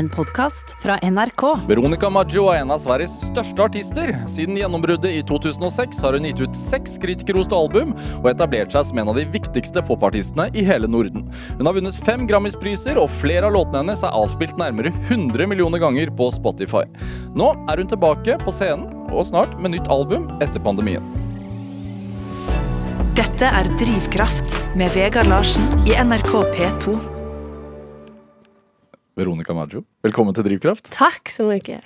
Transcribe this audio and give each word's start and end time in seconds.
En 0.00 0.08
podkast 0.08 0.76
fra 0.82 0.96
NRK. 1.02 1.42
Veronica 1.68 2.08
Maggio 2.10 2.46
er 2.48 2.62
en 2.62 2.70
av 2.72 2.78
Sveriges 2.80 3.18
største 3.26 3.66
artister. 3.66 4.14
Siden 4.32 4.56
gjennombruddet 4.56 5.12
i 5.12 5.18
2006 5.28 5.98
har 6.00 6.16
hun 6.16 6.24
gitt 6.24 6.40
ut 6.40 6.56
seks 6.56 6.94
kritikerroste 7.02 7.52
album 7.52 7.92
og 8.22 8.30
etablert 8.30 8.72
seg 8.72 8.86
som 8.88 9.02
en 9.02 9.10
av 9.12 9.20
de 9.20 9.26
viktigste 9.28 9.82
popartistene 9.84 10.48
i 10.56 10.64
hele 10.64 10.88
Norden. 10.88 11.28
Hun 11.58 11.68
har 11.68 11.76
vunnet 11.76 12.00
fem 12.08 12.24
Grammispriser, 12.30 12.96
og 12.96 13.12
flere 13.20 13.50
av 13.50 13.58
låtene 13.58 13.82
hennes 13.82 14.00
er 14.00 14.16
avspilt 14.22 14.56
nærmere 14.56 14.94
100 15.10 15.52
millioner 15.52 15.84
ganger 15.84 16.16
på 16.16 16.32
Spotify. 16.32 16.86
Nå 17.36 17.52
er 17.68 17.84
hun 17.84 17.92
tilbake 17.92 18.40
på 18.40 18.56
scenen, 18.56 18.88
og 19.12 19.28
snart 19.28 19.60
med 19.60 19.76
nytt 19.76 19.92
album 19.92 20.30
etter 20.40 20.64
pandemien. 20.64 21.04
Dette 23.20 23.52
er 23.52 23.68
Drivkraft 23.76 24.62
med 24.80 24.96
Vegard 24.96 25.28
Larsen 25.28 25.74
i 25.84 25.98
NRK 26.00 26.38
P2. 26.56 27.00
Veronica 29.20 29.52
Maggio, 29.52 29.84
velkommen 30.04 30.34
til 30.34 30.46
Drivkraft. 30.46 30.90
Tack 30.94 31.28
så 31.28 31.44
mycket. 31.48 31.84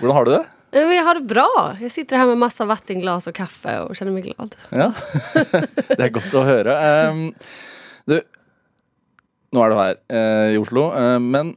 Hvordan 0.00 0.16
har 0.16 0.24
du 0.24 0.30
det? 0.30 0.44
Men 0.72 0.96
Jag 0.96 1.04
har 1.04 1.14
det 1.14 1.20
bra. 1.20 1.76
Jag 1.80 1.92
sitter 1.92 2.16
här 2.16 2.26
med 2.26 2.38
massa 2.38 2.64
vattenglas 2.64 3.26
och 3.26 3.34
kaffe 3.34 3.80
och 3.80 3.96
känner 3.96 4.12
mig 4.12 4.22
glad. 4.22 4.56
Ja, 4.68 4.92
det 5.88 6.04
er 6.04 6.12
godt 6.14 6.34
å 6.34 6.44
høre. 6.46 6.76
Em, 6.78 7.24
du, 8.06 8.20
nå 9.50 9.64
er 9.64 9.72
du 9.72 9.78
her 9.80 9.96
eh, 10.14 10.52
i 10.54 10.60
Oslo, 10.60 10.92
eh, 10.94 11.16
men 11.18 11.56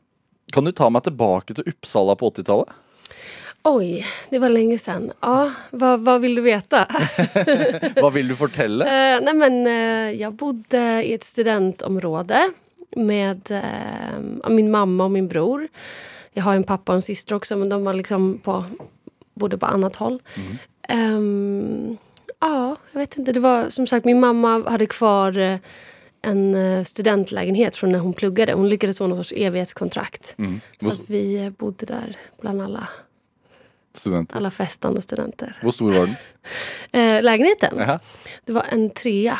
kan 0.53 0.65
du 0.65 0.71
ta 0.73 0.89
meg 0.89 1.05
tilbake 1.05 1.53
til 1.53 1.69
Uppsala 1.69 2.15
på 2.17 2.31
80-tallet? 2.33 2.73
Oj, 3.69 4.01
det 4.29 4.39
var 4.43 4.49
länge 4.49 4.79
sedan. 4.81 5.11
Ja, 5.21 5.51
vad, 5.71 6.01
vad 6.03 6.21
vill 6.21 6.35
du 6.35 6.41
veta? 6.41 6.87
Hva 8.01 8.09
vil 8.11 8.27
du 8.27 8.35
fortelle? 8.35 8.83
Eh, 8.89 9.21
nej 9.21 9.33
men, 9.33 9.67
eh, 9.67 10.11
jag 10.21 10.33
bodde 10.33 11.03
i 11.05 11.13
ett 11.13 11.23
studentområde 11.23 12.49
med 12.95 13.51
eh, 13.51 14.49
min 14.49 14.71
mamma 14.71 15.03
och 15.03 15.11
min 15.11 15.27
bror. 15.27 15.67
Jag 16.33 16.43
har 16.43 16.55
en 16.55 16.63
pappa 16.63 16.91
och 16.91 16.95
en 16.95 17.01
syster 17.01 17.35
också, 17.35 17.55
men 17.57 17.69
de 17.69 17.83
var 17.83 17.93
liksom 17.93 18.37
på, 18.37 18.65
bodde 19.33 19.57
på 19.57 19.65
annat 19.65 19.95
håll. 19.95 20.21
Ehm, 20.89 21.97
ja, 22.39 22.75
jag 22.91 22.99
vet 22.99 23.17
inte. 23.17 23.31
Det 23.31 23.39
var 23.39 23.69
som 23.69 23.87
sagt, 23.87 24.05
min 24.05 24.19
mamma 24.19 24.69
hade 24.69 24.85
kvar 24.85 25.37
eh, 25.37 25.57
en 26.21 26.55
eh, 26.55 26.83
studentlägenhet 26.83 27.77
från 27.77 27.91
när 27.91 27.99
hon 27.99 28.13
pluggade. 28.13 28.53
Hon 28.53 28.69
lyckades 28.69 28.97
få 28.97 29.07
någon 29.07 29.17
sorts 29.17 29.31
evighetskontrakt. 29.35 30.35
Mm. 30.37 30.61
Så 30.81 30.87
att 30.87 30.99
vi 31.07 31.43
eh, 31.45 31.49
bodde 31.49 31.85
där 31.85 32.17
bland 32.41 32.61
alla, 32.61 32.87
studenter. 33.93 34.37
alla 34.37 34.51
festande 34.51 35.01
studenter. 35.01 35.57
Hvor 35.61 35.71
stor 35.71 35.91
var 35.91 36.07
den? 36.91 37.23
Lägenheten, 37.25 37.77
Ja. 37.77 37.99
det 38.45 38.53
var 38.53 38.65
en 38.69 38.89
trea. 38.89 39.39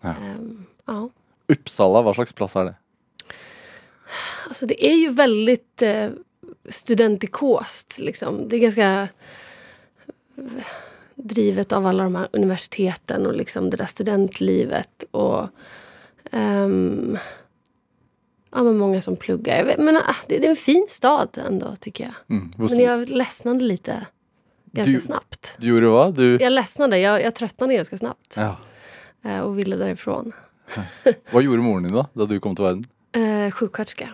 Ja. 0.00 0.08
Ehm, 0.08 0.64
ja. 0.86 1.08
Uppsala, 1.48 2.00
hva 2.02 2.14
slags 2.14 2.32
plass 2.32 2.54
er 2.56 2.64
det? 2.64 2.74
Alltså 4.48 4.66
det 4.66 4.86
är 4.86 4.96
ju 4.96 5.10
väldigt 5.10 5.82
eh, 5.82 6.08
studentikost. 6.68 7.98
Liksom. 7.98 8.48
Det 8.48 8.56
är 8.56 8.60
ganska 8.60 9.08
eh, 10.36 10.44
drivet 11.14 11.72
av 11.72 11.86
alla 11.86 12.02
de 12.02 12.14
här 12.14 12.28
universiteten 12.32 13.26
och 13.26 13.34
liksom 13.34 13.70
det 13.70 13.76
där 13.76 13.86
studentlivet. 13.86 15.04
Och 15.10 15.48
ehm, 16.32 17.18
ja, 18.50 18.62
men 18.62 18.78
många 18.78 19.00
som 19.02 19.16
pluggar. 19.16 19.56
Jag 19.56 19.64
vet, 19.64 19.78
men, 19.78 19.96
ah, 19.96 20.16
det, 20.28 20.38
det 20.38 20.46
är 20.46 20.50
en 20.50 20.56
fin 20.56 20.86
stad 20.88 21.38
ändå, 21.46 21.76
tycker 21.80 22.04
jag. 22.04 22.36
Mm. 22.36 22.50
Men 22.56 22.78
jag 22.80 23.08
ledsnade 23.08 23.64
lite 23.64 24.06
ganska 24.72 24.92
Du- 24.92 25.00
snabbt. 25.00 25.54
Du 25.58 25.68
gjorde 25.68 25.86
hva? 25.86 26.10
Du 26.10 26.36
Jag 26.40 26.52
ledsnade, 26.52 26.98
jag, 26.98 27.22
jag 27.22 27.34
tröttnade 27.34 27.74
ganska 27.74 27.98
snabbt 27.98 28.34
ja. 28.36 28.56
eh, 29.24 29.40
och 29.40 29.58
ville 29.58 29.76
därifrån. 29.76 30.32
Hva 31.30 31.40
gjorde 31.40 31.62
din 31.62 31.92
da, 31.92 32.06
da 32.12 32.26
du 32.26 32.40
kom 32.40 32.56
til 32.56 32.64
verden? 32.64 32.86
Eh, 33.14 33.50
sjuksköterska. 33.50 34.08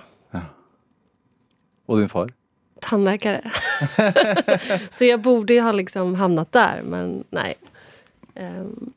Og 1.87 1.99
din 1.99 2.09
far? 2.09 2.33
tandläkare. 2.81 3.51
så 4.91 5.05
jag 5.05 5.21
borde 5.21 5.55
ju 5.55 5.61
ha 5.61 5.73
liksom 5.73 6.15
hamnat 6.15 6.53
där, 6.53 6.83
men 6.83 7.25
nej. 7.31 7.55
Ehm, 8.35 8.93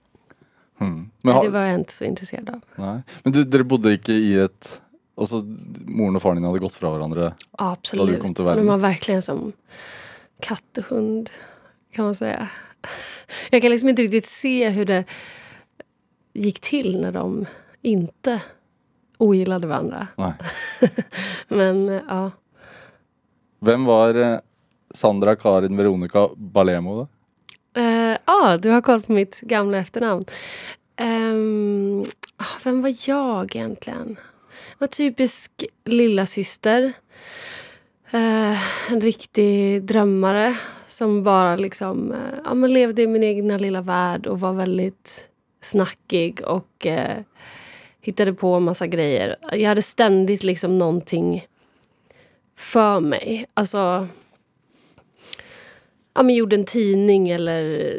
Mm. 0.80 0.94
Men, 0.94 1.10
nej, 1.22 1.34
har, 1.34 1.44
det 1.44 1.50
var 1.50 1.62
jag 1.62 1.80
inte 1.80 1.94
så 1.94 2.04
intresserad 2.04 2.50
av. 2.50 2.62
nei. 2.76 3.02
Men 3.24 3.34
du, 3.34 3.44
dere 3.44 3.64
bodde 3.64 3.94
ikke 3.94 4.14
i 4.14 4.34
et 4.44 4.80
Altså, 5.18 5.44
moren 5.86 6.18
og 6.18 6.24
faren 6.24 6.40
din 6.40 6.48
hadde 6.48 6.60
gått 6.60 6.74
fra 6.76 6.90
hverandre? 6.90 7.28
Ja, 7.52 7.72
absolut. 7.72 8.22
kom 8.22 8.34
till 8.34 8.46
världen. 8.46 8.66
De 8.66 8.72
var 8.72 8.78
verkligen 8.78 9.22
som 9.22 9.52
katt 10.40 10.78
och 10.78 10.84
hund, 10.84 11.30
kan 11.92 12.06
man 12.06 12.16
säga. 12.16 12.48
Jag 13.52 13.62
kan 13.62 13.72
liksom 13.72 13.90
inte 13.90 14.02
riktigt 14.02 14.26
se 14.26 14.70
hur 14.70 14.86
det 14.86 15.06
gick 16.34 16.60
till 16.60 17.02
när 17.02 17.12
de 17.12 17.46
inte 17.82 18.42
ogillade 19.24 19.68
varandra. 19.68 20.08
Nei. 20.18 20.32
Men 21.48 22.02
ja. 22.10 22.32
Hvem 23.60 23.86
var 23.86 24.16
eh, 24.16 24.40
Sandra 24.94 25.36
Karin 25.36 25.78
Veronica 25.78 26.30
Balemo? 26.36 27.08
Eh, 27.76 28.18
Ja, 28.26 28.58
du 28.58 28.70
har 28.70 28.82
koll 28.82 29.02
på 29.02 29.12
mitt 29.12 29.42
gamla 29.42 29.78
efternamn. 29.78 30.26
Ah, 32.38 32.60
vem 32.64 32.82
var 32.82 32.94
jag 33.10 33.56
egentligen? 33.56 34.16
Jag 34.70 34.80
var 34.80 34.88
typisk 34.88 35.52
lilla 35.86 36.26
syster. 36.26 36.94
Eh, 38.12 38.92
en 38.92 39.02
riktig 39.02 39.84
drömmare 39.84 40.58
som 40.88 41.24
bara 41.24 41.56
liksom, 41.56 42.12
eh, 42.12 42.40
ja, 42.46 42.54
levde 42.54 43.02
i 43.02 43.08
min 43.08 43.24
egna 43.24 43.58
lilla 43.58 43.82
värld 43.82 44.28
och 44.28 44.40
var 44.40 44.54
väldigt 44.54 45.30
snackig 45.62 46.42
och 46.46 46.86
eh, 46.86 47.18
hittade 48.04 48.34
på 48.34 48.60
massa 48.60 48.88
grejer. 48.88 49.36
Jag 49.52 49.70
hade 49.70 49.82
ständigt 49.82 50.44
liksom 50.44 50.78
någonting 50.78 51.48
för 52.56 53.00
mig. 53.00 53.46
Alltså 53.54 54.08
ja, 56.14 56.24
men 56.24 56.36
gjorde 56.36 56.56
en 56.56 56.66
tidning 56.66 57.30
eller 57.30 57.94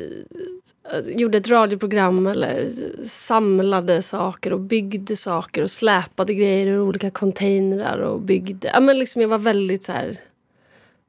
eh, 0.92 1.16
gjorde 1.16 1.38
ett 1.38 1.48
radioprogram 1.48 2.26
eller 2.26 2.70
samlade 3.04 4.02
saker 4.02 4.52
och 4.52 4.60
byggde 4.60 5.16
saker 5.16 5.62
och 5.62 5.70
släpade 5.70 6.34
grejer 6.34 6.66
ur 6.66 6.80
olika 6.80 7.10
containrar 7.10 7.98
och 7.98 8.20
byggde. 8.20 8.70
Ja, 8.74 8.80
men 8.80 8.98
liksom 8.98 9.22
jag 9.22 9.28
var 9.28 9.38
väldigt 9.38 9.84
så 9.84 9.92
här, 9.92 10.18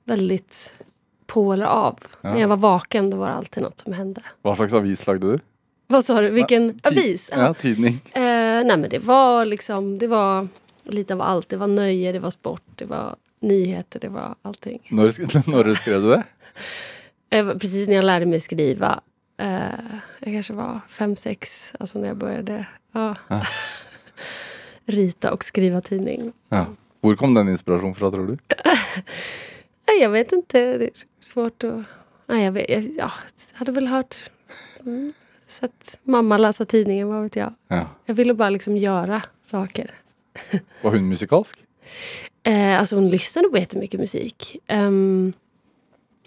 väldigt 0.04 0.76
på 1.28 1.54
eller 1.54 1.66
av. 1.66 2.00
Ja. 2.22 2.34
När 2.34 2.40
jag 2.40 2.48
var 2.48 2.58
vaken 2.58 3.10
då 3.10 3.18
var 3.18 3.30
det 3.30 3.36
alltid 3.36 3.64
något 3.64 3.80
som 3.80 3.94
hände. 3.94 4.22
Hva 4.42 4.56
slags 4.56 4.74
avis 4.74 5.08
lagde 5.08 5.32
du? 5.32 5.40
Vad 5.88 6.06
sa 6.06 6.22
du? 6.22 6.30
Vilken 6.30 6.74
Ti- 6.74 6.88
avis? 6.88 7.30
Ja, 7.34 7.54
tidning. 7.54 7.94
Eh, 8.14 8.22
nej 8.66 8.78
men 8.78 8.90
det 8.90 9.00
var 9.00 9.46
liksom, 9.46 9.98
det 9.98 10.08
var 10.08 10.48
lite 10.84 11.14
av 11.14 11.22
allt. 11.22 11.50
Det 11.50 11.58
var 11.58 11.68
nöje, 11.68 12.12
det 12.12 12.20
var 12.20 12.32
sport, 12.32 12.62
det 12.76 12.86
var 12.86 13.16
nyheter, 13.40 14.00
det 14.00 14.10
var 14.10 14.36
allting. 14.42 14.88
Når, 14.92 15.08
sk- 15.10 15.50
når 15.52 15.74
skrev 15.76 16.02
du 16.02 16.10
det? 16.10 16.24
Eh, 17.30 17.48
Precis 17.58 17.88
när 17.88 17.96
jag 17.96 18.06
lärde 18.06 18.26
mig 18.26 18.40
skriva. 18.40 19.02
Eh, 19.38 19.60
jag 20.20 20.34
kanske 20.34 20.54
var 20.54 20.80
fem, 20.90 21.16
sex, 21.16 21.74
alltså 21.80 22.00
när 22.00 22.08
jag 22.08 22.18
började 22.18 22.66
ja. 22.92 23.16
Ja. 23.28 23.42
rita 24.86 25.34
och 25.34 25.44
skriva 25.44 25.82
tidning. 25.82 26.32
Ja. 26.50 26.66
Hvor 27.02 27.16
kom 27.16 27.34
den 27.34 27.50
inspirasjonen 27.50 27.96
fra, 27.96 28.12
tror 28.12 28.28
du? 28.28 28.38
Jag 30.02 30.10
vet 30.10 30.32
inte, 30.32 30.78
det 30.78 30.86
är 30.86 30.90
svårt 31.20 31.64
att... 31.64 31.82
Nej, 32.28 32.44
jag, 32.46 32.52
vet, 32.52 32.70
jag 32.70 32.84
ja, 32.98 33.12
hade 33.54 33.72
väl 33.72 33.88
hört... 33.88 34.16
Mm, 34.80 35.14
sett 35.48 35.98
mamma 36.04 36.38
läsa 36.38 36.66
tidningen, 36.66 37.08
vad 37.08 37.24
vet 37.24 37.36
jag. 37.36 37.54
Ja. 37.68 37.88
Jag 38.06 38.16
ville 38.16 38.34
bara 38.34 38.50
liksom 38.50 38.78
göra 38.78 39.22
saker. 39.46 39.92
Var 40.82 40.92
hun 40.92 41.10
musikalsk? 41.10 41.60
Eh, 42.44 42.80
alltså 42.80 42.96
hon 42.96 43.10
lyssnade 43.10 43.50
på 43.50 43.58
jättemycket 43.58 44.00
musik. 44.00 44.58
Ehm, 44.68 45.34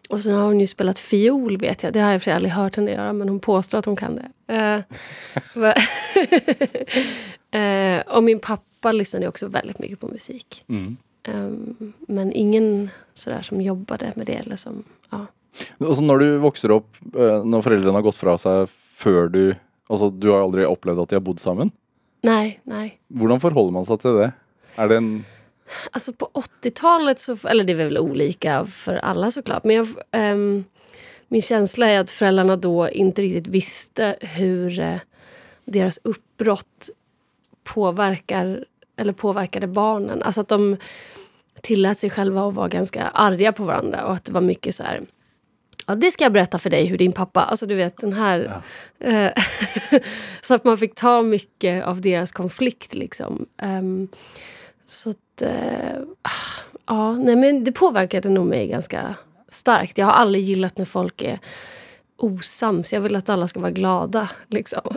och 0.09 0.21
sen 0.21 0.35
har 0.35 0.45
hon 0.45 0.61
ju 0.61 0.67
spelat 0.67 0.99
fiol 0.99 1.57
vet 1.57 1.83
jag. 1.83 1.93
Det 1.93 2.01
har 2.01 2.11
jag 2.11 2.17
och 2.17 2.23
för 2.23 2.25
sig 2.25 2.33
aldrig 2.33 2.53
hört 2.53 2.77
henne 2.77 2.91
göra 2.91 3.13
men 3.13 3.29
hon 3.29 3.41
påstår 3.41 3.79
att 3.79 3.85
hon 3.85 3.97
kan 3.97 4.17
det. 4.17 4.29
Eh, 4.55 4.81
eh, 7.63 8.03
och 8.17 8.25
min 8.25 8.41
pappa 8.41 8.93
lyssnade 8.93 9.29
också 9.29 9.49
väldigt 9.49 9.79
mycket 9.79 10.01
på 10.01 10.09
musik. 10.09 10.65
Mm. 10.69 10.97
Ehm, 11.23 11.93
men 12.09 12.33
ingen 12.33 12.91
sådär 13.15 13.43
som 13.43 13.61
jobbade 13.61 14.13
med 14.17 14.27
det 14.27 14.35
eller 14.35 14.57
som... 14.57 14.85
Ja. 15.11 15.27
Altså, 15.81 16.03
når 16.03 16.19
du 16.19 16.29
vokser 16.39 16.71
opp, 16.71 16.97
eh, 17.19 17.45
når 17.45 17.63
foreldrene 17.63 17.99
har 17.99 18.07
gått 18.07 18.19
fra 18.19 18.37
seg 18.39 18.69
før 18.99 19.33
du 19.33 19.43
Altså, 19.89 20.11
du 20.13 20.27
har 20.29 20.43
aldri 20.45 20.67
opplevd 20.69 21.01
at 21.01 21.09
de 21.09 21.17
har 21.17 21.23
bodd 21.25 21.39
sammen? 21.41 21.71
Nej, 22.21 22.59
nej. 22.69 22.99
Hvordan 23.09 23.41
forholder 23.41 23.73
man 23.73 23.87
seg 23.89 24.03
til 24.03 24.19
det? 24.21 24.27
Er 24.77 24.91
det 24.91 24.99
en 25.01 25.13
Alltså 25.93 26.13
på 26.13 26.29
80-talet 26.35 27.21
så, 27.21 27.37
eller 27.49 27.65
det 27.65 27.73
är 27.73 27.77
väl 27.77 27.99
olika 27.99 28.67
för 28.67 28.95
alla 28.97 29.31
såklart. 29.31 29.65
Men 29.65 29.77
jag, 29.77 29.89
ehm, 30.11 30.65
min 31.29 31.43
känsla 31.43 31.91
är 31.91 32.01
att 32.01 32.11
föräldrarna 32.11 32.57
då 32.57 32.89
inte 32.89 33.23
riktigt 33.23 33.47
visste 33.47 34.17
hur 34.21 34.81
eh, 34.81 35.01
deras 35.65 35.99
uppbrott 36.05 36.91
påverkar, 37.65 38.65
eller 38.97 39.13
påverkade 39.13 39.67
barnen. 39.67 40.23
Alltså 40.23 40.41
att 40.41 40.49
de 40.49 40.77
tillät 41.61 41.99
sig 41.99 42.11
själva 42.11 42.49
att 42.49 42.55
vara 42.55 42.69
ganska 42.69 43.05
arga 43.05 43.53
på 43.53 43.65
varandra 43.65 44.05
och 44.05 44.13
att 44.13 44.25
det 44.25 44.33
var 44.33 44.41
mycket 44.41 44.75
så 44.75 44.83
här 44.83 45.01
Ja, 45.89 45.95
det 45.95 46.11
ska 46.11 46.25
jag 46.25 46.33
berätta 46.33 46.59
för 46.59 46.71
dig 46.71 46.85
hur 46.87 46.99
din 46.99 47.13
pappa... 47.13 47.41
Alltså 47.41 47.67
du 47.67 47.75
vet 47.75 47.97
den 47.97 48.13
här... 48.13 48.63
eh, 49.01 49.31
så 50.43 50.55
att 50.55 50.65
man 50.65 50.79
fick 50.79 50.95
ta 50.95 51.23
mycket 51.23 51.85
av 51.85 52.01
deras 52.01 52.33
konflikt 52.33 52.95
liksom. 52.95 53.47
Ehm, 53.63 54.09
så 54.87 55.11
att... 55.11 55.43
eh, 55.43 55.99
Ja, 56.87 57.13
nej 57.13 57.37
men 57.37 57.65
det 57.65 57.73
påverkade 57.73 58.29
nog 58.29 58.47
mig 58.47 58.69
ganska 58.69 59.15
starkt. 59.49 59.99
Jag 59.99 60.07
har 60.07 60.13
aldrig 60.13 60.45
gillat 60.45 60.79
när 60.79 60.85
folk 60.85 61.23
är 61.23 61.39
osams. 62.17 62.93
Jag 62.93 63.01
vill 63.01 63.17
att 63.17 63.29
alla 63.29 63.49
ska 63.49 63.61
vara 63.61 63.71
glada. 63.71 64.31
Liksom. 64.49 64.97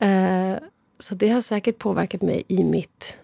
eh, 0.00 0.54
så 0.98 1.14
det 1.14 1.28
har 1.28 1.40
säkert 1.40 1.78
påverkat 1.78 2.22
mig 2.22 2.42
i 2.48 2.64
mitt... 2.64 3.18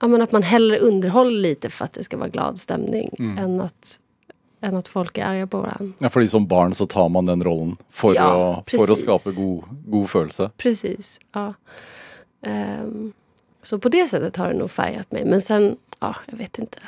Ja, 0.00 0.08
men 0.08 0.22
att 0.22 0.32
man 0.32 0.42
hellre 0.42 0.78
underhåller 0.78 1.40
lite 1.40 1.70
för 1.70 1.84
att 1.84 1.92
det 1.92 2.04
ska 2.04 2.16
vara 2.16 2.28
glad 2.28 2.58
stämning 2.58 3.08
än, 3.38 3.60
att, 3.60 3.98
än 4.62 4.76
att 4.76 4.88
folk 4.88 5.18
är 5.18 5.24
arga 5.24 5.46
på 5.46 5.58
varandra. 5.60 5.92
Ja, 5.98 6.08
fordi 6.10 6.28
som 6.28 6.46
barn 6.46 6.74
så 6.74 6.86
tar 6.86 7.08
man 7.08 7.26
den 7.26 7.44
rollen 7.44 7.76
for, 7.90 8.14
Ja, 8.14 8.64
for 8.70 8.78
å 8.78 8.86
precis. 8.86 9.04
skape 9.04 9.32
god, 9.32 9.64
god 9.86 10.10
følelse. 10.10 10.50
Precis. 10.56 11.20
Ja. 11.32 11.54
Ehm, 12.46 13.12
så 13.62 13.78
på 13.78 13.88
det 13.88 14.08
sättet 14.08 14.36
har 14.36 14.48
det 14.52 14.58
nog 14.58 14.70
färgat 14.70 15.12
mig. 15.12 15.24
Men 15.24 15.42
sen, 15.42 15.76
ja, 16.00 16.16
jag 16.26 16.36
vet 16.38 16.58
inte. 16.58 16.78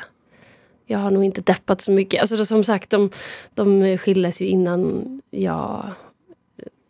Jag 0.86 0.98
har 0.98 1.10
nog 1.10 1.24
inte 1.24 1.40
deppat 1.40 1.80
så 1.80 1.90
mycket. 1.90 2.20
Alltså 2.20 2.36
det, 2.36 2.46
som 2.46 2.64
sagt, 2.64 2.90
de, 2.90 3.10
de 3.54 3.98
skildes 3.98 4.40
ju 4.40 4.46
innan 4.46 5.04
jag 5.30 5.90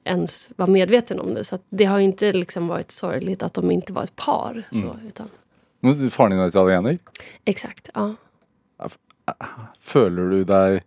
ens 0.04 0.50
var 0.56 0.66
medveten 0.66 1.20
om 1.20 1.34
det. 1.34 1.44
Så 1.44 1.54
att 1.54 1.62
det 1.70 1.84
har 1.84 1.98
ju 1.98 2.04
inte 2.04 2.32
liksom 2.32 2.68
varit 2.68 2.90
sorgligt 2.90 3.42
att 3.42 3.54
de 3.54 3.70
inte 3.70 3.92
var 3.92 4.02
ett 4.02 4.16
par. 4.16 4.62
Så, 4.70 4.96
utan, 5.08 5.28
Men 5.80 6.10
Faren 6.10 6.30
din 6.30 6.40
er 6.40 6.46
italiener. 6.48 6.98
exakt, 7.44 7.88
ja. 7.94 8.14
Føler 9.80 10.30
du 10.30 10.44
deg 10.48 10.82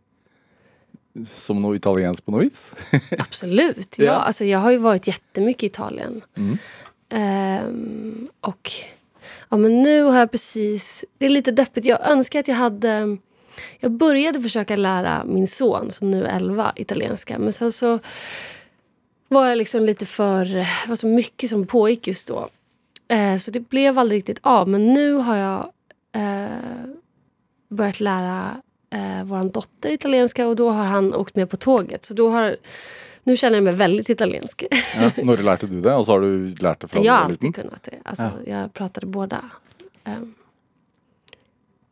som 1.25 1.62
noe 1.62 1.78
italiensk 1.80 2.25
på 2.25 2.34
noe 2.36 2.45
vis? 2.45 2.72
Absolut. 3.19 4.00
Ja. 4.00 4.06
Ja. 4.06 4.13
alltså, 4.13 4.45
jag 4.45 4.60
har 4.60 4.72
ju 4.72 4.78
varit 4.78 5.07
jättemycket 5.07 5.63
i 5.63 5.66
Italien. 5.66 6.22
Mm. 6.38 6.57
Ehm, 7.10 8.30
och 8.42 8.72
ja, 9.50 9.57
men 9.57 9.84
nu 9.84 10.01
har 10.01 10.19
jag 10.19 10.31
precis... 10.31 11.06
Det 11.18 11.25
är 11.25 11.30
lite 11.30 11.51
deppigt. 11.51 11.86
Jag 11.86 12.10
önskar 12.12 12.39
att 12.39 12.48
jag 12.48 12.56
hade... 12.56 13.18
Jag 13.80 13.92
började 13.92 14.42
försöka 14.42 14.75
lära 14.75 15.24
min 15.25 15.48
son, 15.48 15.92
som 15.92 16.12
nu 16.12 16.25
är 16.25 16.36
11, 16.36 16.74
italienska. 16.75 17.40
Men 17.40 17.54
sen 17.54 17.72
så 17.72 18.00
var 19.28 19.48
jag 19.48 19.57
liksom 19.57 19.86
lite 19.86 20.06
för... 20.06 20.45
Det 20.45 20.88
var 20.88 20.95
så 20.95 21.07
mycket 21.07 21.50
som 21.50 21.68
pågick 21.68 22.07
just 22.07 22.28
då. 22.28 22.50
Eh, 23.07 23.38
så 23.38 23.51
det 23.51 23.60
blev 23.60 24.00
aldrig 24.00 24.18
riktigt 24.18 24.40
av. 24.42 24.69
Men 24.69 24.94
nu 24.94 25.13
har 25.13 25.36
jag 25.36 25.72
eh, 26.16 26.48
börjat 27.69 28.00
lära 28.00 28.62
eh, 28.90 29.24
vår 29.24 29.50
dotter 29.52 29.90
italienska 29.90 30.48
och 30.48 30.56
då 30.56 30.69
har 30.69 30.86
han 30.86 31.14
åkt 31.14 31.36
med 31.36 31.50
på 31.50 31.58
tåget. 31.58 32.06
Så 32.06 32.14
då 32.14 32.30
har, 32.30 32.58
nu 33.24 33.38
känner 33.38 33.58
jag 33.58 33.64
mig 33.64 33.74
väldigt 33.74 34.10
italiensk. 34.10 34.64
Ja. 34.96 35.12
Når 35.24 35.38
lærte 35.38 35.68
du 35.68 35.81
det? 35.81 35.96
Og 35.96 36.06
så 36.06 36.12
har 36.12 36.22
du 36.22 36.48
lært 36.56 36.80
det 36.81 36.88
fra 36.88 37.02
jag 37.04 37.14
har 37.14 37.19
alltid 37.19 37.44
liten? 37.44 37.54
kunnat 37.64 37.84
det. 37.84 37.98
Alltså, 38.06 38.24
Ja. 38.46 38.60
Jag 38.60 38.74
pratade 38.74 39.06
båda. 39.08 39.50
Um, 40.06 40.34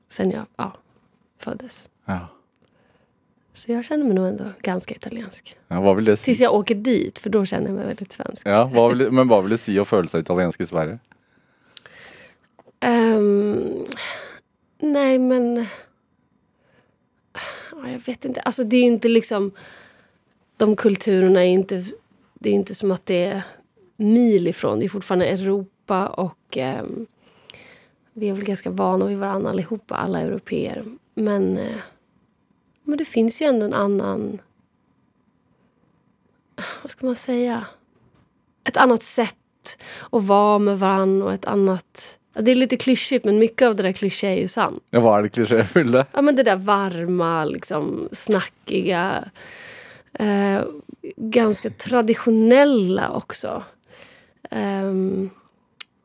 sen 0.10 0.32
jag 0.32 0.46
ja, 0.58 0.72
föddes. 1.40 1.90
Ja. 2.06 2.28
Så 3.54 3.72
jag 3.72 3.86
känner 3.86 4.06
mig 4.06 4.14
nog 4.14 4.28
ändå 4.28 4.44
ganska 4.62 4.96
italiensk. 4.96 5.58
ja. 5.68 6.06
Si? 6.16 6.18
Tills 6.26 6.40
jag 6.40 6.54
åker 6.54 6.76
dit, 6.76 7.20
för 7.20 7.30
då 7.30 7.46
känner 7.46 7.68
jag 7.68 7.76
mig 7.76 7.88
väldigt 7.88 8.12
svensk. 8.12 8.48
Ja, 8.48 8.64
hva 8.74 8.90
vil, 8.94 9.12
men 9.12 9.28
hva 9.28 9.42
vil 9.42 9.56
det 9.56 9.58
si 9.58 9.76
å 9.80 9.86
føle 9.86 10.08
seg 10.12 10.22
italiensk 10.26 10.62
i 10.62 10.66
Sverige? 10.68 11.00
Ehm, 12.80 13.86
nej, 14.80 15.20
men... 15.20 15.66
Ja, 17.72 17.90
jag 17.90 18.00
vet 18.00 18.26
inte. 18.26 18.42
Alltså, 18.42 18.64
det 18.64 18.76
är 18.76 18.82
ju 18.82 18.88
inte 18.88 19.08
liksom... 19.08 19.52
De 20.58 20.76
kulturerna 20.76 21.46
är 21.46 21.50
inte... 21.50 21.84
Det 22.34 22.50
är 22.50 22.54
inte 22.54 22.76
som 22.76 22.92
att 22.92 23.06
det 23.06 23.24
är 23.24 23.44
mil 23.96 24.48
ifrån. 24.48 24.80
Det 24.80 24.86
är 24.86 24.90
fortfarande 24.90 25.26
Europa 25.26 26.08
och... 26.08 26.58
Eh, 26.58 26.86
vi 28.18 28.30
är 28.30 28.34
väl 28.34 28.46
ganska 28.46 28.70
vana 28.70 29.06
vid 29.06 29.18
varandra 29.18 29.50
allihopa, 29.50 29.96
alla 29.96 30.22
europeer. 30.22 30.86
Men, 31.14 31.58
eh, 31.58 31.78
men 32.84 32.98
det 32.98 33.06
finns 33.06 33.42
ju 33.42 33.46
ändå 33.46 33.66
en 33.66 33.74
annan... 33.74 34.42
Vad 36.82 36.92
ska 36.92 37.06
man 37.06 37.16
säga? 37.16 37.66
Ett 38.64 38.78
annat 38.78 39.04
sätt 39.04 39.78
att 40.12 40.24
vara 40.24 40.60
med 40.60 40.80
varandra 40.80 41.26
och 41.26 41.34
ett 41.34 41.46
annat... 41.46 42.20
Ja, 42.36 42.42
det 42.42 42.52
är 42.52 42.56
lite 42.56 42.78
klyschigt, 42.78 43.26
men 43.26 43.40
mycket 43.40 43.68
av 43.68 43.76
det 43.76 43.84
där 43.84 43.92
klyschiga 43.92 44.32
är 44.32 44.40
ju 44.40 44.48
sant. 44.48 44.84
Ja, 44.92 45.00
hva 45.00 45.14
er 45.18 45.24
det 45.24 45.30
klisjéfulle? 45.30 46.06
Ja, 46.12 46.22
men 46.22 46.36
det 46.36 46.44
där 46.44 46.58
varma, 46.58 47.46
liksom, 47.46 48.10
snackiga. 48.12 49.24
Eh, 50.14 50.62
ganska 51.16 51.70
traditionella 51.70 53.10
också. 53.12 53.64
Ehm, 54.52 55.30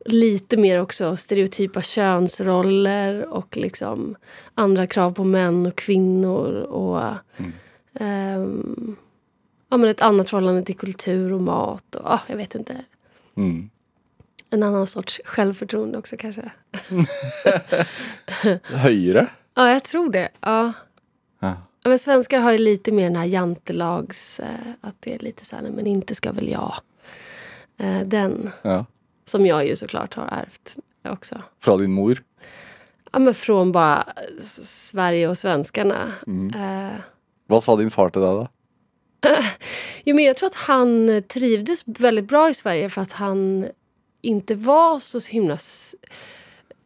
lite 0.05 0.57
mer 0.57 0.81
också 0.81 1.17
stereotypa 1.17 1.81
könsroller 1.81 3.25
och 3.27 3.57
liksom 3.57 4.15
andra 4.55 4.87
krav 4.87 5.11
på 5.11 5.23
män 5.23 5.65
och 5.65 5.75
kvinnor. 5.75 6.53
Och, 6.53 7.03
ehm, 7.93 8.95
ja, 9.69 9.77
men 9.77 9.89
ett 9.89 10.01
annat 10.01 10.29
förhållande 10.29 10.63
till 10.63 10.77
kultur 10.77 11.33
och 11.33 11.41
mat. 11.41 11.95
Och, 11.95 12.05
ja, 12.05 12.19
jag 12.27 12.37
vet 12.37 12.55
inte. 12.55 12.75
Mm. 13.37 13.69
En 14.53 14.63
annan 14.63 14.87
sorts 14.87 15.21
självförtroende 15.25 15.97
också 15.97 16.17
kanske. 16.17 16.51
Høyere? 18.63 19.27
Ja, 19.55 19.69
jag 19.71 19.83
tror 19.83 20.09
det. 20.11 20.29
Ja. 20.41 20.73
Ja. 21.39 21.53
Men 21.83 21.99
svenskar 21.99 22.39
har 22.39 22.51
ju 22.51 22.57
lite 22.57 22.91
mer 22.91 23.03
den 23.03 23.15
här 23.15 23.25
jantelags... 23.25 24.39
Eh, 24.39 24.47
att 24.81 24.95
det 24.99 25.15
är 25.15 25.19
lite 25.19 25.45
så 25.45 25.55
här, 25.55 25.63
nej, 25.63 25.71
men 25.71 25.87
inte 25.87 26.15
ska 26.15 26.31
väl 26.31 26.49
jag. 26.49 26.73
Eh, 27.77 28.01
den, 28.01 28.51
ja. 28.61 28.85
som 29.25 29.45
jag 29.45 29.67
ju 29.67 29.75
såklart 29.75 30.13
har 30.13 30.27
ärvt 30.27 30.75
också. 31.09 31.41
Fra 31.59 31.77
din 31.77 31.91
mor? 31.91 32.23
Ja, 33.11 33.19
men 33.19 33.33
från 33.33 33.71
bara 33.71 34.07
Sverige 34.61 35.27
och 35.27 35.37
svenskarna. 35.37 36.11
Eh, 36.55 36.99
Hva 37.51 37.59
sa 37.61 37.75
din 37.75 37.91
far 37.91 38.09
til 38.09 38.23
deg, 38.23 38.37
da? 38.41 38.47
jo, 40.05 40.15
men 40.15 40.23
jag 40.25 40.37
tror 40.37 40.47
att 40.47 40.55
han 40.55 41.23
trivdes 41.27 41.83
väldigt 41.85 42.27
bra 42.27 42.49
i 42.49 42.53
Sverige 42.53 42.89
för 42.89 43.01
att 43.01 43.11
han 43.11 43.67
inte 44.21 44.55
var 44.55 44.99
så 44.99 45.19
himla 45.31 45.57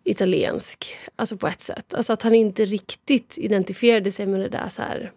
italiensk. 0.03 0.97
Alltså 1.15 1.37
på 1.37 1.47
ett 1.47 1.61
sätt. 1.61 1.93
Alltså 1.93 2.13
att 2.13 2.21
han 2.21 2.35
inte 2.35 2.65
riktigt 2.65 3.37
identifierade 3.37 4.11
sig 4.11 4.25
med 4.25 4.39
det 4.39 4.49
där 4.49 4.69
så 4.69 4.81
här... 4.81 5.11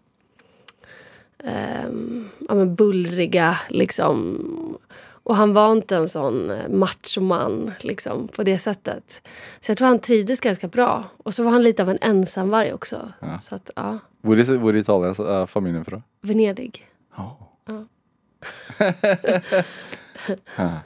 ehm, 1.45 2.29
ja, 2.49 2.55
men 2.55 2.75
bullriga, 2.75 3.59
liksom. 3.69 4.79
Och 5.23 5.37
han 5.37 5.53
var 5.55 5.73
inte 5.73 5.97
en 5.97 6.09
sån 6.09 6.51
eh, 6.51 6.69
machoman 6.69 7.73
liksom, 7.81 8.29
på 8.29 8.43
det 8.43 8.59
sättet. 8.59 9.29
Så 9.61 9.71
jag 9.71 9.79
tror 9.79 9.89
han 9.89 9.99
trivdes 9.99 10.41
ganska 10.41 10.69
bra. 10.69 11.05
Och 11.17 11.35
så 11.35 11.43
var 11.43 11.51
han 11.51 11.63
lite 11.63 11.83
av 11.83 11.91
en 11.91 11.99
ensamvarg 12.01 12.73
också. 12.73 13.13
Ja. 13.21 13.41
Så 13.41 13.55
att, 13.55 13.71
ja, 13.77 13.99
Hvor 14.23 14.41
i, 14.41 14.43
hvor 14.43 14.77
i 14.77 14.79
Italia 14.79 15.09
er 15.09 15.47
familien 15.47 15.85
fra? 15.85 16.03
Venedig. 16.21 16.87
Ja. 17.17 17.39
Ja. 17.67 17.85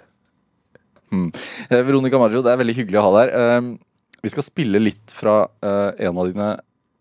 Mm. 1.13 1.29
Eh, 1.69 1.83
Veronica 1.85 2.21
Maggio, 2.21 2.43
det 2.45 2.53
er 2.53 2.61
veldig 2.61 2.77
hyggelig 2.81 3.01
å 3.01 3.07
ha 3.07 3.15
deg 3.17 3.33
her. 3.33 3.57
Eh, 3.61 4.13
vi 4.23 4.31
skal 4.33 4.47
spille 4.47 4.81
litt 4.83 5.13
fra 5.13 5.43
eh, 5.65 6.07
en 6.09 6.19
av 6.19 6.31
dine 6.31 6.53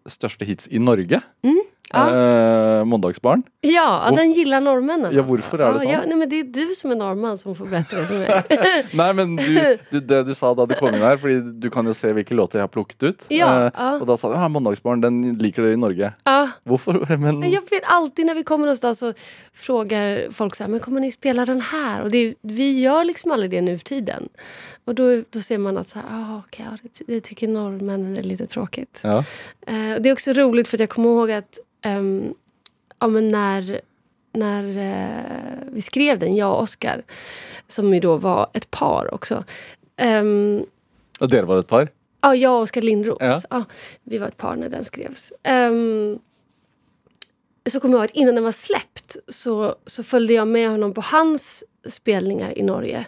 største 0.09 0.47
hits 0.47 0.69
i 0.73 0.81
Norge. 0.81 1.21
Mm. 1.45 1.61
Ja. 1.93 2.79
Eh, 2.79 2.85
Måndagsbarn. 2.85 3.43
Ja, 3.61 4.09
Och- 4.09 4.17
den 4.17 4.31
gillar 4.31 4.61
norrmännen. 4.61 5.13
Ja, 5.15 5.23
varför 5.27 5.59
är 5.59 5.73
det 5.73 5.79
så? 5.79 5.85
Ja, 5.89 5.99
nej, 6.07 6.17
men 6.17 6.29
det 6.29 6.39
är 6.39 6.43
du 6.43 6.75
som 6.75 6.91
är 6.91 6.95
norrman 6.95 7.37
som 7.37 7.55
får 7.55 7.65
berätta 7.65 7.95
det 7.95 8.05
för 8.05 8.19
mig. 8.19 8.43
Nei, 8.93 9.13
men 9.13 9.35
du, 9.35 9.77
du, 9.91 9.99
det 9.99 10.23
du 10.23 10.33
sa 10.35 10.53
da 10.55 10.65
du 10.65 10.75
kom 10.75 10.87
inn 10.95 11.01
her, 11.01 11.17
fordi 11.17 11.39
du 11.61 11.69
kan 11.69 11.85
jo 11.87 11.93
se 11.93 12.13
hvilke 12.13 12.33
låter 12.35 12.59
jeg 12.59 12.63
har 12.63 12.67
plukket 12.73 13.03
ut. 13.03 13.25
Ja, 13.29 13.51
Eh, 13.65 13.71
ja. 13.77 13.89
Og 14.01 14.07
da 14.07 14.17
sa 14.17 14.29
du 14.31 14.35
ja, 14.39 14.47
Måndagsbarn, 14.47 15.01
den 15.01 15.19
liker 15.37 15.61
dere 15.63 15.73
i 15.73 15.77
Norge. 15.77 16.13
ja. 16.25 16.49
Hvorfor? 16.65 17.05
Men 17.17 17.41
Jag 17.51 17.61
vet 17.69 17.83
alltid 17.85 18.25
när 18.25 18.35
vi 18.35 18.43
kommer 18.43 18.65
någonstans 18.65 18.97
så 18.99 19.13
frågar 19.53 20.31
folk 20.31 20.55
så 20.55 20.63
här, 20.63 20.69
men 20.71 20.79
kommer 20.79 21.01
ni 21.01 21.11
spela 21.11 21.45
den 21.45 21.61
här? 21.61 22.01
Och 22.01 22.11
det, 22.11 22.33
vi 22.41 22.79
gör 22.81 23.05
liksom 23.05 23.31
aldrig 23.31 23.51
det 23.51 23.61
nu 23.61 23.77
för 23.77 23.85
tiden. 23.85 24.29
Och 24.85 24.95
då, 24.95 25.23
då 25.29 25.41
ser 25.41 25.57
man 25.57 25.77
att 25.77 25.87
så 25.89 25.99
här, 25.99 26.05
ah, 26.11 26.41
ja, 26.57 26.77
det, 26.81 27.13
det 27.13 27.21
tycker 27.21 27.47
norrmännen 27.47 28.17
är 28.17 28.23
lite 28.23 28.45
tråkigt. 28.47 28.99
ja. 29.03 29.23
Eh, 29.67 29.93
och 29.95 30.01
det 30.01 30.09
är 30.09 30.13
också 30.13 30.33
roligt 30.33 30.67
för 30.67 30.77
att 30.77 30.79
jag 30.79 30.89
kommer 30.89 31.09
ihåg 31.09 31.31
att 31.31 31.59
ehm, 31.81 32.33
ja, 32.99 33.07
men 33.07 33.29
när, 33.29 33.81
när 34.33 34.63
eh, 34.77 35.67
vi 35.71 35.81
skrev 35.81 36.19
den, 36.19 36.35
jag 36.35 36.51
och 36.53 36.61
Oscar, 36.63 37.03
som 37.67 37.93
ju 37.93 37.99
då 37.99 38.17
var 38.17 38.49
ett 38.53 38.71
par 38.71 39.13
också. 39.13 39.43
ehm, 39.97 40.65
Og 41.21 41.29
dere 41.29 41.45
var 41.45 41.59
et 41.59 41.67
par? 41.67 41.87
Ja, 42.21 42.35
jag 42.35 42.55
och 42.55 42.61
Oskar 42.61 42.81
Lindros. 42.81 43.17
Ja. 43.19 43.41
Ja. 43.49 43.63
vi 44.03 44.17
var 44.17 44.27
ett 44.27 44.37
par 44.37 44.55
när 44.55 44.69
den 44.69 44.83
skrevs. 44.83 45.33
Ehm, 45.43 46.19
så 47.69 47.79
kommer 47.79 47.93
jag 47.95 47.99
ihåg 47.99 48.05
att 48.09 48.15
innan 48.15 48.35
den 48.35 48.43
var 48.43 48.51
släppt 48.51 49.17
så, 49.27 49.75
så 49.85 50.03
följde 50.03 50.33
jag 50.33 50.47
med 50.47 50.69
honom 50.69 50.93
på 50.93 51.01
hans 51.01 51.63
spelningar 51.89 52.57
i 52.57 52.63
Norge. 52.63 53.05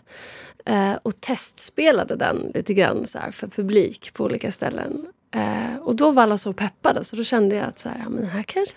Eh, 0.65 0.93
och 1.03 1.21
testspelade 1.21 2.15
den 2.15 2.51
lite 2.53 2.73
grann 2.73 3.07
så 3.07 3.17
här, 3.19 3.31
för 3.31 3.47
publik 3.47 4.13
på 4.13 4.23
olika 4.23 4.51
ställen. 4.51 5.07
Eh, 5.33 5.75
och 5.81 5.95
då 5.95 6.11
var 6.11 6.23
alla 6.23 6.37
så 6.37 6.53
peppade 6.53 7.03
så 7.03 7.15
då 7.15 7.23
kände 7.23 7.55
jag 7.55 7.65
att 7.67 7.79
så 7.79 7.89
här, 7.89 7.97
ja, 8.03 8.09
men 8.09 8.21
det 8.21 8.27
här 8.27 8.43
kanske 8.43 8.75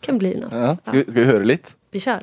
kan 0.00 0.18
bli 0.18 0.36
något. 0.40 0.52
Ja. 0.52 0.76
Skal, 0.82 0.96
Ja, 0.98 1.02
vi, 1.06 1.10
skal 1.10 1.14
vi 1.14 1.24
høre 1.24 1.44
litt? 1.44 1.76
vi 1.90 2.00
kör. 2.00 2.20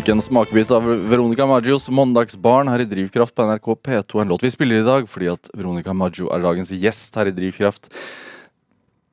Fikk 0.00 0.14
en 0.14 0.22
smakebit 0.24 0.70
av 0.72 0.86
Veronica 1.10 1.44
Maggios 1.44 1.90
'Måndagsbarn' 1.92 2.70
her 2.72 2.80
i 2.80 2.84
Drivkraft 2.88 3.34
på 3.34 3.44
NRK 3.44 3.66
P2. 3.84 4.20
En 4.20 4.28
låt 4.28 4.42
vi 4.42 4.50
spiller 4.50 4.80
i 4.80 4.86
dag 4.86 5.08
fordi 5.08 5.26
at 5.28 5.50
Veronica 5.52 5.92
Maggio 5.92 6.30
er 6.32 6.40
dagens 6.40 6.70
gjest 6.72 7.18
her 7.20 7.28
i 7.28 7.34
Drivkraft. 7.36 7.90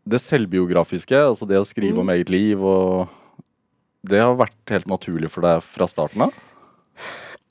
Det 0.08 0.22
selvbiografiske, 0.24 1.12
altså 1.12 1.44
det 1.44 1.60
å 1.60 1.66
skrive 1.68 2.00
om 2.00 2.08
eget 2.14 2.32
liv, 2.32 2.64
og 2.64 3.12
det 4.08 4.22
har 4.24 4.40
vært 4.40 4.72
helt 4.72 4.88
naturlig 4.88 5.28
for 5.34 5.44
deg 5.44 5.60
fra 5.60 5.90
starten 5.92 6.24
av? 6.30 6.40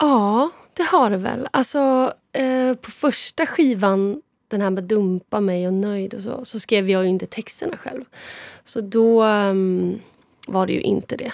Ja, 0.01 0.49
det 0.81 0.89
har 0.95 1.11
det 1.11 1.21
väl. 1.21 1.45
Alltså, 1.53 2.13
eh, 2.33 2.73
på 2.73 2.91
första 2.91 3.47
skivan, 3.47 4.23
den 4.49 4.61
här 4.61 4.71
med 4.71 4.85
Dumpa 4.85 5.41
mig 5.41 5.67
och 5.67 5.75
Nöjd 5.75 6.15
och 6.15 6.23
så, 6.23 6.45
så 6.45 6.61
skrev 6.61 6.89
jag 6.89 7.03
ju 7.03 7.09
inte 7.11 7.27
texterna 7.27 7.77
själv. 7.77 8.05
Så 8.65 8.81
då 8.81 9.23
ehm, 9.23 10.01
var 10.47 10.67
det 10.67 10.73
ju 10.73 10.81
inte 10.81 11.17
det. 11.17 11.33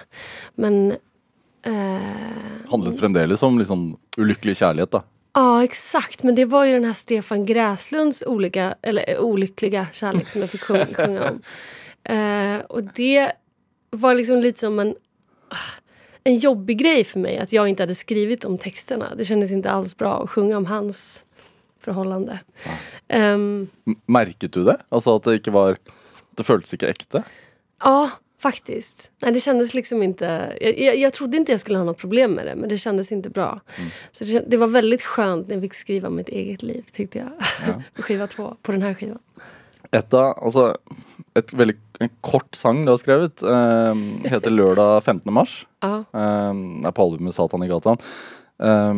Men... 0.54 0.96
Eh, 1.62 2.70
Handlet 2.70 3.00
fremdeles 3.00 3.42
om 3.42 3.58
liksom 3.58 3.96
ulykkelig 4.16 4.56
kjærlighet, 4.56 4.90
da. 4.90 5.02
ja, 5.34 5.64
exakt. 5.64 6.22
Men 6.22 6.34
det 6.34 6.44
var 6.44 6.64
ju 6.64 6.72
den 6.72 6.84
här 6.84 6.92
Stefan 6.92 7.46
Gräslunds 7.46 8.22
olika, 8.26 8.74
eller, 8.82 9.04
eh, 9.10 9.18
olyckliga 9.20 9.86
kärlek 9.92 10.28
som 10.28 10.40
jag 10.40 10.50
fick 10.50 10.60
sjunga, 10.62 10.86
sjunga 10.96 11.30
om. 11.30 11.40
Eh, 12.04 12.60
och 12.68 12.82
det 12.84 13.32
var 13.90 14.14
liksom 14.14 14.40
lite 14.40 14.60
som 14.60 14.78
en, 14.78 14.94
ah, 15.48 15.80
en 16.24 16.36
jobbig 16.36 16.78
grej 16.78 17.04
för 17.04 17.18
mig 17.18 17.38
att 17.38 17.52
jag 17.52 17.68
inte 17.68 17.82
hade 17.82 17.94
skrivit 17.94 18.44
om 18.44 18.58
texterna. 18.58 19.14
Det 19.14 19.24
kändes 19.24 19.50
inte 19.50 19.70
alls 19.70 19.96
bra 19.96 20.22
att 20.22 20.30
sjunga 20.30 20.56
om 20.56 20.66
hans 20.66 21.24
förhållande. 21.80 22.38
Ehm, 23.08 23.68
M- 23.86 23.96
Merket 24.06 24.52
du 24.52 24.64
det? 24.64 24.76
Altså 24.88 25.14
at 25.16 25.22
det 25.24 25.34
ikke 25.40 25.50
var 25.52 25.76
Det 26.36 26.44
føltes 26.46 26.72
ikke 26.74 26.88
ekte? 26.88 27.22
ja, 27.84 28.10
faktiskt. 28.42 29.10
Nej, 29.22 29.32
det 29.32 29.40
kändes 29.40 29.74
liksom 29.74 30.02
inte... 30.02 30.56
Jag, 30.60 30.78
jag, 30.78 30.96
jag 30.96 31.12
trodde 31.12 31.36
inte 31.36 31.52
jag 31.52 31.60
skulle 31.60 31.78
ha 31.78 31.84
något 31.84 31.98
problem 31.98 32.32
med 32.32 32.46
det, 32.46 32.54
men 32.54 32.68
det 32.68 32.78
kändes 32.78 33.12
inte 33.12 33.30
bra. 33.30 33.60
Så 34.12 34.24
det, 34.24 34.44
det 34.50 34.56
var 34.56 34.66
väldigt 34.66 35.02
skönt 35.02 35.48
när 35.48 35.54
jag 35.54 35.62
fick 35.62 35.74
skriva 35.74 36.08
om 36.08 36.16
mitt 36.16 36.28
eget 36.28 36.62
liv, 36.62 36.84
tyckte 36.92 37.18
jag. 37.18 37.28
på 37.94 38.02
skiva 38.02 38.26
två, 38.26 38.56
på 38.62 38.72
den 38.72 38.82
här 38.82 38.94
skivan. 38.94 39.18
Et 39.90 40.14
av, 40.14 40.44
altså 40.44 40.76
Et 41.34 41.52
veldig 41.52 41.76
en 42.00 42.08
kort 42.20 42.54
sang 42.54 42.84
du 42.84 42.90
har 42.92 42.96
skrevet, 42.96 43.42
eh, 43.42 43.94
heter 44.30 44.50
'Lørdag 44.50 45.04
15. 45.04 45.32
mars'. 45.32 45.66
Ja, 45.80 46.04
Eh, 46.12 46.86
er 46.86 46.90
på 46.90 47.02
albumet 47.02 47.34
'Satan 47.34 47.62
i 47.62 47.68
gatan'. 47.68 47.98
Eh, 48.62 48.94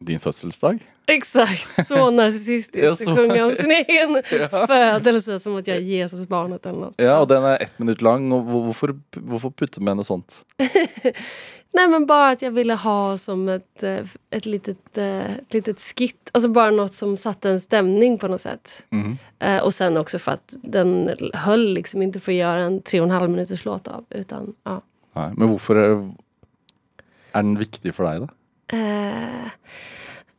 din 0.00 0.20
fødselsdag? 0.20 0.78
exakt. 1.08 1.86
Så 1.86 2.10
narcissistiskt 2.10 2.76
Ja, 2.84 2.92
att 2.92 3.18
sjunga 3.18 3.46
om 3.46 3.52
sin 3.52 3.70
egen 3.70 4.22
födelse 4.66 5.40
som 5.40 5.56
att 5.56 5.66
jag 5.66 5.76
är 5.76 5.80
Jesusbarnet 5.80 6.66
eller 6.66 6.80
något. 6.80 6.94
Ja, 6.96 7.20
og 7.20 7.28
den 7.28 7.44
er 7.44 7.56
ett 7.62 7.78
minutt 7.78 8.02
lang. 8.02 8.32
og 8.32 8.44
hvor- 8.44 8.64
Hvorfor, 8.68 8.92
hvorfor 9.16 9.50
putte 9.50 9.80
med 9.80 9.96
noe 9.96 10.04
sånt? 10.04 10.44
Nej 11.72 11.88
men 11.88 12.06
bara 12.06 12.28
att 12.30 12.42
jag 12.42 12.50
ville 12.50 12.74
ha 12.74 13.18
som 13.18 13.48
ett, 13.48 13.82
eh, 13.82 14.06
ett 14.30 14.46
litet, 14.46 14.98
eh, 14.98 15.32
ett 15.38 15.54
litet 15.54 15.80
skit. 15.80 16.30
Alltså 16.32 16.48
bara 16.48 16.70
något 16.70 16.94
som 16.94 17.16
satte 17.16 17.50
en 17.50 17.60
stämning 17.60 18.18
på 18.18 18.28
något 18.28 18.40
sätt. 18.40 18.82
Mhm. 18.90 19.18
Eh, 19.38 19.62
och 19.62 19.74
sen 19.74 19.96
också 19.96 20.18
för 20.18 20.32
att 20.32 20.54
den 20.62 21.10
höll 21.34 21.72
liksom 21.74 22.02
inte 22.02 22.20
för 22.20 22.32
att 22.32 22.36
göra 22.38 22.62
en 22.62 22.82
tre 22.82 23.00
och 23.00 23.04
en 23.06 23.10
halv 23.10 23.30
minuters 23.30 23.64
låt 23.64 23.88
av. 23.88 24.04
Utan, 24.10 24.54
ja. 24.64 24.80
Nei, 25.16 25.32
men 25.36 25.48
hvorfor 25.48 25.76
er, 25.76 25.90
er 27.34 27.42
den 27.42 27.56
viktig 27.58 27.94
for 27.94 28.04
deg, 28.06 28.20
da? 28.20 28.28
Eh, 28.72 29.48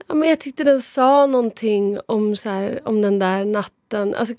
ja, 0.08 0.16
men 0.16 0.30
jag 0.30 0.40
tyckte 0.40 0.64
den 0.64 0.82
sa 0.82 1.26
någonting 1.26 2.00
om, 2.06 2.36
så 2.36 2.50
här, 2.50 2.82
om 2.86 3.02
den 3.02 3.20
där 3.20 3.46
natten. 3.46 4.16
Alltså, 4.16 4.34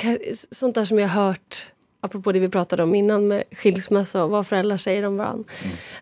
sånt 0.50 0.74
där 0.74 0.84
som 0.84 0.98
jag 0.98 1.08
hört, 1.08 1.66
apropå 2.00 2.32
det 2.32 2.40
vi 2.40 2.48
pratade 2.48 2.82
om 2.82 2.94
innan 2.94 3.28
med 3.28 3.44
skilsmässa 3.52 4.24
och 4.24 4.30
vad 4.30 4.46
föräldrar 4.46 4.76
säger 4.76 5.04
om 5.04 5.16
varandra. 5.16 5.44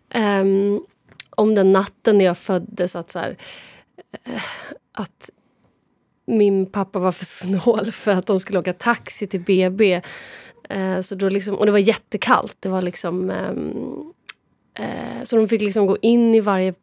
Ehm, 0.09 0.81
om 1.29 1.55
den 1.55 1.71
natten 1.71 2.17
när 2.17 2.25
jag 2.25 2.37
föddes, 2.37 2.95
att, 2.95 3.11
så 3.11 3.19
här, 3.19 3.37
eh, 4.23 4.41
att 4.91 5.29
min 6.25 6.65
pappa 6.65 6.99
var 6.99 7.11
för 7.11 7.25
snål 7.25 7.91
för 7.91 8.11
att 8.11 8.25
de 8.25 8.39
skulle 8.39 8.59
åka 8.59 8.73
taxi 8.73 9.27
till 9.27 9.41
BB. 9.41 10.01
Eh, 10.69 11.01
så 11.01 11.15
då 11.15 11.29
liksom, 11.29 11.55
och 11.55 11.65
det 11.65 11.71
var 11.71 11.79
jättekallt. 11.79 12.55
Det 12.59 12.69
var 12.69 12.81
liksom, 12.81 13.29
ehm, 13.29 14.13
eh, 14.79 15.23
så 15.23 15.35
de 15.35 15.47
fick 15.47 15.61
liksom 15.61 15.85
gå 15.85 15.97
in 16.01 16.35
i 16.35 16.39
varje 16.39 16.73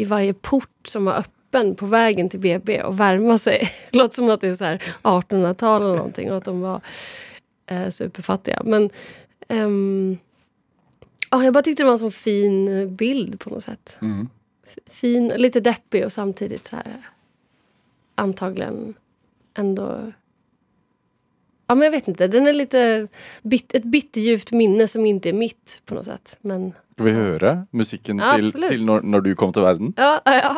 i 0.00 0.04
varje 0.04 0.32
port 0.34 0.86
som 0.86 1.04
var 1.04 1.14
öppen 1.14 1.74
på 1.74 1.86
vägen 1.86 2.28
till 2.28 2.40
BB 2.40 2.82
och 2.82 3.00
värma 3.00 3.38
sig. 3.38 3.70
Det 3.90 3.98
låter 3.98 4.14
som 4.14 4.30
att 4.30 4.40
det 4.40 4.48
är 4.48 4.54
så 4.54 4.64
här 4.64 4.82
1800-tal 5.02 5.82
eller 5.82 5.96
någonting 5.96 6.30
och 6.30 6.36
att 6.36 6.44
de 6.44 6.60
var 6.60 6.80
eh, 7.66 7.88
superfattiga. 7.88 8.62
Men 8.64 8.90
ehm, 9.48 10.18
ja, 11.30 11.44
jag 11.44 11.54
bara 11.54 11.62
tyckte 11.62 11.82
det 11.82 11.86
var 11.86 11.92
en 11.92 11.98
så 11.98 12.10
fin 12.10 12.96
bild 12.96 13.40
på 13.40 13.50
något 13.50 13.62
sätt. 13.62 13.98
F- 14.66 14.78
Fin, 14.86 15.28
lite 15.28 15.60
deppig 15.60 16.04
och 16.04 16.12
samtidigt 16.12 16.66
så 16.66 16.76
här 16.76 16.96
antagligen 18.14 18.94
ändå 19.54 20.12
Ja, 21.66 21.74
men 21.74 21.84
jag 21.84 21.92
vet 21.92 22.08
inte. 22.08 22.26
Den 22.28 22.46
är 22.46 22.52
lite 22.52 23.08
bit, 23.42 23.74
ett 23.74 23.84
bitterljuvt 23.84 24.52
minne 24.52 24.88
som 24.88 25.06
inte 25.06 25.28
är 25.28 25.32
mitt 25.32 25.80
på 25.84 25.94
något 25.94 26.04
sätt. 26.04 26.38
Men 26.40 26.72
Skal 27.00 27.08
vi 27.08 27.12
høre 27.16 27.50
musikken 27.72 28.18
Ja, 28.20 28.34
til, 28.36 28.52
til 28.68 28.82
når, 28.84 29.00
når 29.08 29.20
du 29.24 29.30
kom 29.34 29.52
til 29.56 29.62
verden? 29.64 29.94
ja, 29.96 30.18
ja. 30.28 30.52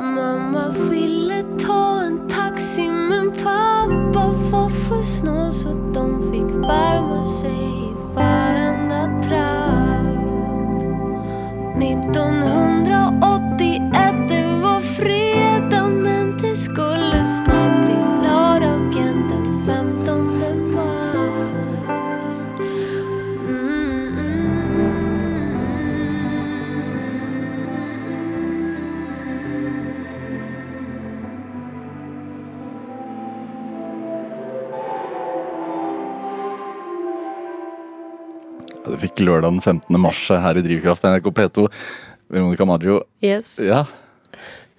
Mamma 0.16 0.62
ville 0.88 1.42
ta 1.60 1.82
en 2.06 2.16
taxi 2.28 2.88
men 2.88 3.28
pappa 3.36 4.24
var 4.50 4.68
för 4.68 5.02
snål 5.02 5.52
så 5.52 5.68
de 5.94 6.32
fick 6.32 6.50
värma 6.68 7.24
sig 7.24 7.52
i 7.52 7.92
varenda 8.14 9.20
trapp. 9.28 10.06
1981, 11.76 14.28
det 14.28 14.44
var 14.62 14.80
fredag 14.80 15.88
men 15.88 16.36
det 16.42 16.56
skulle 16.56 16.99
fikk 39.00 39.22
lørdag 39.24 39.50
den 39.50 39.60
15. 39.64 40.00
mars 40.00 40.20
her 40.30 40.58
i 40.60 40.62
Drivkraft 40.64 41.02
på 41.02 41.10
NRK 41.12 41.30
P2. 41.36 41.66
Veronica 42.30 42.64
Maggio. 42.68 43.00
Yes. 43.24 43.56
Ja. 43.62 43.86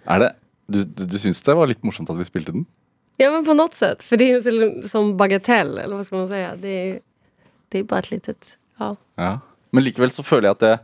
Er 0.07 0.19
det 0.23 0.31
Du, 0.71 0.83
du, 0.87 1.03
du 1.05 1.17
syns 1.19 1.41
det 1.43 1.53
var 1.57 1.67
litt 1.67 1.81
morsomt 1.83 2.09
at 2.13 2.15
vi 2.15 2.23
spilte 2.23 2.53
den? 2.55 2.65
Ja, 3.19 3.27
men 3.33 3.43
på 3.45 3.53
något 3.53 3.73
sätt. 3.75 4.03
För 4.03 4.17
det 4.17 4.31
är 4.31 4.39
ju 4.39 4.87
som 4.87 5.17
bagatell, 5.17 5.77
eller 5.77 5.95
vad 5.95 6.05
ska 6.05 6.15
man 6.15 6.27
säga? 6.27 6.55
Det 6.55 6.67
är, 6.69 6.99
det 7.69 7.79
är 7.79 7.83
bara 7.83 7.99
ett 7.99 8.11
litet... 8.11 8.57
Ja. 8.79 8.95
Ja. 9.15 9.39
Men 9.71 9.83
likevel 9.83 10.11
så 10.11 10.23
føler 10.23 10.47
jeg 10.47 10.55
at 10.55 10.63
det 10.63 10.79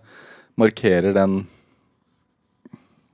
markerer 0.60 1.14
den 1.16 1.48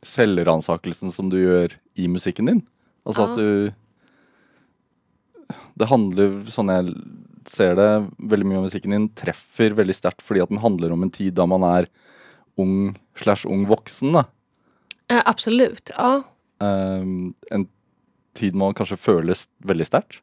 selvransakelsen 0.04 1.12
som 1.14 1.30
du 1.30 1.38
gjør 1.44 1.76
i 1.96 2.08
musikken 2.12 2.50
din. 2.50 2.62
Altså 3.06 3.22
Ja. 3.22 3.32
at 3.32 3.38
du 3.38 3.74
Det 5.78 5.86
handler, 5.90 6.44
sånn 6.50 6.70
jeg 6.70 6.94
ser 7.50 7.76
det, 7.80 7.90
veldig 8.18 8.48
mye 8.48 8.60
av 8.62 8.68
musikken 8.68 8.96
din 8.96 9.10
treffer 9.18 9.76
veldig 9.78 9.96
sterkt 9.98 10.24
fordi 10.26 10.44
at 10.44 10.52
den 10.52 10.62
handler 10.64 10.94
om 10.96 11.06
en 11.06 11.14
tid 11.14 11.36
da 11.38 11.46
man 11.50 11.66
er 11.68 11.90
ung 12.60 12.96
slash 13.20 13.48
ung 13.50 13.66
voksen. 13.70 14.14
da. 14.14 14.26
Eh, 15.10 15.22
absolut. 15.26 15.92
Ja. 15.98 16.24
Ehm, 16.62 17.34
en 17.52 17.68
tid 18.38 18.56
man 18.56 18.74
kanskje 18.74 18.98
føles 18.98 19.48
veldig 19.66 19.88
sterkt. 19.90 20.22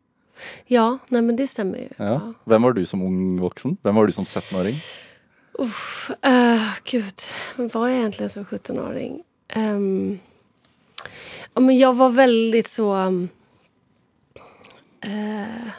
ja, 0.67 0.99
nej 1.11 1.23
men 1.23 1.37
det 1.37 1.47
stämmer 1.51 1.79
ju. 1.79 1.89
Ja. 1.99 2.33
Hvem 2.49 2.63
var 2.63 2.73
du 2.73 2.85
som 2.87 3.03
ung 3.03 3.39
voksen? 3.41 3.77
Hvem 3.83 3.95
var 3.95 4.07
du 4.07 4.13
som 4.13 4.25
17-åring? 4.25 4.79
Uff, 5.61 6.11
eh, 6.23 6.79
gud, 6.85 7.27
men 7.57 7.69
var 7.69 7.89
jag 7.89 7.99
egentligen 7.99 8.31
som 8.31 8.45
17-åring? 8.45 9.23
Ehm, 9.49 10.19
ja, 11.55 11.61
men 11.61 11.79
jag 11.79 11.95
var 11.95 12.11
väldigt 12.11 12.69
så... 12.69 12.95
um, 12.95 13.29
eh, 15.01 15.71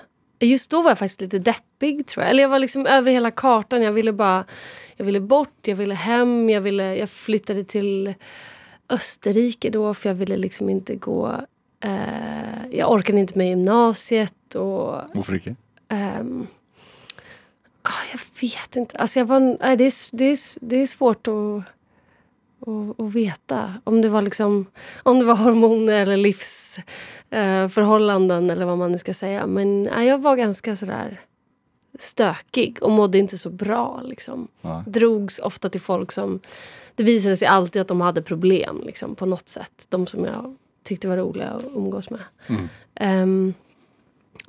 just 0.45 0.69
då 0.69 0.81
var 0.81 0.91
jag 0.91 0.98
faktiskt 0.98 1.21
lite 1.21 1.39
deppig, 1.39 2.07
tror 2.07 2.24
jag. 2.24 2.29
Eller 2.29 2.43
jag 2.43 2.50
var 2.50 2.60
liksom 2.60 2.86
över 2.86 3.12
hela 3.12 3.31
kartan. 3.31 3.81
Jag 3.81 3.91
ville 3.91 4.13
bara... 4.13 4.45
Jag 4.95 5.05
ville 5.05 5.19
bort, 5.19 5.67
jag 5.67 5.75
ville 5.75 5.95
hem. 5.95 6.50
Jag, 6.50 6.62
ville, 6.62 6.95
jag 6.95 7.10
flyttade 7.10 7.63
till 7.63 8.13
Österrike 8.89 9.69
då, 9.69 9.93
för 9.93 10.10
jag 10.10 10.15
ville 10.15 10.38
liksom 10.38 10.69
inte 10.69 10.95
gå... 10.95 11.36
Eh, 11.83 12.67
jag 12.71 12.91
orkade 12.91 13.19
inte 13.19 13.38
med 13.38 13.48
gymnasiet. 13.50 14.55
och... 14.55 15.01
Hvorfor 15.13 15.36
ikke? 15.36 15.55
Ehm, 15.88 16.48
ah, 17.81 18.03
jag 18.12 18.19
vet 18.41 18.75
inte. 18.75 18.98
Alltså 18.98 19.19
jag 19.19 19.25
var, 19.25 19.39
nej, 19.39 19.77
det, 19.77 19.83
är, 19.83 20.17
det, 20.17 20.25
är, 20.25 20.39
det 20.62 20.75
är 20.75 20.88
svårt 20.88 21.27
att, 21.27 21.63
att, 22.62 23.00
att 23.00 23.13
veta. 23.13 23.74
Om 23.84 24.01
det 24.01 24.10
var 24.10 24.22
liksom 24.22 24.65
om 25.03 25.20
det 25.20 25.25
var 25.25 25.36
hormoner 25.36 25.98
eller 25.98 26.18
livsförhållanden 26.18 28.50
eller 28.50 28.65
vad 28.65 28.77
man 28.77 28.91
nu 28.91 28.98
ska 28.98 29.13
säga. 29.13 29.48
Men 29.48 29.84
jag 29.84 30.22
var 30.22 30.36
ganska 30.36 30.75
sådär 30.75 31.20
stökig 32.00 32.77
och 32.82 32.91
mådde 32.91 33.18
inte 33.18 33.38
så 33.38 33.50
bra. 33.50 34.01
Liksom. 34.03 34.48
Nej. 34.62 34.84
Drogs 34.88 35.39
ofta 35.39 35.70
till 35.70 35.82
folk 35.82 36.12
som... 36.12 36.39
Det 36.96 37.03
visade 37.03 37.38
sig 37.38 37.48
alltid 37.48 37.82
att 37.82 37.88
de 37.88 38.01
hade 38.01 38.22
problem 38.22 38.82
liksom, 38.86 39.15
på 39.15 39.25
något 39.25 39.50
sätt. 39.50 39.86
De 39.89 40.08
som 40.08 40.25
jag 40.25 40.56
tyckte 40.84 41.08
var 41.08 41.18
roliga 41.18 41.50
att 41.50 41.63
umgås 41.75 42.10
med. 42.10 42.22
Mm. 42.48 42.70
Ehm, 42.96 43.53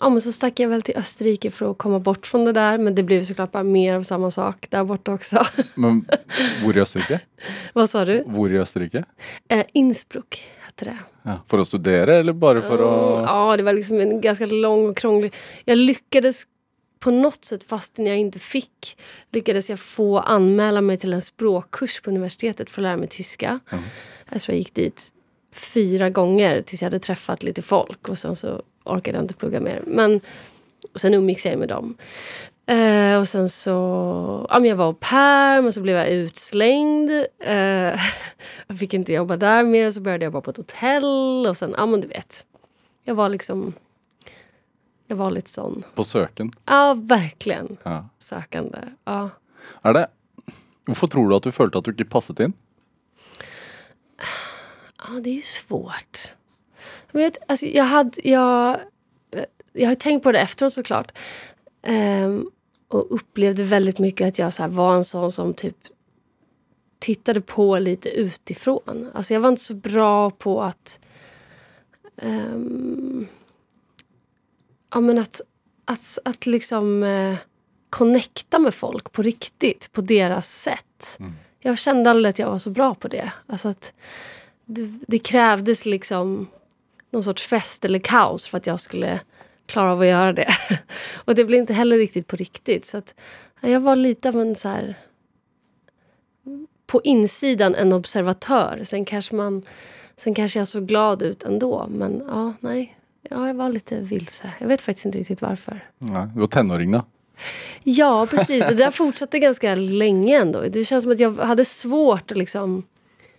ja, 0.03 0.09
men 0.09 0.23
så 0.23 0.33
stack 0.33 0.61
jag 0.61 0.69
väl 0.69 0.83
till 0.83 0.97
Österrike 0.97 1.51
för 1.51 1.71
att 1.71 1.79
komma 1.79 1.99
bort 2.01 2.27
från 2.27 2.45
det 2.45 2.53
där. 2.53 2.79
Men 2.79 2.95
det 2.95 3.03
blev 3.03 3.25
såklart 3.25 3.53
bara 3.53 3.63
mer 3.63 3.95
av 3.95 4.03
samma 4.03 4.31
sak 4.31 4.67
där 4.71 4.85
borta 4.85 5.13
också. 5.13 5.45
Men 5.75 6.05
hvor 6.63 6.77
i 6.77 6.81
Österrike? 6.81 7.21
Vad 7.73 7.91
sa 7.91 8.05
du? 8.05 8.25
Hvor 8.27 8.53
i 8.53 8.59
Österrike? 8.59 9.05
Eh, 9.49 9.65
Innsbruck 9.73 10.45
hette 10.61 10.85
det. 10.85 10.99
Ja. 11.23 11.39
For 11.49 11.61
å 11.61 11.65
studere, 11.65 12.19
eller 12.21 12.33
bare 12.33 12.63
for 12.63 12.83
å 12.83 12.93
Mm, 13.15 13.25
Ja, 13.25 13.57
det 13.57 13.63
var 13.63 13.73
liksom 13.73 14.01
en 14.01 14.21
ganska 14.21 14.47
lång 14.47 14.89
och 14.89 14.97
krånglig... 14.97 15.35
Jag 15.65 15.79
lyckades 15.79 16.43
på 17.01 17.11
något 17.11 17.45
sätt, 17.45 17.65
fastän 17.65 18.07
jag 18.07 18.17
inte 18.19 18.39
fick, 18.39 18.99
lyckades 19.33 19.71
jag 19.71 19.79
få 19.81 20.19
anmäla 20.19 20.81
mig 20.81 20.97
till 20.97 21.13
en 21.13 21.23
språkkurs 21.23 22.01
på 22.01 22.11
universitetet 22.11 22.71
för 22.71 22.81
att 22.81 22.83
lära 22.83 22.97
mig 22.97 23.09
tyska. 23.09 23.61
Jag 24.31 24.41
tror 24.41 24.55
jag 24.55 24.59
gick 24.59 24.75
dit 24.75 25.13
fyra 25.55 26.11
gånger 26.11 26.63
tills 26.63 26.83
jag 26.83 26.87
hade 26.87 26.99
träffat 26.99 27.43
lite 27.43 27.63
folk 27.63 28.09
och 28.09 28.19
sen 28.19 28.37
så 28.37 28.63
orkade 28.85 29.17
jag 29.19 29.25
inte 29.25 29.35
plugga 29.35 29.61
mer. 29.61 29.83
Men 29.87 30.21
sen 30.95 31.15
umgicks 31.15 31.47
jag 31.47 31.59
med 31.59 31.69
dem. 31.69 31.97
Eh, 32.67 33.21
och 33.21 33.29
sen 33.29 33.49
så... 33.49 34.47
Ja, 34.51 34.59
men 34.59 34.69
jag 34.69 34.77
var 34.77 34.87
au 34.87 34.95
pair, 35.01 35.63
men 35.63 35.73
så 35.73 35.81
blev 35.81 35.97
jag 35.97 36.09
utslängd. 36.09 37.11
Eh, 37.39 37.55
jag 38.67 38.79
fick 38.79 38.95
inte 38.95 39.13
jobba 39.13 39.37
där 39.37 39.63
mer, 39.63 39.91
så 39.91 40.01
började 40.01 40.25
jag 40.25 40.29
jobba 40.33 40.41
på 40.41 40.51
ett 40.51 40.57
hotell. 40.57 41.47
Och 41.49 41.57
sen, 41.57 41.75
ja 41.79 41.87
men 41.87 42.01
du 42.01 42.09
vet. 42.09 42.45
Jag 43.05 43.15
var 43.15 43.29
liksom... 43.29 43.73
Jag 45.07 45.17
var 45.17 45.31
lite 45.31 45.51
sån. 45.51 45.83
På 45.95 46.05
søken. 46.05 46.51
Ja, 46.65 46.95
verkligen 46.99 47.77
Ja. 47.83 48.09
sökande. 48.19 48.79
Ja. 49.05 49.31
Er 49.85 49.93
det 49.93 50.07
Hvorfor 50.85 51.07
tror 51.07 51.29
du 51.31 51.37
at 51.37 51.43
du 51.43 51.53
følte 51.53 51.79
at 51.79 51.85
du 51.85 51.93
ikke 51.93 52.09
passet 52.11 52.41
inn? 52.41 52.53
Ja, 54.99 55.21
det 55.21 55.31
är 55.31 55.35
ju 55.35 55.43
svårt. 55.43 56.35
Jag, 57.13 57.21
vet, 57.21 57.39
alltså, 57.49 57.67
jag, 57.67 57.85
hade, 57.85 58.29
jag, 58.29 58.81
jag 59.73 59.89
har 59.89 59.95
tänkt 59.95 60.23
på 60.23 60.33
det 60.33 60.39
efteråt 60.39 60.73
såklart. 60.73 61.19
Ehm, 61.83 62.51
och 62.89 63.15
upplevde 63.15 63.63
väldigt 63.63 63.99
mycket 63.99 64.29
att 64.29 64.39
jag 64.39 64.53
så 64.53 64.69
var 64.69 64.95
en 64.97 65.05
sån 65.05 65.33
som 65.33 65.55
typ 65.55 65.77
tittade 66.99 67.41
på 67.41 67.79
lite 67.79 68.09
utifrån. 68.09 69.11
Alltså 69.15 69.35
jag 69.35 69.41
var 69.41 69.49
inte 69.49 69.63
så 69.63 69.75
bra 69.75 70.31
på 70.31 70.63
att... 70.63 71.01
ehm, 72.17 73.27
ja, 74.95 75.01
men 75.01 75.19
att, 75.19 75.41
att, 75.85 76.19
att 76.25 76.47
liksom 76.47 77.03
eh, 77.03 77.37
connecta 77.91 78.59
med 78.59 78.75
folk 78.75 79.13
på 79.13 79.23
riktigt, 79.23 79.93
på 79.93 80.01
deras 80.01 80.63
sätt. 80.63 81.19
Jag 81.61 81.79
kände 81.79 82.11
aldrig 82.11 82.31
att 82.31 82.39
jag 82.39 82.51
var 82.51 82.59
så 82.59 82.71
bra 82.71 82.95
på 82.95 83.09
det. 83.09 83.33
Alltså 83.47 83.69
att 83.69 83.93
det, 84.65 84.99
det 85.09 85.19
krävdes 85.19 85.87
liksom 85.87 86.49
någon 87.13 87.23
sorts 87.23 87.47
fest 87.47 87.85
eller 87.85 87.99
kaos 87.99 88.47
för 88.47 88.59
att 88.59 88.67
jag 88.67 88.81
skulle 88.81 89.21
klara 89.67 89.93
av 89.93 90.01
att 90.01 90.07
göra 90.07 90.33
det. 90.33 90.55
Och 91.15 91.35
det 91.35 91.45
blev 91.45 91.61
inte 91.61 91.75
heller 91.75 91.99
riktigt 91.99 92.27
på 92.27 92.37
riktigt. 92.37 92.87
Så 92.87 92.97
att, 92.97 93.15
ja, 93.61 93.69
jag 93.69 93.81
var 93.81 93.97
lite 93.97 94.29
av 94.29 94.41
en 94.41 94.55
så 94.55 94.69
här... 94.69 94.99
På 96.87 97.01
insidan 97.05 97.75
en 97.75 97.93
observatör. 97.93 98.81
Sen 98.85 99.05
kanske, 99.05 99.35
man, 99.35 99.63
sen 100.17 100.35
kanske 100.35 100.59
jag 100.59 100.69
såg 100.69 100.87
glad 100.87 101.23
ut 101.23 101.43
ändå. 101.43 101.87
Men 101.91 102.23
ja, 102.29 102.53
nej. 102.61 102.99
Ja, 103.31 103.47
jag 103.47 103.55
var 103.55 103.69
lite 103.69 104.01
vilse. 104.01 104.53
Jag 104.59 104.69
vet 104.69 104.83
faktiskt 104.83 105.07
inte 105.07 105.19
riktigt 105.19 105.43
varför. 105.43 105.89
Nei. 105.99 106.27
Du 106.35 106.41
var 106.41 106.47
tenåring, 106.47 106.91
da. 106.91 107.05
Ja, 107.83 108.27
precis. 108.31 108.61
Men 108.61 108.77
det 108.77 108.85
där 108.85 108.91
fortsatte 109.03 109.39
ganska 109.39 109.75
länge 109.75 110.41
ändå. 110.41 110.61
Det 110.61 110.85
känns 110.85 111.03
som 111.03 111.13
att 111.13 111.21
jag 111.21 111.35
hade 111.35 111.65
svårt 111.65 112.31
att 112.31 112.39
liksom 112.39 112.83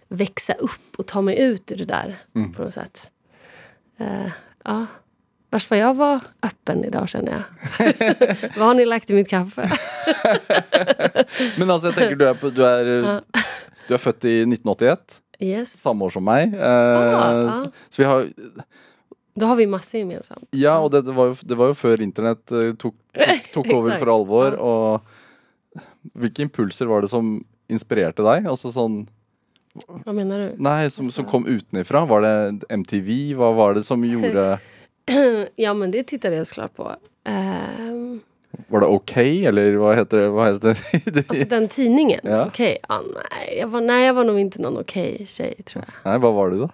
växa 0.08 0.54
upp 0.54 0.98
och 0.98 1.08
ta 1.08 1.22
mig 1.22 1.40
ut 1.40 1.72
ur 1.72 1.78
det 1.78 1.86
där 1.86 2.24
på 2.56 2.62
något 2.62 2.74
sätt. 2.74 3.12
Uh, 4.02 4.30
ja. 4.66 4.86
Vars 5.54 5.70
vad 5.70 5.80
jag 5.80 5.94
var 5.94 6.20
öppen 6.42 6.84
idag 6.84 7.10
känner 7.10 7.32
jag. 7.32 7.44
vad 8.58 8.68
har 8.68 8.74
ni 8.74 8.86
lagt 8.86 9.10
i 9.10 9.14
mitt 9.14 9.30
kaffe? 9.30 9.68
Men 11.58 11.70
altså, 11.70 11.92
jeg 11.92 11.96
tenker 11.98 12.16
du 12.18 12.26
på, 12.40 12.50
du 12.50 12.64
er, 12.66 12.90
du 13.88 13.94
er 13.94 14.02
født 14.02 14.26
i 14.26 14.34
1981. 14.48 15.20
Yes. 15.44 15.74
Samme 15.84 16.06
år 16.08 16.14
som 16.16 16.26
meg. 16.26 16.54
Eh, 16.56 16.64
Ah, 16.64 17.50
ah. 17.52 17.66
Så 17.90 18.02
vi 18.02 18.08
har 18.08 18.30
Då 19.36 19.46
har 19.46 19.56
vi 19.56 19.66
massor 19.68 20.00
gemensamt. 20.00 20.48
Ja, 20.52 20.78
og 20.80 20.92
det, 20.92 21.02
det, 21.06 21.14
var, 21.14 21.32
jo, 21.32 21.36
det 21.42 21.56
var 21.58 21.72
jo 21.72 21.78
før 21.78 22.02
internett 22.06 22.52
eh, 22.54 22.74
tok, 22.78 22.94
tok, 23.18 23.48
tok 23.54 23.70
over 23.74 23.90
Exakt, 23.94 24.04
for 24.04 24.14
alvor. 24.14 24.54
ja. 24.54 24.62
Og 24.62 26.14
hvilke 26.22 26.46
impulser 26.46 26.86
var 26.90 27.02
det 27.02 27.10
som 27.10 27.40
inspirerte 27.72 28.22
deg? 28.26 28.46
Altså 28.50 28.70
sånn 28.74 29.04
Vad 29.88 30.16
menar 30.16 30.40
du? 30.40 30.54
Nei, 30.58 30.90
som, 30.90 31.12
som 31.12 31.26
kom 31.26 31.48
utenifra? 31.48 32.06
Var 32.06 32.22
det 32.22 32.62
MTV? 32.70 33.34
Hva 33.36 33.52
var 33.52 33.74
det 33.74 33.84
som 33.84 34.06
gjorde 34.14 34.60
ja, 35.56 35.74
men 35.74 35.92
det 35.92 36.04
tittade 36.04 36.36
jag 36.36 36.48
såklart 36.48 36.76
på. 36.76 36.96
Ehm, 37.24 38.20
Var 38.68 38.80
det 38.80 38.88
OK, 38.88 39.18
eller 39.18 39.76
hva 39.82 39.94
heter 39.94 40.18
det? 40.18 40.28
Hva 40.30 40.46
heter 40.52 40.78
det? 41.06 41.24
alltså 41.30 41.46
den 41.46 41.68
tidningen? 41.68 42.20
Ja. 42.24 42.46
Okej. 42.46 42.78
Ja, 42.90 43.02
nej, 43.32 43.58
jag 43.60 43.68
var, 43.68 43.82
nej, 43.82 44.06
jag 44.06 44.14
var 44.14 44.24
nog 44.24 44.40
inte 44.40 44.62
någon 44.62 44.78
okej 44.78 45.26
tjej 45.30 45.56
tror 45.66 45.84
jag. 45.88 46.12
Nei, 46.12 46.20
hva 46.20 46.32
var 46.32 46.50
det, 46.50 46.58
da? 46.58 46.70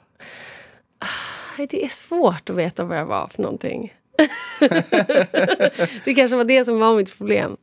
Nej, 1.57 1.67
det 1.67 1.85
är 1.85 1.89
svårt 1.89 2.49
att 2.49 2.55
veta 2.55 2.83
vad 2.83 2.97
jag 2.97 3.05
var 3.05 3.27
för 3.27 3.41
någonting. 3.41 3.93
det 6.05 6.13
kanske 6.15 6.37
var 6.37 6.43
det 6.43 6.65
som 6.65 6.79
var 6.79 6.95
mitt 6.95 7.17
problem. 7.17 7.57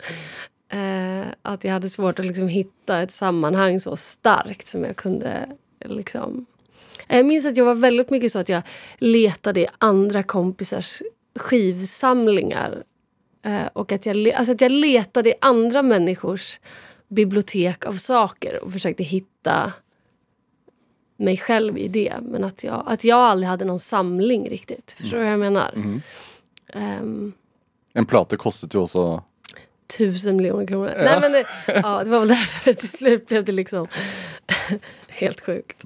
Eh, 0.68 1.15
att 1.42 1.64
jag 1.64 1.72
hade 1.72 1.88
svårt 1.88 2.18
att 2.18 2.26
liksom 2.26 2.48
hitta 2.48 3.02
ett 3.02 3.10
sammanhang 3.10 3.80
så 3.80 3.96
starkt 3.96 4.66
som 4.66 4.84
jag 4.84 4.96
kunde. 4.96 5.48
Liksom. 5.84 6.46
Jag 7.08 7.26
minns 7.26 7.46
att 7.46 7.56
jag 7.56 7.64
var 7.64 7.74
väldigt 7.74 8.10
mycket 8.10 8.32
så 8.32 8.38
att 8.38 8.48
jag 8.48 8.62
letade 8.98 9.60
i 9.60 9.66
andra 9.78 10.22
kompisars 10.22 11.02
skivsamlingar. 11.36 12.82
Eh, 13.44 13.66
och 13.72 13.92
att 13.92 14.06
jag, 14.06 14.30
alltså 14.30 14.52
att 14.52 14.60
jag 14.60 14.72
letade 14.72 15.30
i 15.30 15.34
andra 15.40 15.82
människors 15.82 16.60
bibliotek 17.08 17.86
av 17.86 17.92
saker 17.92 18.64
och 18.64 18.72
försökte 18.72 19.02
hitta 19.02 19.72
mig 21.16 21.36
själv 21.36 21.78
i 21.78 21.88
det. 21.88 22.14
Men 22.22 22.44
att 22.44 22.64
jag, 22.64 22.82
att 22.86 23.04
jag 23.04 23.18
aldrig 23.18 23.48
hade 23.48 23.64
någon 23.64 23.80
samling 23.80 24.48
riktigt. 24.48 24.96
Förstår 24.98 25.16
du 25.16 25.22
vad 25.22 25.32
jag 25.32 25.38
menar? 25.38 26.00
Ehm, 26.72 27.32
En 27.94 28.06
plate 28.06 28.36
kostet 28.36 28.74
jo 28.74 28.82
også 28.82 29.22
tusen 29.86 30.36
miljoner 30.36 30.66
kronor. 30.66 30.94
Nej, 30.96 31.20
men 31.20 31.32
det, 31.32 31.44
ja, 31.66 32.04
det 32.04 32.10
var 32.10 32.18
väl 32.18 32.28
därför 32.28 32.72
till 32.72 32.88
slut 32.88 33.28
blev 33.28 33.44
det 33.44 33.52
liksom 33.52 33.86
helt 35.08 35.40
sjukt. 35.40 35.84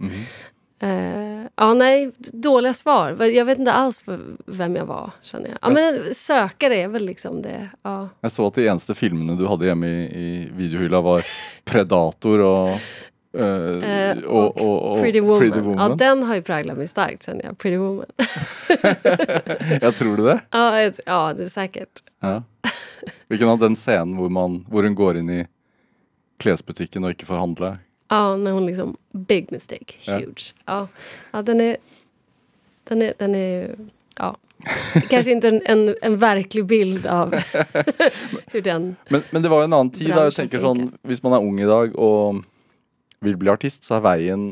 Eh, 0.83 1.43
ja, 1.57 1.75
nej, 1.75 2.11
dåliga 2.33 2.75
svar. 2.75 3.25
Jag 3.25 3.45
vet 3.45 3.59
inte 3.59 3.73
alls 3.73 4.03
vem 4.47 4.77
jag 4.77 4.87
var, 4.87 5.11
känner 5.23 5.49
jag. 5.49 5.59
Ja, 5.63 5.71
men 5.71 6.15
sökare 6.15 6.77
är 6.77 6.89
väl 6.89 7.07
liksom 7.07 7.43
det. 7.43 7.69
Ja. 7.83 8.09
Jeg 8.21 8.33
så 8.33 8.47
at 8.47 8.55
de 8.55 8.69
eneste 8.69 8.95
filmene 8.95 9.37
du 9.37 9.47
hadde 9.47 9.67
hjemme 9.67 9.87
i, 9.87 10.05
i 10.05 10.49
videohylla, 10.57 11.01
var 11.01 11.25
Predator 11.65 12.41
og 12.41 12.79
Eh, 13.33 14.19
og, 14.27 14.57
og, 14.61 14.83
og 14.83 15.01
Pretty 15.01 15.21
Woman. 15.21 15.39
Pretty 15.39 15.61
Woman. 15.61 15.91
Ja, 15.91 15.97
den 15.97 16.23
har 16.23 16.35
ju 16.35 16.43
präglat 16.43 16.77
mig 16.77 16.89
starkt, 16.89 17.23
känner 17.27 17.45
jag. 17.45 17.59
Pretty 17.59 17.77
Woman. 17.77 18.07
Ja, 19.81 19.93
tror 19.93 20.17
du 20.17 20.25
det? 20.25 20.41
ja, 20.51 20.81
ett- 20.81 21.01
ja, 21.07 21.35
det 21.37 21.43
är 21.43 21.47
säkert. 21.49 22.03
Ja. 22.21 22.43
Hvilken 23.29 23.49
av 23.49 23.59
den 23.59 23.75
scenen 23.77 24.17
hvor, 24.17 24.29
man, 24.29 24.67
hvor 24.69 24.83
hun 24.83 24.95
går 24.95 25.17
inn 25.17 25.31
i 25.31 25.47
klesbutikken 26.39 27.05
og 27.05 27.11
ikke 27.15 27.27
får 27.27 27.35
handle? 27.35 27.79
Ja, 28.09 28.37
när 28.37 28.51
hon 28.51 28.67
liksom... 28.67 28.97
Big 29.13 29.53
mistake. 29.53 29.95
Ja. 30.03 30.19
Huge. 30.19 30.55
Ja, 30.67 30.89
ja 31.33 31.43
den 31.43 31.61
är... 31.61 31.77
Den 32.89 33.03
är... 33.03 33.13
Den 33.19 33.35
är 33.35 33.75
ja. 34.19 34.37
Kanske 35.09 35.31
inte 35.33 35.49
en, 35.49 35.63
en, 35.65 35.95
en 36.03 36.17
verklig 36.19 36.65
bild 36.67 37.07
av 37.07 37.35
hur 38.47 38.61
den... 38.63 38.97
Men, 39.09 39.23
men 39.31 39.43
det 39.43 39.49
var 39.49 39.65
en 39.65 39.73
annen 39.73 39.91
tid. 39.91 40.09
Bransjen 40.15 40.49
tenker 40.49 40.59
funker. 40.59 40.85
sånn, 40.85 40.99
Hvis 41.03 41.23
man 41.23 41.33
er 41.33 41.39
ung 41.47 41.61
i 41.61 41.65
dag 41.69 41.95
og 41.97 42.43
vil 43.21 43.37
bli 43.37 43.51
artist, 43.53 43.85
så 43.85 43.99
er 43.99 44.05
veien 44.07 44.45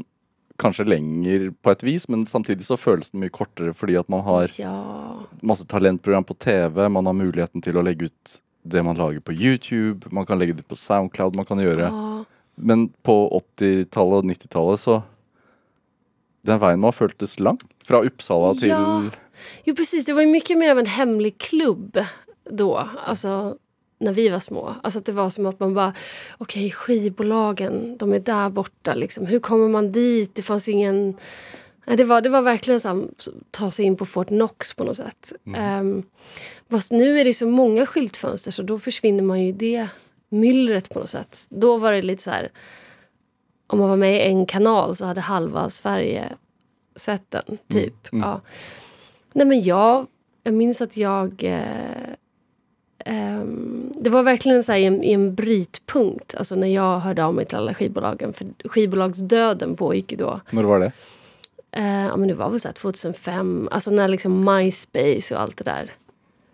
kanskje 0.59 0.85
lenger 0.89 1.51
på 1.63 1.71
et 1.71 1.83
vis, 1.87 2.09
men 2.11 2.25
samtidig 2.27 2.67
så 2.67 2.77
føles 2.77 3.13
den 3.13 3.23
mye 3.23 3.31
kortere 3.31 3.75
fordi 3.79 3.95
at 3.99 4.09
man 4.11 4.25
har 4.27 4.49
Ja. 4.59 4.75
masse 5.43 5.65
talentprogram 5.65 6.25
på 6.27 6.35
TV, 6.39 6.89
man 6.89 7.07
har 7.07 7.15
muligheten 7.15 7.63
til 7.63 7.75
å 7.79 7.83
legge 7.85 8.07
ut 8.11 8.41
det 8.67 8.83
man 8.85 8.97
lager 8.97 9.21
på 9.21 9.33
YouTube, 9.33 10.11
man 10.13 10.27
kan 10.27 10.39
legge 10.39 10.57
det 10.57 10.67
på 10.69 10.77
Soundcloud, 10.77 11.37
man 11.37 11.47
kan 11.47 11.59
gjøre 11.59 11.89
ja. 11.91 12.25
Men 12.61 12.89
på 13.07 13.15
80-tallet 13.31 14.19
og 14.19 14.25
90-tallet 14.25 14.81
så 14.83 15.03
Den 16.45 16.59
veien 16.59 16.83
ha 16.83 16.91
føltes 16.91 17.39
lang. 17.39 17.59
Fra 17.85 18.01
Uppsala 18.03 18.55
til 18.59 18.69
Ja. 18.71 19.11
Jo, 19.65 19.75
precis. 19.75 20.05
Det 20.05 20.13
var 20.15 20.23
ju 20.23 20.29
mycket 20.33 20.59
mer 20.59 20.71
av 20.71 20.79
en 20.79 20.87
hemlig 20.87 21.39
klubb 21.39 21.99
då. 22.51 22.77
Alltså, 23.07 23.57
när 23.99 24.13
vi 24.13 24.29
var 24.29 24.41
små. 24.41 24.75
Alltså 24.83 24.99
att 24.99 25.05
det 25.05 25.13
var 25.13 25.31
som 25.31 25.47
att 25.47 25.61
man 25.61 25.75
bara, 25.75 25.93
okej, 26.39 26.71
skivbolagen, 26.71 27.97
de 27.97 28.13
är 28.13 28.21
där 28.21 28.51
borta. 28.51 28.95
Liksom. 28.95 29.27
Hur 29.27 29.41
kommer 29.41 29.69
man 29.69 29.93
dit? 29.93 30.35
Det 30.35 30.43
fanns 30.43 30.69
ingen... 30.69 31.17
Det, 31.85 32.05
var, 32.05 32.21
det 32.21 32.29
var 32.29 32.43
verkligen 32.43 32.81
så 32.81 32.89
här, 32.89 33.05
ta 33.51 33.71
sig 33.71 33.85
in 33.85 33.97
på 33.97 34.07
Fort 34.07 34.29
Knox 34.29 34.75
på 34.75 34.85
något 34.85 34.97
sätt. 34.97 35.33
Um, 35.81 36.03
fast 36.71 36.93
nu 36.93 37.21
är 37.21 37.25
det 37.25 37.35
så 37.35 37.47
många 37.47 37.87
skyltfönster 37.87 38.51
så 38.51 38.63
då 38.63 38.79
försvinner 38.79 39.23
man 39.23 39.41
ju 39.41 39.49
i 39.49 39.53
det 39.53 39.89
myllret 40.29 40.89
på 40.89 40.99
något 40.99 41.09
sätt. 41.09 41.47
Då 41.49 41.77
var 41.77 41.93
det 41.93 42.03
lite 42.03 42.23
så 42.23 42.31
här... 42.31 42.53
Om 43.67 43.79
man 43.79 43.89
var 43.89 43.97
med 43.97 44.17
i 44.17 44.21
en 44.21 44.47
kanal 44.47 44.97
så 44.97 45.05
hade 45.05 45.21
halva 45.21 45.71
Sverige 45.71 46.33
sett 46.97 47.31
den, 47.31 47.59
typ. 47.69 48.13
Mm. 48.13 48.29
Ja. 48.29 48.41
Nej, 49.33 49.47
men 49.47 49.63
jag, 49.63 50.07
jag 50.43 50.55
minns 50.55 50.81
att 50.81 50.97
jag... 50.97 51.45
Eh, 51.45 52.15
ehm, 53.09 53.93
det 54.01 54.11
var 54.11 54.23
verkligen 54.23 54.65
så 54.65 54.75
i, 54.75 54.85
en, 54.85 55.03
i 55.03 55.13
en 55.13 55.35
brytpunkt, 55.35 56.35
alltså 56.35 56.55
när 56.55 56.69
jag 56.69 56.99
hörde 56.99 57.25
av 57.25 57.35
mig 57.35 57.47
till 57.47 57.57
alla 57.57 57.75
skivbolagen. 57.75 58.33
För 58.33 58.47
skivbolagsdöden 58.65 59.77
pågick 59.77 60.13
ju 60.13 60.19
då. 60.19 60.41
När 60.51 60.63
var 60.63 60.81
det? 60.81 60.93
Eh, 61.73 62.07
ja, 62.07 62.17
men 62.17 62.29
det 62.29 62.35
var 62.35 62.51
väl 62.51 62.61
så 62.61 62.69
här 62.69 62.73
2005, 62.73 63.69
alltså 63.71 63.91
när 63.91 64.09
liksom 64.09 64.45
MySpace 64.45 65.35
och 65.35 65.41
allt 65.41 65.57
det 65.57 65.65
där 65.65 65.91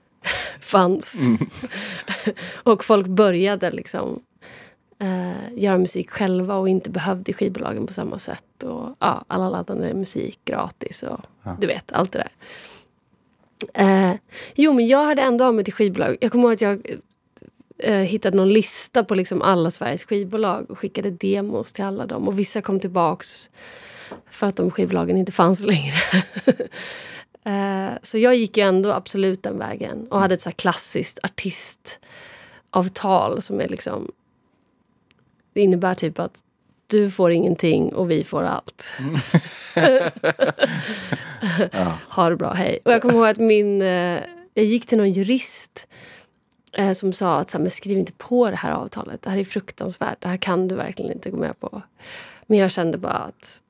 fanns. 0.60 1.20
och 2.54 2.84
folk 2.84 3.06
började 3.06 3.70
liksom 3.70 4.22
eh, 4.98 5.62
göra 5.62 5.78
musik 5.78 6.10
själva 6.10 6.56
och 6.56 6.68
inte 6.68 6.90
behövde 6.90 7.32
skivbolagen 7.32 7.86
på 7.86 7.92
samma 7.92 8.18
sätt. 8.18 8.62
Och 8.62 8.96
ja, 8.98 9.24
Alla 9.26 9.50
laddade 9.50 9.94
musik 9.94 10.38
gratis 10.44 11.02
och 11.02 11.20
du 11.60 11.66
vet, 11.66 11.92
allt 11.92 12.12
det 12.12 12.18
där. 12.18 12.30
Eh, 13.74 14.12
jo, 14.54 14.72
men 14.72 14.86
jag 14.86 15.04
hade 15.04 15.22
ändå 15.22 15.44
av 15.44 15.54
mig 15.54 15.64
till 15.64 15.74
skivbolag. 15.74 16.16
Jag 16.20 16.32
kommer 16.32 16.44
ihåg 16.44 16.52
att 16.52 16.60
jag 16.60 16.86
eh, 17.78 17.94
hittade 17.94 18.36
någon 18.36 18.52
lista 18.52 19.04
på 19.04 19.14
liksom 19.14 19.42
alla 19.42 19.70
Sveriges 19.70 20.04
skivbolag 20.04 20.70
och 20.70 20.78
skickade 20.78 21.10
demos 21.10 21.72
till 21.72 21.84
alla 21.84 22.06
dem. 22.06 22.28
Och 22.28 22.38
vissa 22.38 22.62
kom 22.62 22.80
tillbaks 22.80 23.50
för 24.30 24.46
att 24.46 24.56
de 24.56 24.70
skivbolagen 24.70 25.16
inte 25.16 25.32
fanns 25.32 25.60
längre. 25.60 25.96
Eh, 27.46 27.90
så 28.02 28.18
jag 28.18 28.34
gick 28.34 28.56
ju 28.56 28.62
ändå 28.62 28.92
absolut 28.92 29.42
den 29.42 29.58
vägen 29.58 30.06
och 30.10 30.20
hade 30.20 30.34
ett 30.34 30.40
så 30.40 30.48
här 30.48 30.54
klassiskt 30.54 31.18
artistavtal 31.22 33.42
som 33.42 33.60
är 33.60 33.68
liksom... 33.68 34.10
Det 35.52 35.60
innebär 35.60 35.94
typ 35.94 36.18
att 36.18 36.42
du 36.86 37.10
får 37.10 37.32
ingenting 37.32 37.94
och 37.94 38.10
vi 38.10 38.24
får 38.24 38.42
allt. 38.42 38.92
ha 42.08 42.28
det 42.28 42.36
bra, 42.36 42.52
hej. 42.52 42.78
Och 42.84 42.92
jag 42.92 43.02
kommer 43.02 43.14
ihåg 43.14 43.26
att 43.26 43.38
min... 43.38 43.82
Eh, 43.82 44.20
jag 44.54 44.64
gick 44.64 44.86
till 44.86 44.98
någon 44.98 45.12
jurist 45.12 45.88
eh, 46.72 46.92
som 46.92 47.12
sa 47.12 47.38
att 47.38 47.50
så 47.50 47.58
här, 47.58 47.62
men 47.62 47.70
skriv 47.70 47.98
inte 47.98 48.12
på 48.12 48.50
det 48.50 48.56
här 48.56 48.72
avtalet. 48.72 49.22
Det 49.22 49.30
här 49.30 49.38
är 49.38 49.44
fruktansvärt. 49.44 50.20
Det 50.20 50.28
här 50.28 50.36
kan 50.36 50.68
du 50.68 50.74
verkligen 50.74 51.12
inte 51.12 51.30
gå 51.30 51.36
med 51.36 51.60
på. 51.60 51.82
Men 52.46 52.58
jag 52.58 52.70
kände 52.70 52.98
bara 52.98 53.12
att... 53.12 53.62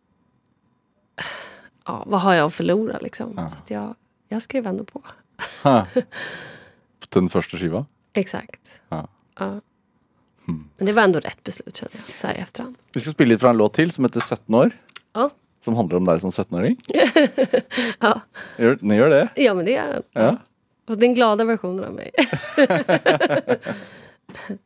Ja, 1.85 2.05
vad 2.07 2.21
har 2.21 2.35
jag 2.35 2.47
att 2.47 2.55
förlora 2.55 2.99
liksom? 2.99 3.35
Så 3.35 3.59
att 3.59 3.71
jag, 3.71 3.95
jag 4.29 4.43
skrev 4.43 4.67
ändå 4.67 4.85
på. 4.85 5.03
Den 7.09 7.29
första 7.29 7.57
skivan? 7.57 7.87
Exakt. 8.13 8.83
Ja. 8.89 9.09
Ja. 9.39 9.61
Men 10.47 10.87
det 10.87 10.93
var 10.93 11.03
ändå 11.03 11.21
rätt 11.21 11.45
beslut 11.45 11.77
känner 11.77 11.93
jag, 12.09 12.19
så 12.19 12.27
här 12.27 12.35
i 12.35 12.39
efterhand. 12.39 12.77
Vi 12.93 13.01
ska 13.01 13.11
spela 13.11 13.29
lite 13.29 13.41
från 13.41 13.51
en 13.51 13.57
låt 13.57 13.73
till 13.73 13.91
som 13.91 14.05
heter 14.05 14.21
17 14.21 14.55
år. 14.55 14.71
Ja. 15.13 15.31
Som 15.65 15.75
handlar 15.75 15.97
om 15.97 16.05
dig 16.05 16.21
som 16.21 16.31
17-åring. 16.31 16.77
Ja. 18.01 18.21
Gör, 18.59 18.79
ni 18.81 18.95
gör 18.97 19.09
det? 19.11 19.29
ja, 19.35 19.55
men 19.55 19.65
det 19.67 19.77
är 19.77 19.87
den. 19.93 20.03
Ja. 20.13 20.37
Och 20.89 20.99
den 20.99 21.15
glada 21.15 21.45
versionen 21.45 21.85
av 21.85 21.95
mig. 21.95 22.11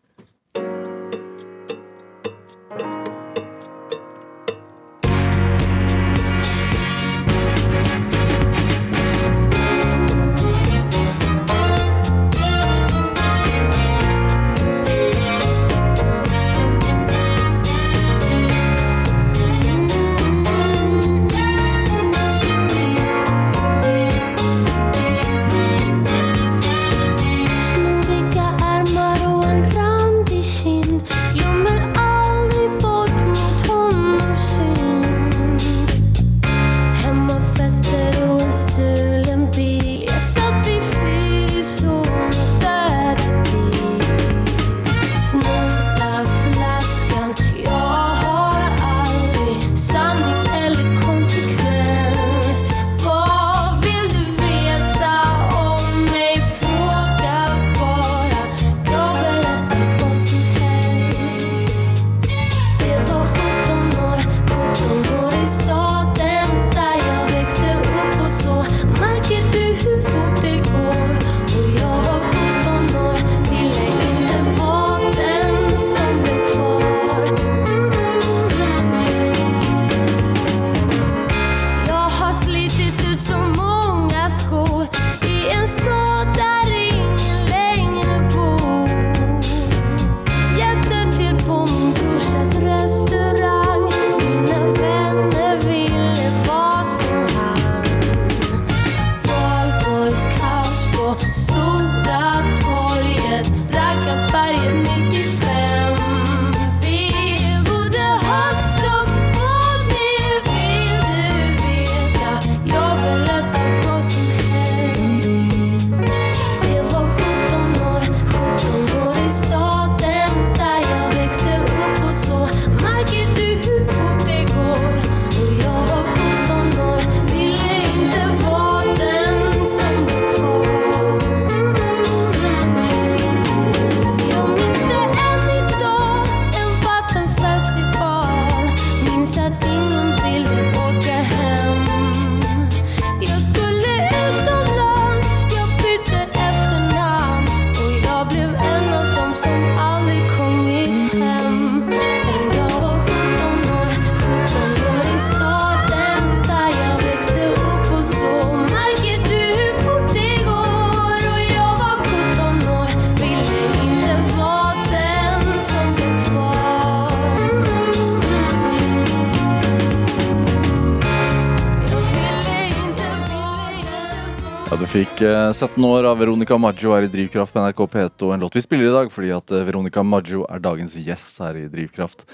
17 175.52 175.84
år 175.84 176.04
av 176.04 176.18
Veronica 176.18 176.58
Maggio 176.58 176.92
her 176.92 177.02
i 177.02 177.06
Drivkraft 177.06 177.52
på 177.52 177.60
NRK 177.60 177.76
P2. 177.76 178.34
En 178.34 178.40
låt 178.40 178.56
vi 178.56 178.62
spiller 178.62 178.84
i 178.84 178.90
dag 178.92 179.12
fordi 179.12 179.30
at 179.32 179.50
eh, 179.50 179.64
Veronica 179.64 180.02
Maggio 180.02 180.46
er 180.50 180.58
dagens 180.58 180.96
gjest 180.96 181.38
her 181.40 181.56
i 181.56 181.68
Drivkraft. 181.68 182.26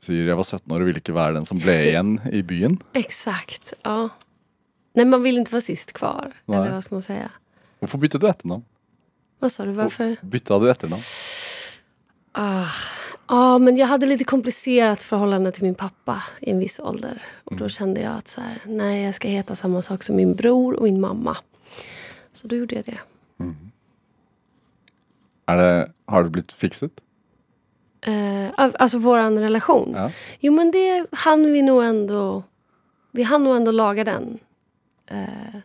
säger 0.00 0.28
jag 0.28 0.36
var 0.36 0.44
17 0.44 0.72
år 0.72 0.80
och 0.80 0.88
ville 0.88 0.98
inte 0.98 1.12
vara 1.12 1.32
den 1.32 1.46
som 1.46 1.58
blev 1.58 1.86
igen 1.86 2.20
i 2.32 2.42
byn. 2.42 2.78
Exakt, 2.92 3.72
ja. 3.82 4.08
Nej, 4.94 5.06
man 5.06 5.22
vill 5.22 5.38
inte 5.38 5.52
vara 5.52 5.60
sist 5.60 5.92
kvar. 5.92 6.32
Nej. 6.46 6.58
Eller 6.58 6.72
vad 6.72 6.84
ska 6.84 6.94
man 6.94 7.02
säga? 7.02 7.30
Varför 7.78 7.98
bytte 7.98 8.18
du 8.18 8.28
efternamn? 8.28 8.64
Vad 9.38 9.52
sa 9.52 9.64
du, 9.64 9.72
varför? 9.72 10.16
Bytte 10.22 10.58
du 10.58 10.70
efternamn? 10.70 11.02
Ja, 13.28 13.58
men 13.58 13.76
jag 13.76 13.86
hade 13.86 14.06
lite 14.06 14.24
komplicerat 14.24 15.02
förhållande 15.02 15.52
till 15.52 15.62
min 15.62 15.74
pappa 15.74 16.22
i 16.40 16.50
en 16.50 16.58
viss 16.58 16.80
ålder. 16.80 17.22
Och 17.44 17.56
då 17.56 17.68
kände 17.68 18.00
jag 18.00 18.12
att 18.12 18.28
så 18.28 18.40
här, 18.40 18.58
nej, 18.64 19.04
jag 19.04 19.14
ska 19.14 19.28
heta 19.28 19.54
samma 19.54 19.82
sak 19.82 20.02
som 20.02 20.16
min 20.16 20.34
bror 20.34 20.74
och 20.74 20.82
min 20.82 21.00
mamma. 21.00 21.36
Så 22.32 22.48
då 22.48 22.56
gjorde 22.56 22.74
jag 22.74 22.84
det. 22.84 22.98
Är 25.46 25.56
det, 25.56 25.92
har 26.06 26.24
det 26.24 26.30
blivit 26.30 26.52
fixat? 26.52 26.90
Eh, 28.00 28.50
al- 28.56 28.76
alltså 28.78 28.98
våran 28.98 29.38
relation. 29.38 29.92
Ja. 29.96 30.10
Jo, 30.40 30.52
men 30.52 30.70
det 30.70 31.06
hann 31.12 31.52
vi 31.52 31.62
nog 31.62 31.84
ändå... 31.84 32.42
Vi 33.10 33.22
hann 33.22 33.44
nog 33.44 33.56
ändå 33.56 33.70
laga 33.70 34.04
den. 34.04 34.38
Eh, 35.06 35.56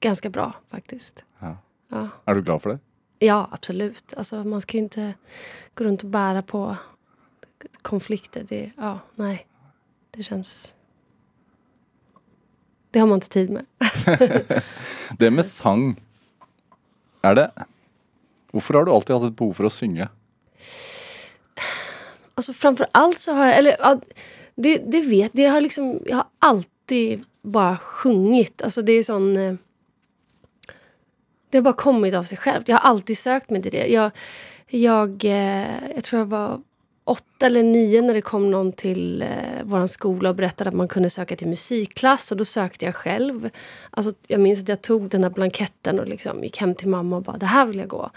ganska 0.00 0.30
bra 0.30 0.52
faktiskt. 0.70 1.24
Ja. 1.38 1.56
Ja. 1.88 2.08
Är 2.24 2.34
du 2.34 2.42
glad 2.42 2.62
för 2.62 2.70
det? 2.70 2.78
Ja, 3.18 3.48
absolut. 3.52 4.14
Alltså, 4.16 4.44
man 4.44 4.60
ska 4.60 4.76
ju 4.76 4.82
inte 4.82 5.14
gå 5.74 5.84
runt 5.84 6.02
och 6.02 6.08
bära 6.10 6.42
på 6.42 6.76
konflikter. 7.82 8.44
Det, 8.48 8.70
ja, 8.76 8.98
nej. 9.14 9.46
Det 10.10 10.22
känns... 10.22 10.73
Det 12.94 13.00
har 13.00 13.06
man 13.06 13.16
inte 13.16 13.28
tid 13.28 13.50
med. 13.50 13.64
Det 15.18 15.30
med 15.30 15.46
sang, 15.46 16.00
är 17.22 17.34
det... 17.34 17.50
Varför 18.50 18.74
har 18.74 18.84
du 18.84 18.90
alltid 18.92 19.16
haft 19.16 19.26
ett 19.26 19.36
behov 19.36 19.52
för 19.52 19.64
att 19.64 19.72
sjunga? 19.72 20.08
Alltså 22.34 22.52
framför 22.52 22.86
allt 22.92 23.18
så 23.18 23.32
har 23.32 23.46
jag... 23.46 23.58
Eller, 23.58 23.76
det, 24.54 24.78
det 24.78 25.00
vet 25.00 25.30
det 25.32 25.46
har 25.46 25.60
liksom, 25.60 26.00
Jag 26.06 26.16
har 26.16 26.26
alltid 26.38 27.24
bara 27.42 27.76
sjungit. 27.78 28.62
Alltså 28.62 28.82
det 28.82 28.92
är 28.92 29.02
sån... 29.04 29.36
eh, 29.36 29.54
Det 31.50 31.58
har 31.58 31.62
bara 31.62 31.74
kommit 31.74 32.14
av 32.14 32.24
sig 32.24 32.38
självt. 32.38 32.68
Jag 32.68 32.76
har 32.76 32.90
alltid 32.90 33.18
sökt 33.18 33.50
mig 33.50 33.62
till 33.62 33.72
det. 33.72 33.86
Jag, 33.86 34.10
jag, 34.66 35.24
eh, 35.24 35.66
jag 35.94 36.04
tror 36.04 36.18
jag 36.18 36.26
var 36.26 36.60
åtta 37.04 37.46
eller 37.46 37.62
nio 37.62 38.02
när 38.02 38.14
det 38.14 38.20
kom 38.20 38.50
någon 38.50 38.72
till 38.72 39.22
eh, 39.22 39.28
vår 39.62 39.86
skola 39.86 40.28
och 40.28 40.36
berättade 40.36 40.68
att 40.68 40.76
man 40.76 40.88
kunde 40.88 41.10
söka 41.10 41.36
till 41.36 41.48
musikklass. 41.48 42.30
Och 42.30 42.36
då 42.36 42.44
sökte 42.44 42.84
jag 42.84 42.94
själv. 42.94 43.50
Alltså, 43.90 44.12
jag 44.26 44.40
minns 44.40 44.62
att 44.62 44.68
jag 44.68 44.82
tog 44.82 45.08
den 45.08 45.22
här 45.22 45.30
blanketten 45.30 46.00
och 46.00 46.08
liksom 46.08 46.42
gick 46.44 46.58
hem 46.58 46.74
till 46.74 46.88
mamma 46.88 47.16
och 47.16 47.22
bara 47.22 47.36
det 47.36 47.46
här 47.46 47.66
vill 47.66 47.78
jag 47.78 47.88
gå. 47.88 48.10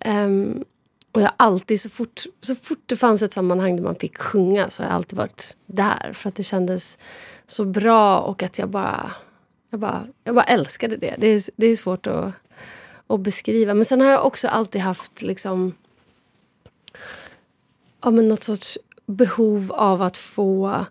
Ehm, 0.00 0.64
och 1.12 1.20
jag 1.20 1.26
har 1.26 1.34
alltid, 1.36 1.80
så 1.80 1.88
fort, 1.88 2.24
så 2.40 2.54
fort 2.54 2.82
det 2.86 2.96
fanns 2.96 3.22
ett 3.22 3.32
sammanhang 3.32 3.76
där 3.76 3.82
man 3.82 3.94
fick 3.94 4.18
sjunga 4.18 4.70
så 4.70 4.82
har 4.82 4.88
jag 4.88 4.94
alltid 4.94 5.18
varit 5.18 5.56
där. 5.66 6.12
För 6.12 6.28
att 6.28 6.34
det 6.34 6.42
kändes 6.42 6.98
så 7.46 7.64
bra 7.64 8.18
och 8.18 8.42
att 8.42 8.58
jag 8.58 8.68
bara... 8.68 9.10
Jag 9.70 9.80
bara, 9.80 10.06
jag 10.24 10.34
bara 10.34 10.44
älskade 10.44 10.96
det. 10.96 11.14
Det 11.18 11.26
är, 11.26 11.42
det 11.56 11.66
är 11.66 11.76
svårt 11.76 12.06
att, 12.06 12.32
att 13.06 13.20
beskriva. 13.20 13.74
Men 13.74 13.84
sen 13.84 14.00
har 14.00 14.10
jag 14.10 14.26
också 14.26 14.48
alltid 14.48 14.80
haft 14.80 15.22
liksom... 15.22 15.74
Ja, 18.02 18.10
men 18.10 18.28
något 18.28 18.44
sorts 18.44 18.78
behov 19.06 19.72
av 19.72 20.02
att 20.02 20.16
få... 20.16 20.84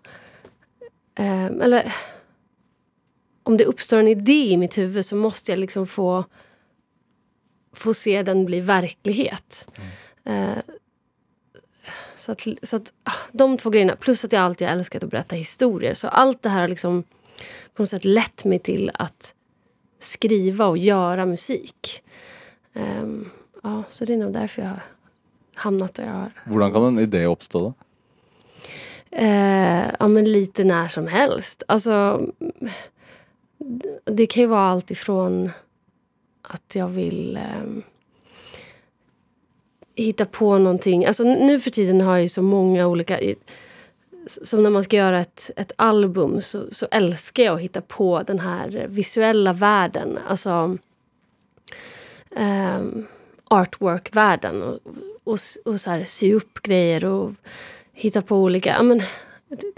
Eh, 1.14 1.44
eller... 1.46 1.94
Om 3.44 3.56
det 3.56 3.64
uppstår 3.64 3.98
en 3.98 4.08
idé 4.08 4.50
i 4.50 4.56
mitt 4.56 4.78
huvud 4.78 5.06
så 5.06 5.16
måste 5.16 5.52
jag 5.52 5.58
liksom 5.58 5.86
få 5.86 6.24
få 7.72 7.94
se 7.94 8.22
den 8.22 8.44
bli 8.44 8.60
verklighet. 8.60 9.68
Eh, 10.24 10.58
så 12.16 12.32
att, 12.32 12.46
så 12.62 12.76
att 12.76 12.92
ah, 13.04 13.12
de 13.32 13.56
två 13.56 13.70
grejerna, 13.70 13.96
plus 13.96 14.24
att 14.24 14.32
jag 14.32 14.42
alltid 14.42 14.68
har 14.68 14.76
älskat 14.76 15.04
att 15.04 15.10
berätta 15.10 15.36
historier. 15.36 15.94
Så 15.94 16.08
allt 16.08 16.42
det 16.42 16.48
här 16.48 16.60
har 16.60 16.68
liksom 16.68 17.02
på 17.74 17.82
något 17.82 17.88
sätt 17.88 18.04
lett 18.04 18.44
mig 18.44 18.58
till 18.58 18.90
att 18.94 19.34
skriva 19.98 20.66
och 20.66 20.78
göra 20.78 21.26
musik. 21.26 22.02
Ehm, 22.72 23.30
ja, 23.62 23.82
så 23.88 24.04
det 24.04 24.12
är 24.12 24.16
nog 24.16 24.32
därför 24.32 24.62
jag 24.62 24.80
hamnat 25.62 25.94
där 25.94 26.04
jag 26.04 26.12
har. 26.12 26.30
Hur 26.44 26.72
kan 26.72 26.84
en 26.84 26.98
idé 26.98 27.26
uppstå 27.26 27.58
då? 27.58 27.74
Eh, 29.10 29.84
ja, 30.00 30.08
men 30.08 30.32
lite 30.32 30.64
när 30.64 30.88
som 30.88 31.06
helst. 31.06 31.62
Alltså, 31.68 32.26
det 34.04 34.26
kan 34.26 34.40
ju 34.40 34.46
vara 34.46 34.60
allt 34.60 34.90
ifrån 34.90 35.50
att 36.42 36.74
jag 36.74 36.88
vill 36.88 37.36
ehm, 37.36 37.82
hitta 39.94 40.26
på 40.26 40.58
någonting. 40.58 41.04
Alltså, 41.06 41.24
nu 41.24 41.60
för 41.60 41.70
tiden 41.70 42.00
har 42.00 42.12
jag 42.12 42.22
ju 42.22 42.28
så 42.28 42.42
många 42.42 42.86
olika... 42.86 43.18
Som 44.26 44.62
när 44.62 44.70
man 44.70 44.84
ska 44.84 44.96
göra 44.96 45.20
ett, 45.20 45.50
ett 45.56 45.72
album 45.76 46.40
så, 46.40 46.64
så 46.70 46.86
älskar 46.90 47.42
jag 47.42 47.54
att 47.54 47.60
hitta 47.60 47.80
på 47.80 48.22
den 48.22 48.38
här 48.38 48.86
visuella 48.88 49.52
världen. 49.52 50.18
Alltså 50.28 50.78
um, 52.30 53.06
artwork-världen. 53.44 54.78
Och, 55.24 55.38
och, 55.64 55.80
så 55.80 55.90
här, 55.90 56.04
sy 56.04 56.34
upp 56.34 56.62
grejer 56.62 57.04
och 57.04 57.32
hitta 57.92 58.22
på 58.22 58.36
olika... 58.36 58.70
Ja, 58.70 58.82
men, 58.82 59.00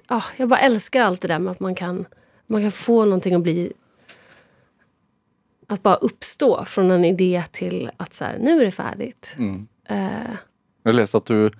ja, 0.08 0.22
jag 0.36 0.48
bara 0.48 0.60
älskar 0.60 1.02
allt 1.02 1.20
det 1.20 1.28
där 1.28 1.38
med 1.38 1.50
att 1.50 1.60
man 1.60 1.74
kan, 1.74 2.04
man 2.46 2.62
kan 2.62 2.72
få 2.72 3.04
någonting 3.04 3.34
att 3.34 3.42
bli... 3.42 3.72
Att 5.66 5.82
bara 5.82 5.94
uppstå 5.94 6.64
från 6.64 6.90
en 6.90 7.04
idé 7.04 7.44
till 7.52 7.90
att 7.96 8.14
så 8.14 8.24
här, 8.24 8.38
nu 8.38 8.60
är 8.60 8.64
det 8.64 8.70
färdigt. 8.70 9.34
Mm. 9.38 9.68
Eh, 9.88 10.36
Jag 10.82 10.94
läste 10.94 11.16
att 11.16 11.26
du 11.26 11.50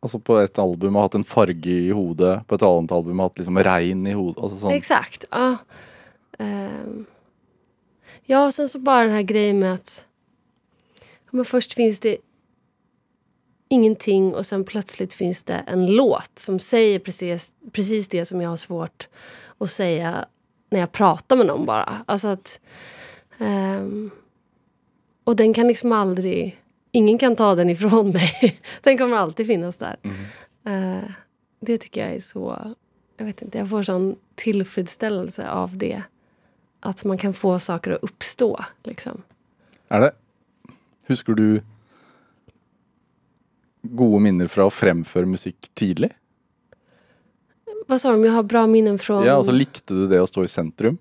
alltså 0.00 0.18
på 0.18 0.38
ett 0.38 0.58
album 0.58 0.94
har 0.94 1.02
haft 1.02 1.14
en 1.14 1.24
farge 1.24 1.70
i 1.70 1.86
huvudet, 1.86 2.46
på 2.46 2.54
ett 2.54 2.62
annat 2.62 2.92
album 2.92 3.18
har 3.18 3.26
haft 3.26 3.38
liksom 3.38 3.58
regn 3.58 4.06
i 4.06 4.10
huvudet. 4.10 4.42
Alltså. 4.42 4.70
Exakt. 4.70 5.24
Ja. 5.30 5.56
Ehm. 6.38 7.06
ja, 8.24 8.46
och 8.46 8.54
sen 8.54 8.68
så 8.68 8.78
bara 8.78 9.04
den 9.04 9.14
här 9.14 9.22
grejen 9.22 9.58
med 9.58 9.74
att 9.74 10.06
men 11.30 11.44
först 11.44 11.72
finns 11.72 12.00
det 12.00 12.16
ingenting 13.72 14.34
och 14.34 14.46
sen 14.46 14.64
plötsligt 14.64 15.14
finns 15.14 15.44
det 15.44 15.64
en 15.66 15.86
låt 15.86 16.38
som 16.38 16.58
säger 16.58 16.98
precis, 16.98 17.52
precis 17.72 18.08
det 18.08 18.24
som 18.24 18.40
jag 18.40 18.48
har 18.48 18.56
svårt 18.56 19.08
att 19.58 19.70
säga 19.70 20.24
när 20.70 20.80
jag 20.80 20.92
pratar 20.92 21.36
med 21.36 21.46
någon 21.46 21.66
bara. 21.66 22.04
Alltså 22.06 22.28
att... 22.28 22.60
ehm, 23.38 24.10
och 25.24 25.36
den 25.36 25.54
kan 25.54 25.66
liksom 25.68 25.92
aldrig... 25.92 26.58
Ingen 26.90 27.18
kan 27.18 27.36
ta 27.36 27.54
den 27.54 27.70
ifrån 27.70 28.10
mig. 28.10 28.60
den 28.82 28.98
kommer 28.98 29.16
alltid 29.16 29.46
finnas 29.46 29.76
där. 29.76 29.96
Eh, 30.64 31.10
det 31.60 31.78
tycker 31.78 32.00
jag 32.06 32.14
är 32.14 32.20
så... 32.20 32.74
Jag 33.16 33.24
vet 33.24 33.42
inte, 33.42 33.58
jag 33.58 33.70
får 33.70 33.82
sån 33.82 34.16
tillfredsställelse 34.34 35.48
av 35.50 35.76
det. 35.76 36.02
Att 36.80 37.04
man 37.04 37.18
kan 37.18 37.34
få 37.34 37.58
saker 37.58 37.90
att 37.90 38.02
uppstå. 38.02 38.64
Liksom. 38.84 39.22
Är 39.88 40.00
det 40.00 40.12
Husker 41.06 41.32
du 41.32 41.62
gode 43.82 44.22
minner 44.22 44.50
fra 44.50 44.66
å 44.66 44.72
fremføre 44.72 45.26
musikk 45.26 45.70
tidlig? 45.78 46.12
Vad 47.86 48.00
sa 48.00 48.08
du, 48.08 48.14
om 48.14 48.24
jag 48.24 48.32
har 48.32 48.42
bra 48.42 48.66
minnen 48.66 48.98
från... 48.98 49.26
Ja, 49.26 49.34
altså 49.34 49.52
Likte 49.52 49.94
du 49.94 50.06
det 50.06 50.20
å 50.22 50.26
stå 50.26 50.44
i 50.44 50.48
sentrum? 50.48 50.98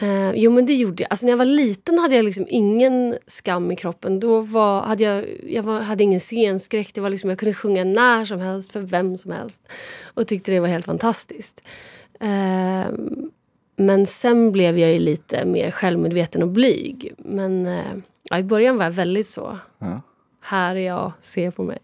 Eh, 0.00 0.32
jo, 0.34 0.50
men 0.50 0.66
det 0.66 0.74
gjorde 0.74 1.02
jag. 1.02 1.10
Alltså, 1.10 1.26
när 1.26 1.32
jag 1.32 1.38
var 1.38 1.44
liten 1.44 1.98
hade 1.98 2.16
jag 2.16 2.24
liksom 2.24 2.46
ingen 2.48 3.18
skam 3.26 3.72
i 3.72 3.76
kroppen. 3.76 4.20
Då 4.20 4.40
var, 4.40 4.82
hade 4.82 5.04
jag, 5.04 5.24
jag 5.48 5.62
var, 5.62 5.80
hade 5.80 6.04
ingen 6.04 6.20
scenskräck. 6.20 6.94
Det 6.94 7.00
var 7.00 7.10
liksom, 7.10 7.30
jag 7.30 7.38
kunde 7.38 7.54
sjunga 7.54 7.84
när 7.84 8.24
som 8.24 8.40
helst 8.40 8.72
för 8.72 8.80
vem 8.80 9.16
som 9.16 9.32
helst. 9.32 9.68
Och 10.04 10.26
tyckte 10.26 10.52
det 10.52 10.60
var 10.60 10.68
helt 10.68 10.86
fantastiskt. 10.86 11.62
Eh, 12.20 12.92
men 13.76 14.06
sen 14.06 14.52
blev 14.52 14.78
jag 14.78 14.92
ju 14.92 14.98
lite 14.98 15.44
mer 15.44 15.70
självmedveten 15.70 16.42
och 16.42 16.48
blyg. 16.48 17.12
Men 17.18 17.66
eh, 17.66 17.92
ja, 18.22 18.38
i 18.38 18.42
början 18.42 18.76
var 18.76 18.84
jag 18.84 18.92
väldigt 18.92 19.28
så. 19.28 19.58
Ja. 19.78 20.00
Här 20.48 20.76
är 20.76 20.86
jag, 20.86 21.12
se 21.20 21.50
på 21.50 21.62
mig. 21.62 21.78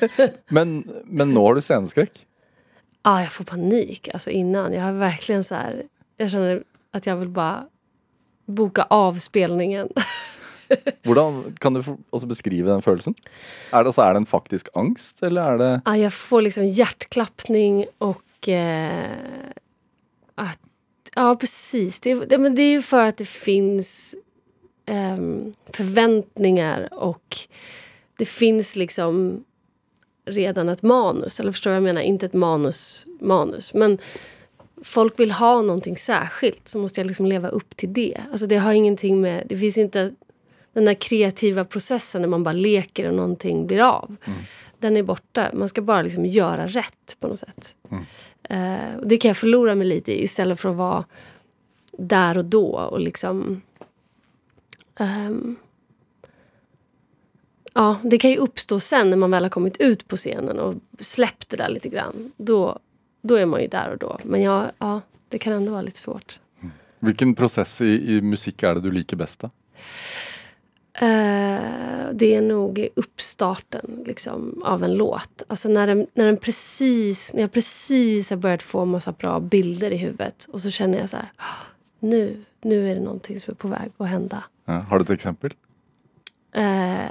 Men, 0.48 0.90
men 1.04 1.36
har 1.36 1.54
du 1.54 1.60
sceneskrekk? 1.60 2.26
Ja, 3.02 3.20
jag 3.20 3.32
får 3.32 3.44
panik 3.44 4.08
alltså 4.12 4.30
innan. 4.30 4.72
Jag 4.72 4.82
har 4.82 4.92
verkligen 4.92 5.44
så 5.44 5.54
här... 5.54 5.82
Jag 6.16 6.30
känner 6.30 6.62
att 6.90 7.06
jag 7.06 7.16
vill 7.16 7.28
bara 7.28 7.66
boka 8.46 8.82
av 8.90 9.18
spelningen. 9.18 9.88
Hvordan 11.04 11.56
kan 11.58 11.74
du 11.74 11.82
få- 11.82 11.98
altså 12.12 12.26
beskrive 12.26 12.70
den 12.70 12.82
følelsen? 12.82 13.14
Er 13.72 13.82
det, 13.82 13.86
altså, 13.86 14.02
er 14.02 14.12
det 14.12 14.16
en 14.22 14.26
faktisk 14.26 14.68
angst, 14.74 15.22
eller 15.22 15.54
er 15.54 15.58
det 15.58 15.80
Ja, 15.84 15.96
jag 15.96 16.12
får 16.12 16.42
liksom 16.42 16.64
hjärtklappning 16.68 17.86
och... 17.98 18.48
Eh, 18.48 19.10
att, 20.34 20.60
ja, 21.14 21.36
precis. 21.36 22.00
Det, 22.00 22.14
det, 22.14 22.38
men 22.38 22.54
det 22.54 22.62
är 22.62 22.70
ju 22.70 22.82
för 22.82 23.06
att 23.08 23.16
det 23.16 23.28
finns 23.28 24.14
ehm, 24.86 25.52
förväntningar 25.70 26.88
och 26.94 27.38
det 28.16 28.24
finns 28.24 28.76
liksom 28.76 29.44
redan 30.24 30.68
ett 30.68 30.82
manus. 30.82 31.40
Eller 31.40 31.52
förstår 31.52 31.70
vad 31.70 31.76
jag 31.76 31.82
menar? 31.82 32.00
Inte 32.00 32.26
ett 32.26 32.32
manus, 32.32 33.06
manus. 33.20 33.74
Men 33.74 33.98
folk 34.82 35.20
vill 35.20 35.30
ha 35.30 35.62
någonting 35.62 35.96
särskilt 35.96 36.68
så 36.68 36.78
måste 36.78 37.00
jag 37.00 37.06
liksom 37.06 37.26
leva 37.26 37.48
upp 37.48 37.76
till 37.76 37.92
det. 37.92 38.20
Alltså 38.30 38.46
det 38.46 38.56
har 38.56 38.72
ingenting 38.72 39.20
med... 39.20 39.42
Det 39.46 39.58
finns 39.58 39.78
inte 39.78 40.14
den 40.72 40.84
där 40.84 40.94
kreativa 40.94 41.64
processen 41.64 42.22
när 42.22 42.28
man 42.28 42.44
bara 42.44 42.52
leker 42.52 43.08
och 43.08 43.14
någonting 43.14 43.66
blir 43.66 43.80
av. 43.80 44.16
den 44.78 44.96
är 44.96 45.02
borta. 45.02 45.50
Man 45.52 45.68
ska 45.68 45.82
bara 45.82 46.02
liksom 46.02 46.26
göra 46.26 46.66
rätt 46.66 47.16
på 47.20 47.28
något 47.28 47.38
sätt. 47.38 47.76
Eh, 48.42 48.96
och 49.00 49.06
det 49.08 49.16
kan 49.16 49.28
jag 49.28 49.36
förlora 49.36 49.74
mig 49.74 49.86
lite 49.86 50.12
i 50.12 50.22
istället 50.24 50.60
för 50.60 50.68
att 50.68 50.76
vara 50.76 51.04
där 51.98 52.38
och 52.38 52.44
då 52.44 52.66
och 52.66 53.00
liksom... 53.00 53.62
ehm, 54.98 55.56
ja, 57.72 57.98
det 58.02 58.18
kan 58.18 58.30
ju 58.30 58.36
uppstå 58.36 58.80
sen 58.80 59.10
när 59.10 59.16
man 59.16 59.30
väl 59.30 59.42
har 59.42 59.50
kommit 59.50 59.76
ut 59.76 60.08
på 60.08 60.16
scenen 60.16 60.58
och 60.58 60.74
släppt 61.00 61.48
det 61.48 61.56
där 61.56 61.68
lite 61.68 61.88
grann. 61.88 62.32
Då, 62.36 62.78
då 63.22 63.34
är 63.34 63.46
man 63.46 63.62
ju 63.62 63.68
där 63.68 63.90
och 63.90 63.98
då. 63.98 64.18
Men 64.22 64.42
jag, 64.42 64.70
ja, 64.78 65.00
det 65.28 65.38
kan 65.38 65.52
ändå 65.52 65.72
vara 65.72 65.82
lite 65.82 65.98
svårt. 65.98 66.38
Vilken 66.98 67.34
process 67.34 67.80
i, 67.80 68.16
i 68.16 68.20
musik 68.22 68.62
är 68.62 68.74
det 68.74 68.80
du 68.80 68.90
liker 68.90 69.16
bäst? 69.16 69.40
Då? 69.40 69.50
Eh, 70.94 71.60
det 72.12 72.34
är 72.34 72.42
nog 72.42 72.88
uppstarten 72.94 74.02
liksom, 74.06 74.62
av 74.64 74.84
en 74.84 74.94
låt. 74.94 75.42
Alltså 75.48 75.68
när, 75.68 75.86
den, 75.86 76.06
när, 76.14 76.26
den 76.26 76.36
precis, 76.36 77.32
när 77.34 77.40
jag 77.40 77.52
precis 77.52 78.30
har 78.30 78.36
börjat 78.36 78.62
få 78.62 78.84
massa 78.84 79.12
bra 79.12 79.40
bilder 79.40 79.90
i 79.90 79.96
huvudet 79.96 80.46
och 80.52 80.60
så 80.60 80.70
känner 80.70 80.98
jag 80.98 81.08
så 81.08 81.16
här, 81.16 81.32
"Ah, 81.36 81.64
nu, 82.00 82.44
nu 82.62 82.90
är 82.90 82.94
det 82.94 83.00
någonting 83.00 83.40
som 83.40 83.50
är 83.50 83.54
på 83.54 83.68
väg 83.68 83.92
att 83.96 84.08
hända. 84.08 84.44
Ja. 84.64 84.72
Har 84.72 84.98
du 84.98 85.02
ett 85.02 85.10
exempel? 85.10 85.50
Eh, 86.52 87.10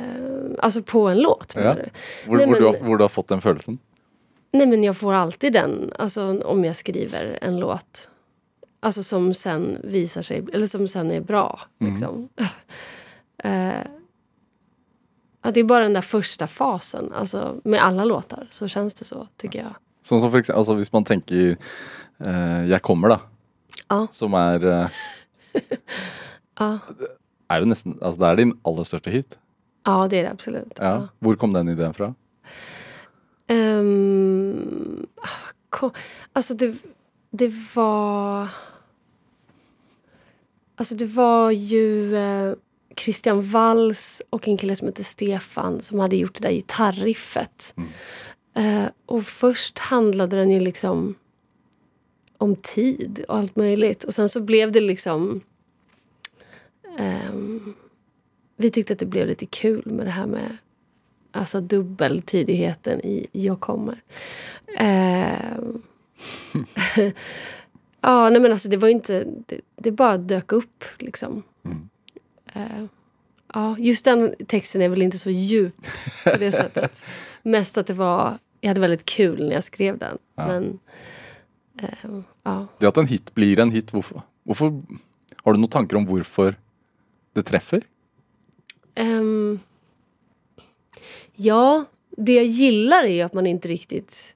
alltså 0.59 0.83
på 0.83 1.07
en 1.07 1.19
låt 1.21 1.55
menar 1.55 1.67
Ja. 1.69 1.73
du? 1.73 1.81
Nej, 2.37 2.47
men- 2.47 2.63
har, 2.63 2.79
hvor 2.85 2.97
du 2.97 3.03
har 3.03 3.09
fått 3.09 3.27
den 3.27 3.41
følelsen? 3.41 3.79
Nej 4.53 4.67
men 4.67 4.83
jag 4.83 4.97
får 4.97 5.13
alltid 5.13 5.53
den, 5.53 5.93
alltså 5.99 6.41
om 6.41 6.65
jag 6.65 6.75
skriver 6.75 7.39
en 7.41 7.59
låt. 7.59 8.09
Alltså 8.79 9.03
som 9.03 9.33
sen 9.33 9.77
visar 9.83 10.21
sig, 10.21 10.45
eller 10.53 10.67
som 10.67 10.87
sen 10.87 11.11
är 11.11 11.21
bra. 11.21 11.59
Liksom. 11.79 12.29
eh, 13.43 13.71
ja, 15.43 15.51
det 15.51 15.59
är 15.59 15.63
bara 15.63 15.83
den 15.83 15.93
där 15.93 16.01
första 16.01 16.47
fasen, 16.47 17.13
alltså 17.13 17.61
med 17.63 17.83
alla 17.83 18.05
låtar 18.05 18.47
så 18.49 18.67
känns 18.67 18.93
det 18.93 19.05
så 19.05 19.27
tycker 19.37 19.59
jag. 19.59 19.75
Sånn 20.03 20.21
som 20.21 20.31
for 20.31 20.39
eksempel, 20.39 20.57
altså 20.59 20.73
Hvis 20.73 20.91
man 20.93 21.03
tenker 21.03 21.57
eh, 22.25 22.65
'Jeg 22.69 22.81
kommer', 22.81 23.09
da. 23.09 23.19
Ja. 23.89 24.07
Som 24.11 24.33
er 24.33 24.65
eh, 24.65 24.89
Ja, 26.59 26.79
er 27.51 27.59
jo 27.63 27.69
nesten 27.71 27.97
Altså 28.01 28.19
det 28.19 28.27
er 28.29 28.35
din 28.41 28.53
aller 28.65 28.83
største 28.87 29.11
hit. 29.13 29.37
ja 29.87 30.07
det 30.07 30.17
är 30.19 30.23
det 30.23 30.31
absolut. 30.31 30.77
Ja. 30.79 30.83
Ja. 30.91 31.07
Hvor 31.19 31.35
kom 31.35 31.53
den 31.53 31.69
ideen 31.69 31.93
fra? 31.93 32.13
Ehm, 33.71 35.05
ah, 35.21 35.51
ko- 35.69 35.91
alltså 36.33 36.53
det, 36.53 36.75
det 37.31 37.51
var... 37.75 38.47
Alltså 40.75 40.95
det 40.95 41.05
var 41.05 41.51
ju 41.51 42.15
eh, 42.15 42.53
Christian 42.97 43.41
Walls 43.41 44.21
och 44.29 44.47
en 44.47 44.57
kille 44.57 44.75
som 44.75 44.87
heter 44.87 45.03
Stefan 45.03 45.81
som 45.81 45.99
hade 45.99 46.15
gjort 46.15 46.35
det 46.35 46.47
där 46.47 46.51
gitarriffet. 46.55 47.73
Eh, 48.55 48.85
och 49.05 49.25
först 49.25 49.79
handlade 49.79 50.35
den 50.37 50.49
ju 50.51 50.59
liksom 50.59 51.15
om 52.37 52.55
tid 52.55 53.25
och 53.27 53.35
allt 53.37 53.55
möjligt. 53.55 54.03
Och 54.03 54.13
sen 54.13 54.29
så 54.29 54.41
blev 54.41 54.71
det 54.71 54.81
liksom... 54.81 55.41
ehm, 56.97 57.73
vi 58.57 58.71
tyckte 58.71 58.93
att 58.93 58.99
det 58.99 59.05
blev 59.05 59.27
lite 59.27 59.45
kul 59.45 59.83
med 59.85 60.05
det 60.05 60.11
här 60.11 60.27
med 60.27 60.57
alltså 61.31 61.61
dubbeltydigheten 61.61 63.01
i 63.05 63.27
jag 63.31 63.59
kommer. 63.59 64.01
Ehm. 64.77 65.81
ja, 68.01 68.29
nej 68.29 68.41
men 68.41 68.51
alltså 68.51 68.69
det 68.69 68.77
var 68.77 68.87
inte... 68.87 69.27
Det, 69.47 69.61
det 69.75 69.91
bara 69.91 70.17
dök 70.17 70.51
upp 70.51 70.83
liksom. 70.97 71.43
Eh, 72.53 72.85
ja, 73.53 73.75
just 73.79 74.05
den 74.05 74.35
texten 74.47 74.81
är 74.81 74.89
väl 74.89 75.01
inte 75.01 75.17
så 75.17 75.29
djup 75.29 75.85
på 76.23 76.37
det 76.39 76.51
sättet. 76.51 77.03
Mest 77.43 77.77
att 77.77 77.87
det 77.87 77.93
var... 77.93 78.37
Jag 78.61 78.67
hade 78.67 78.81
väldigt 78.81 79.05
kul 79.05 79.47
när 79.47 79.53
jag 79.53 79.63
skrev 79.63 79.97
den. 79.97 80.17
Men... 80.35 80.79
ehm, 81.77 82.23
ja. 82.43 82.67
Det 82.77 82.87
at 82.87 82.97
en 82.97 83.07
hit 83.07 83.33
blir 83.33 83.59
en 83.59 83.71
hit, 83.71 83.93
hvorfor 83.93 84.83
Har 85.43 85.53
du 85.53 85.59
noen 85.59 85.69
tanker 85.69 85.97
om 85.97 86.05
hvorfor 86.05 86.55
det 87.33 87.43
treffer? 87.43 87.83
Ehm, 88.95 89.59
ja, 91.35 91.85
det 92.17 92.35
jag 92.35 92.45
gillar 92.45 93.03
är 93.03 93.13
ju 93.13 93.21
att 93.21 93.33
man 93.33 93.47
inte 93.47 93.67
riktigt 93.67 94.35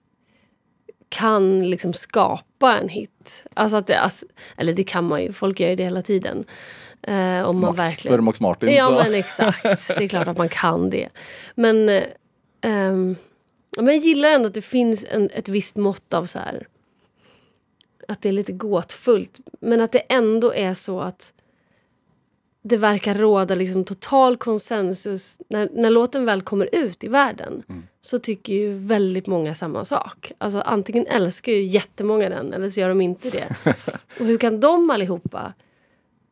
kan 1.10 1.70
liksom 1.70 1.94
skapa 1.94 2.78
en 2.78 2.90
hit. 2.90 3.46
Alltså 3.54 3.78
att 3.78 3.88
det, 3.88 4.00
alltså, 4.00 4.26
eller 4.58 4.74
det 4.74 4.84
kan 4.84 5.08
man 5.08 5.24
ju, 5.24 5.34
folk 5.34 5.60
gör 5.60 5.70
ju 5.70 5.76
det 5.76 5.84
hela 5.84 6.02
tiden. 6.02 6.46
Eh, 7.02 7.42
om 7.42 7.60
man 7.60 7.62
Max, 7.62 7.80
verkligen... 7.80 8.24
Max 8.24 8.42
Martin. 8.42 8.70
Ja, 8.70 8.88
så. 8.88 8.94
men 8.94 9.14
exakt. 9.14 9.64
Det 9.88 10.04
är 10.04 10.10
klart 10.10 10.28
att 10.28 10.38
man 10.38 10.50
kan 10.50 10.90
det. 10.90 11.10
Men, 11.56 11.90
ehm, 12.62 13.16
men 13.78 13.86
jag 13.86 13.98
gillar 13.98 14.30
ändå 14.30 14.48
att 14.48 14.54
det 14.54 14.62
finns 14.62 15.06
en, 15.10 15.30
ett 15.34 15.50
visst 15.50 15.76
mått 15.76 16.14
av 16.14 16.26
så 16.26 16.40
här... 16.40 16.68
Att 18.08 18.22
det 18.22 18.30
är 18.30 18.34
lite 18.34 18.52
gåtfullt. 18.52 19.40
Men 19.60 19.82
att 19.82 19.92
det 19.92 20.00
ändå 20.00 20.54
är 20.54 20.74
så 20.74 21.00
att 21.00 21.34
det 22.68 22.78
verkar 22.78 23.16
råda 23.16 23.56
liksom 23.56 23.84
total 23.84 24.38
konsensus. 24.38 25.40
När, 25.50 25.70
när 25.74 25.90
låten 25.90 26.26
väl 26.26 26.42
kommer 26.42 26.70
ut 26.76 27.04
i 27.04 27.08
världen 27.08 27.64
så 28.02 28.20
tycker 28.20 28.54
ju 28.54 28.74
väldigt 28.78 29.28
många 29.28 29.56
samma 29.56 29.86
sak. 29.86 30.32
Alltså 30.38 30.60
antingen 30.60 31.08
älskar 31.08 31.52
ju 31.52 31.64
jättemånga 31.64 32.30
den 32.30 32.54
eller 32.54 32.70
så 32.70 32.80
gör 32.80 32.90
de 32.90 33.02
inte 33.02 33.30
det. 33.30 33.56
Och 34.20 34.26
hur 34.26 34.38
kan 34.38 34.60
de 34.60 34.90
allihopa 34.90 35.54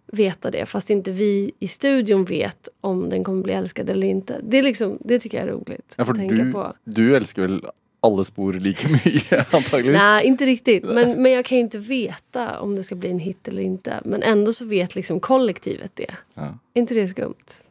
veta 0.08 0.52
det 0.52 0.66
fast 0.66 0.90
inte 0.90 1.12
vi 1.12 1.52
i 1.60 1.68
studion 1.68 2.26
vet 2.26 2.70
om 2.82 3.10
den 3.10 3.24
kommer 3.24 3.44
bli 3.44 3.54
älskad 3.54 3.90
eller 3.90 4.08
inte. 4.08 4.40
Det, 4.44 4.58
är 4.58 4.64
liksom, 4.64 4.98
det 5.02 5.20
tycker 5.20 5.38
jag 5.38 5.48
är 5.48 5.52
roligt 5.52 5.96
Ja, 5.98 6.04
att 6.04 6.16
tänka 6.16 6.36
du, 6.36 6.52
på. 6.52 6.74
du 6.84 7.16
elsker 7.16 7.42
vel 7.42 7.66
alle 8.04 8.26
spor 8.26 8.54
like 8.54 8.88
mye, 8.88 9.46
antageligvis? 9.52 10.02
Nej, 10.02 10.26
inte 10.26 10.46
riktigt. 10.46 10.84
Men, 10.84 11.22
men 11.22 11.32
jag 11.32 11.46
kan 11.46 11.58
ju 11.58 11.62
inte 11.64 11.78
veta 11.78 12.60
om 12.60 12.76
det 12.76 12.84
ska 12.84 12.96
bli 12.96 13.10
en 13.10 13.20
hit 13.20 13.48
eller 13.48 13.62
inte. 13.62 14.02
Men 14.06 14.24
ändå 14.24 14.54
så 14.54 14.66
vet 14.66 14.96
liksom 14.96 15.20
kollektivet 15.20 15.92
det. 15.96 16.16
Ja. 16.34 16.58
Är 16.74 16.80
inte 16.80 16.94
det 16.94 17.08
skumt? 17.08 17.64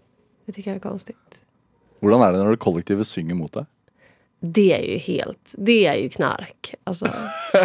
Det 0.47 0.53
tycker 0.53 0.71
jag 0.71 0.77
är 0.77 0.81
konstigt. 0.81 1.17
Hvordan 2.01 2.23
er 2.23 2.33
det 2.33 2.39
når 2.39 2.51
det 2.51 2.57
kollektivet 2.57 3.07
synger 3.07 3.35
mot 3.35 3.53
deg? 3.53 3.67
Det 4.41 4.73
är 4.75 4.93
ju 4.93 4.99
helt... 4.99 5.55
Det 5.59 5.87
är 5.87 5.95
ju 5.95 6.09
knark. 6.09 6.75
Alltså, 6.85 7.13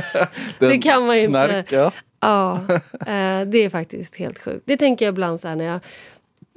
det 0.59 0.77
kan 0.77 1.05
man 1.05 1.17
ju 1.17 1.23
inte... 1.23 1.31
Knark, 1.31 1.71
ja. 1.71 1.91
Ja, 2.19 2.61
eh, 2.93 3.47
det 3.47 3.57
är 3.57 3.69
faktiskt 3.69 4.15
helt 4.15 4.39
sjukt. 4.39 4.61
Det 4.65 4.77
tänker 4.77 5.05
jag 5.05 5.11
ibland 5.11 5.39
så 5.39 5.47
här 5.47 5.55
när 5.55 5.65
jag, 5.65 5.79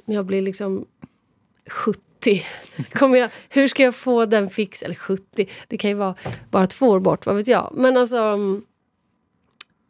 när 0.04 0.14
jag 0.14 0.26
blir 0.26 0.42
liksom 0.42 0.86
70. 1.70 2.00
Kommer 2.92 3.18
jag, 3.18 3.30
hur 3.48 3.68
ska 3.68 3.82
jag 3.82 3.94
få 3.94 4.26
den 4.26 4.50
fix? 4.50 4.82
Eller 4.82 4.94
70, 4.94 5.48
det 5.68 5.78
kan 5.78 5.90
ju 5.90 5.96
vara 5.96 6.14
bara 6.50 6.66
två 6.66 6.88
år 6.88 7.00
bort, 7.00 7.26
vad 7.26 7.36
vet 7.36 7.46
jag. 7.48 7.72
Men 7.74 7.96
alltså... 7.96 8.16
mm, 8.18 8.62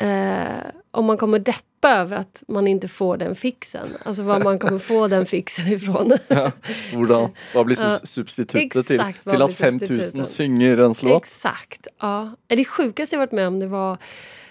Eh, 0.02 0.62
om 0.90 1.04
man 1.04 1.16
kommer 1.16 1.38
deppa 1.38 1.90
över 1.90 2.16
att 2.16 2.42
man 2.48 2.66
inte 2.66 2.88
får 2.88 3.16
den 3.16 3.34
fixen. 3.34 3.88
Alltså 4.04 4.22
var 4.22 4.40
man 4.40 4.58
kommer 4.58 4.78
få 4.78 5.08
den 5.08 5.26
fixen 5.26 5.68
ifrån. 5.68 6.12
Hvordan, 6.92 7.28
hva 7.52 7.64
blir 7.64 7.76
Ja, 7.80 7.98
sub- 7.98 8.06
substituttet 8.06 8.86
til, 8.86 8.96
exakt, 8.96 9.26
hva 9.26 9.32
til 9.32 9.38
blir 9.38 9.44
at 9.48 9.56
5000 9.56 9.88
substituten? 9.88 10.24
synger 10.24 10.80
ens 10.80 11.02
låt? 11.02 11.22
Exakt. 11.22 11.86
Ja. 12.00 12.30
Det 12.46 12.64
sjukaste 12.64 13.14
jag 13.16 13.20
varit 13.20 13.32
med 13.32 13.46
om 13.48 13.60
det 13.60 13.66
var, 13.66 13.98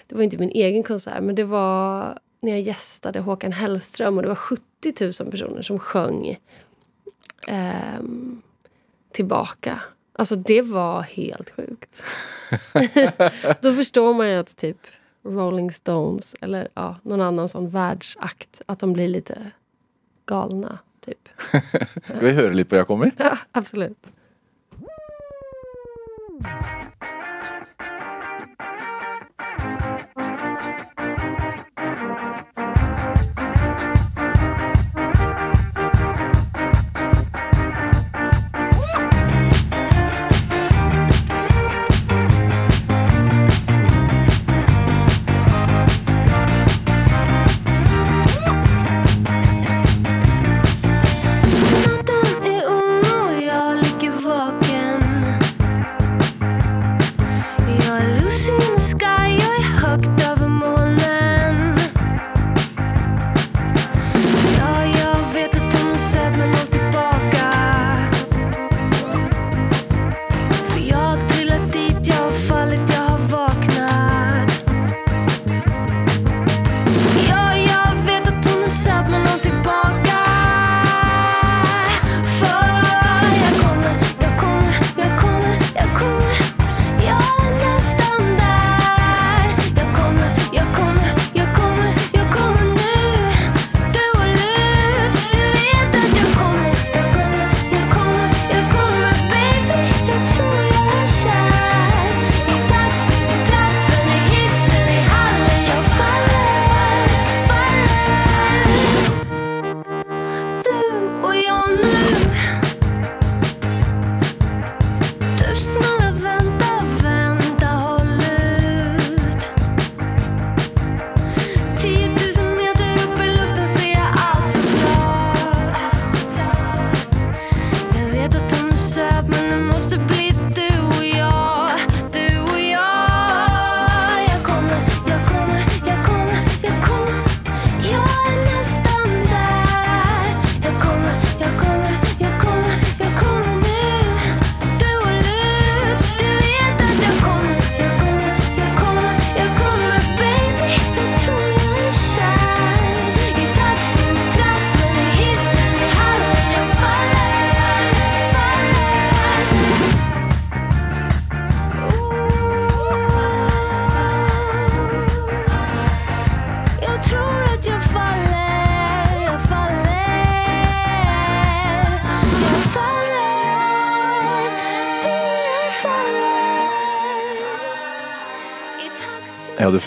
det 0.08 0.16
var 0.16 0.24
inte 0.24 0.38
min 0.38 0.50
egen 0.54 0.84
konsert, 0.84 1.24
men 1.24 1.36
det 1.36 1.44
var 1.44 2.18
när 2.42 2.52
jag 2.52 2.62
gästade 2.62 3.20
Håkan 3.20 3.52
Hellström 3.52 4.18
och 4.18 4.22
det 4.24 4.30
var 4.30 4.36
70 4.36 4.62
000 5.24 5.32
personer 5.32 5.62
som 5.62 5.80
sjöng 5.80 6.38
ehm, 7.50 8.41
tillbaka. 9.12 9.82
Alltså 10.14 10.36
det 10.36 10.62
var 10.62 11.02
helt 11.02 11.50
sjukt. 11.50 12.04
Då 13.62 13.74
förstår 13.74 14.14
man 14.14 14.30
ju 14.30 14.36
att 14.36 14.58
typ 14.58 14.78
Rolling 15.24 15.72
Stones 15.72 16.36
eller 16.41 16.68
ja, 16.74 16.95
någon 17.04 17.22
annan 17.22 17.47
sån 17.47 17.70
världsakt, 17.70 18.62
att 18.66 18.80
de 18.80 18.93
blir 18.93 19.08
lite 19.08 19.52
galna. 20.26 20.80
Typ. 21.06 21.30
Skal 22.04 22.20
vi 22.20 22.32
høre 22.32 22.54
litt 22.54 22.70
på 22.70 22.76
'Jeg 22.76 22.88
kommer'? 22.88 23.12
Ja, 23.18 23.38
absolut. 23.52 24.08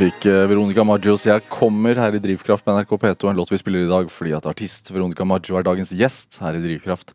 Fikk 0.03 0.25
eh, 0.27 0.49
Veronica 0.51 0.83
Maggios 0.83 1.23
'Jeg 1.29 1.45
kommer' 1.47 1.95
her 1.95 2.17
i 2.17 2.19
Drivkraft 2.19 2.65
på 2.67 2.73
NRK 2.75 2.97
P2. 2.99 3.29
En 3.31 3.37
låt 3.39 3.53
vi 3.53 3.59
spiller 3.61 3.85
i 3.85 3.91
dag 3.91 4.09
fordi 4.11 4.33
at 4.35 4.49
artist 4.51 4.91
Veronica 4.91 5.23
Maggio 5.23 5.55
er 5.55 5.63
dagens 5.63 5.93
gjest 5.95 6.41
her 6.43 6.59
i 6.59 6.63
Drivkraft. 6.65 7.15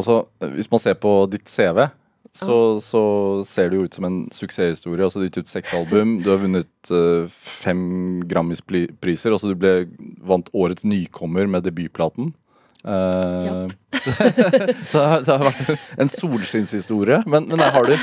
Altså, 0.00 0.24
eh, 0.40 0.48
Hvis 0.48 0.70
man 0.70 0.80
ser 0.80 0.94
på 0.94 1.28
ditt 1.28 1.44
CV, 1.44 1.90
så, 2.32 2.80
så 2.80 3.44
ser 3.44 3.68
det 3.68 3.76
jo 3.76 3.84
ut 3.84 3.92
som 3.92 4.08
en 4.08 4.18
suksesshistorie. 4.32 5.04
Altså, 5.04 5.20
Du 5.20 5.24
har 5.24 5.28
gitt 5.28 5.44
ut 5.44 5.52
seks 5.52 5.74
album, 5.74 6.22
du 6.24 6.30
har 6.32 6.40
vunnet 6.40 6.90
eh, 6.90 7.28
fem 7.28 8.22
Grammis-priser. 8.24 9.30
Altså, 9.30 9.52
du 9.52 9.60
ble, 9.60 9.92
vant 10.24 10.48
Årets 10.54 10.88
nykommer 10.88 11.46
med 11.46 11.68
debutplaten. 11.68 12.32
Eh, 12.80 13.64
så 14.88 15.08
det 15.20 15.34
har 15.36 15.50
vært 15.50 15.76
en 16.00 16.08
solskinnshistorie. 16.08 17.26
Men, 17.26 17.44
men 17.44 17.60
der 17.60 17.76
har 17.76 17.84
du 17.84 17.98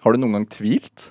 Har 0.00 0.12
du 0.14 0.22
noen 0.22 0.38
gang 0.38 0.46
tvilt? 0.46 1.10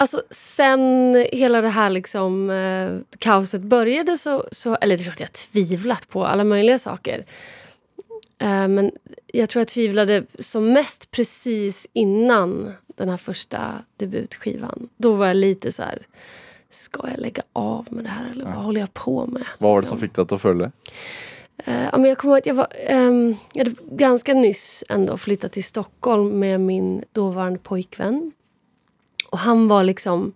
Alltså 0.00 0.22
sen 0.30 1.14
hela 1.32 1.60
det 1.60 1.68
här 1.68 1.90
liksom, 1.90 2.50
eh, 2.50 3.16
kaoset 3.18 3.62
började 3.62 4.18
så, 4.18 4.44
så... 4.52 4.74
Eller 4.74 4.96
det 4.96 5.02
är 5.02 5.04
klart 5.04 5.20
jag 5.20 5.32
tvivlat 5.32 6.08
på 6.08 6.26
alla 6.26 6.44
möjliga 6.44 6.78
saker. 6.78 7.24
Eh, 8.38 8.68
men 8.68 8.90
jag 9.26 9.48
tror 9.48 9.60
jag 9.60 9.68
tvivlade 9.68 10.24
som 10.38 10.72
mest 10.72 11.10
precis 11.10 11.86
innan 11.92 12.72
den 12.96 13.08
här 13.08 13.16
första 13.16 13.72
debutskivan. 13.96 14.88
Då 14.96 15.14
var 15.14 15.26
jag 15.26 15.36
lite 15.36 15.72
så 15.72 15.82
här... 15.82 16.06
Ska 16.70 17.08
jag 17.10 17.18
lägga 17.20 17.42
av 17.52 17.86
med 17.90 18.04
det 18.04 18.08
här 18.10 18.30
eller 18.32 18.44
vad 18.44 18.54
håller 18.54 18.80
jag 18.80 18.94
på 18.94 19.26
med? 19.26 19.42
Hva 19.58 19.68
var 19.68 19.74
det 19.76 19.80
Liksom. 19.80 19.98
som 19.98 20.08
deg 20.08 20.28
til 20.28 20.36
å 20.36 20.38
føle 20.38 20.64
det? 20.64 20.72
Eh, 21.64 21.84
ja, 21.92 21.98
men 21.98 22.04
jag 22.08 22.18
kommer 22.18 22.34
ihåg 22.34 22.38
att 22.38 22.46
jag, 22.46 22.54
var, 22.54 22.68
ehm, 22.86 23.36
jag 23.52 23.64
hade 23.64 23.76
ganska 23.96 24.34
nyss 24.34 24.84
ändå 24.88 25.16
flyttat 25.18 25.52
till 25.52 25.64
Stockholm 25.64 26.38
med 26.38 26.60
min 26.60 27.04
dåvarande 27.12 27.58
pojkvän. 27.58 28.32
Och 29.30 29.38
han 29.38 29.68
var 29.68 29.84
liksom 29.84 30.32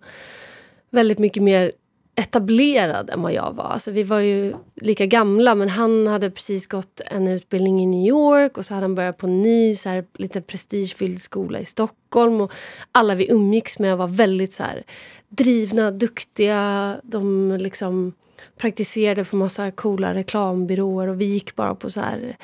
väldigt 0.89 1.19
mycket 1.19 1.43
mer 1.43 1.71
etablerad 2.15 3.09
än 3.09 3.21
vad 3.21 3.33
jag 3.33 3.53
var. 3.55 3.63
Alltså, 3.63 3.91
vi 3.91 4.03
var 4.03 4.19
ju 4.19 4.53
lika 4.75 5.05
gamla, 5.05 5.55
men 5.55 5.69
han 5.69 6.07
hade 6.07 6.31
precis 6.31 6.67
gått 6.67 7.01
en 7.05 7.27
utbildning 7.27 7.81
i 7.81 7.85
New 7.85 8.07
York 8.07 8.57
och 8.57 8.65
så 8.65 8.73
hade 8.73 8.83
han 8.83 8.95
börjat 8.95 9.17
på 9.17 9.27
en 9.27 9.41
ny 9.41 9.75
så 9.75 9.89
här, 9.89 10.05
lite 10.17 10.41
prestigefylld 10.41 11.21
skola 11.21 11.59
i 11.59 11.65
Stockholm. 11.65 12.41
Och 12.41 12.51
alla 12.91 13.15
vi 13.15 13.31
umgicks 13.31 13.79
med 13.79 13.97
var 13.97 14.07
väldigt 14.07 14.53
så 14.53 14.63
här, 14.63 14.83
drivna, 15.29 15.91
duktiga. 15.91 16.95
De 17.03 17.51
liksom 17.59 18.13
praktiserade 18.57 19.25
på 19.25 19.35
massa 19.35 19.71
coola 19.71 20.13
reklambyråer 20.13 21.07
och 21.07 21.21
vi 21.21 21.25
gick 21.25 21.55
bara 21.55 21.75
på 21.75 21.89
så 21.89 21.99
här 21.99 22.37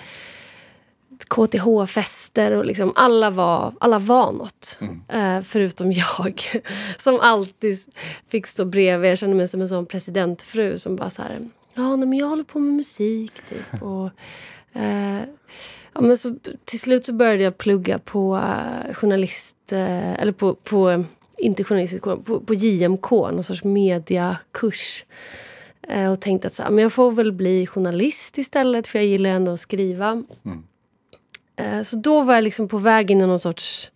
KTH-fester 1.28 2.52
och 2.52 2.66
liksom 2.66 2.94
alla 2.96 3.30
var, 3.30 3.74
alla 3.80 4.00
var 4.00 4.32
något. 4.32 4.80
Eh, 5.08 5.42
förutom 5.42 5.92
jag, 5.92 6.42
som 6.98 7.20
alltid 7.20 7.78
fick 8.30 8.48
stå 8.48 8.66
bredvid. 8.66 9.12
Jag 9.12 9.18
kände 9.18 9.36
mig 9.36 9.48
som 9.48 9.62
en 9.62 9.70
sån 9.70 9.86
presidentfru 9.86 10.78
som 10.80 10.96
bara 10.96 11.10
så 11.10 11.22
här... 11.22 11.50
Ja, 11.74 11.98
men 11.98 12.14
jag 12.14 12.28
håller 12.28 12.44
på 12.44 12.60
med 12.60 12.74
musik, 12.74 13.32
typ. 13.50 13.82
Och, 13.82 14.10
eh, 14.82 15.22
ja, 15.94 16.02
men 16.02 16.18
så, 16.18 16.36
till 16.66 16.80
slut 16.80 17.06
så 17.06 17.14
började 17.14 17.44
jag 17.44 17.58
plugga 17.58 18.00
på 18.00 18.36
eh, 18.36 18.94
journalist... 18.94 19.72
Eh, 19.72 20.22
eller 20.22 20.32
på... 20.32 20.54
på 20.56 21.04
inte 21.42 21.64
journalistisk 21.64 22.04
på, 22.04 22.40
på 22.40 22.54
JMK, 22.54 23.12
någon 23.12 23.44
sorts 23.44 23.64
mediakurs. 23.64 25.06
Eh, 25.88 26.12
och 26.12 26.22
tänkte 26.22 26.48
att 26.48 26.54
så 26.54 26.64
men 26.70 26.78
jag 26.78 26.94
får 26.94 27.12
väl 27.12 27.32
bli 27.32 27.68
journalist 27.68 28.38
istället, 28.38 28.88
för 28.88 29.00
jag 29.00 29.06
gillar 29.06 29.30
ändå 29.30 29.52
att 29.52 29.60
skriva. 29.60 30.24
Eh, 30.46 30.52
Så 31.86 31.96
då 31.96 32.22
var 32.22 32.36
jag 32.36 32.44
liksom 32.44 32.68
på 32.68 32.78
väg 32.78 33.12
in 33.12 33.22
i 33.22 33.28
någon 33.28 33.40
sorts... 33.40 33.92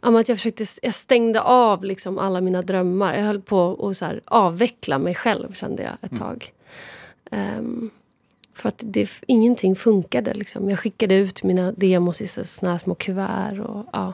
Men 0.00 0.16
att 0.16 0.28
jag, 0.28 0.38
försökte, 0.38 0.64
jag 0.82 0.94
stängde 0.94 1.40
av 1.40 1.84
liksom 1.84 2.18
alla 2.18 2.40
mina 2.40 2.62
drömmar. 2.62 3.14
Jag 3.14 3.22
höll 3.22 3.40
på 3.40 3.88
att 3.88 3.96
så 3.96 4.04
här 4.04 4.20
avveckla 4.24 4.98
mig 4.98 5.14
själv, 5.14 5.52
kände 5.52 5.82
jag 5.82 5.92
ett 6.10 6.18
tag. 6.18 6.52
Ehm, 7.30 7.90
för 8.54 8.68
att 8.68 8.82
det, 8.86 9.10
ingenting 9.26 9.76
funkade. 9.76 10.34
Liksom. 10.34 10.70
Jag 10.70 10.78
skickade 10.78 11.14
ut 11.14 11.42
mina 11.42 11.72
demos 11.72 12.20
i 12.20 12.26
såna 12.26 12.78
små 12.78 12.94
kuvert. 12.94 13.60
Och, 13.60 13.86
ja. 13.92 14.12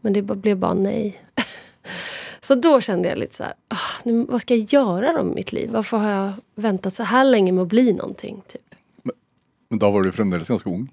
Men 0.00 0.12
det 0.12 0.22
blev 0.22 0.56
bara 0.56 0.74
nej. 0.74 1.22
så 2.40 2.54
då 2.54 2.80
kände 2.80 3.08
jag 3.08 3.18
lite 3.18 3.34
så 3.34 3.42
här... 3.42 3.54
Ah, 3.68 4.02
nu, 4.04 4.24
vad 4.24 4.40
ska 4.40 4.54
jag 4.54 4.72
göra 4.72 5.12
då 5.12 5.24
med 5.24 5.34
mitt 5.34 5.52
liv? 5.52 5.70
Varför 5.70 5.96
har 5.96 6.10
jag 6.10 6.32
väntat 6.54 6.94
så 6.94 7.02
här 7.02 7.24
länge 7.24 7.52
med 7.52 7.62
att 7.62 7.68
bli 7.68 7.92
någonting? 7.92 8.42
Typ? 8.46 8.74
Men 9.68 9.78
da 9.78 9.90
var 9.90 10.02
du 10.02 10.12
fremdeles 10.12 10.48
ganske 10.48 10.70
ung. 10.70 10.92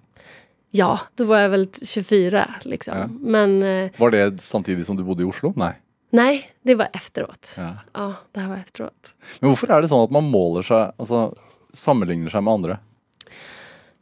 Ja, 0.75 0.99
då 1.15 1.25
var 1.25 1.39
jag 1.39 1.49
väl 1.49 1.67
24. 1.83 2.55
Liksom. 2.63 2.97
Ja. 2.97 3.07
Men 3.07 3.63
eh, 3.63 3.91
Var 3.97 4.11
det 4.11 4.41
samtidig 4.41 4.85
som 4.85 4.97
du 4.97 5.03
bodde 5.03 5.21
i 5.21 5.25
Oslo? 5.25 5.53
Nei. 5.55 5.73
nej, 6.09 6.49
det 6.61 6.75
var 6.75 6.87
efteråt. 6.93 7.55
Ja. 7.57 7.77
Ja. 7.93 8.13
det 8.31 8.39
här 8.39 8.49
var 8.49 8.57
efteråt. 8.57 9.13
Men 9.39 9.51
hvorfor 9.51 9.69
er 9.69 9.83
det 9.85 9.91
sånn 9.91 10.01
at 10.07 10.15
man 10.15 10.31
måler 10.33 10.65
seg, 10.65 10.95
altså 10.97 11.35
sammenligner 11.77 12.33
seg 12.33 12.41
med 12.47 12.53
andre? 12.53 12.79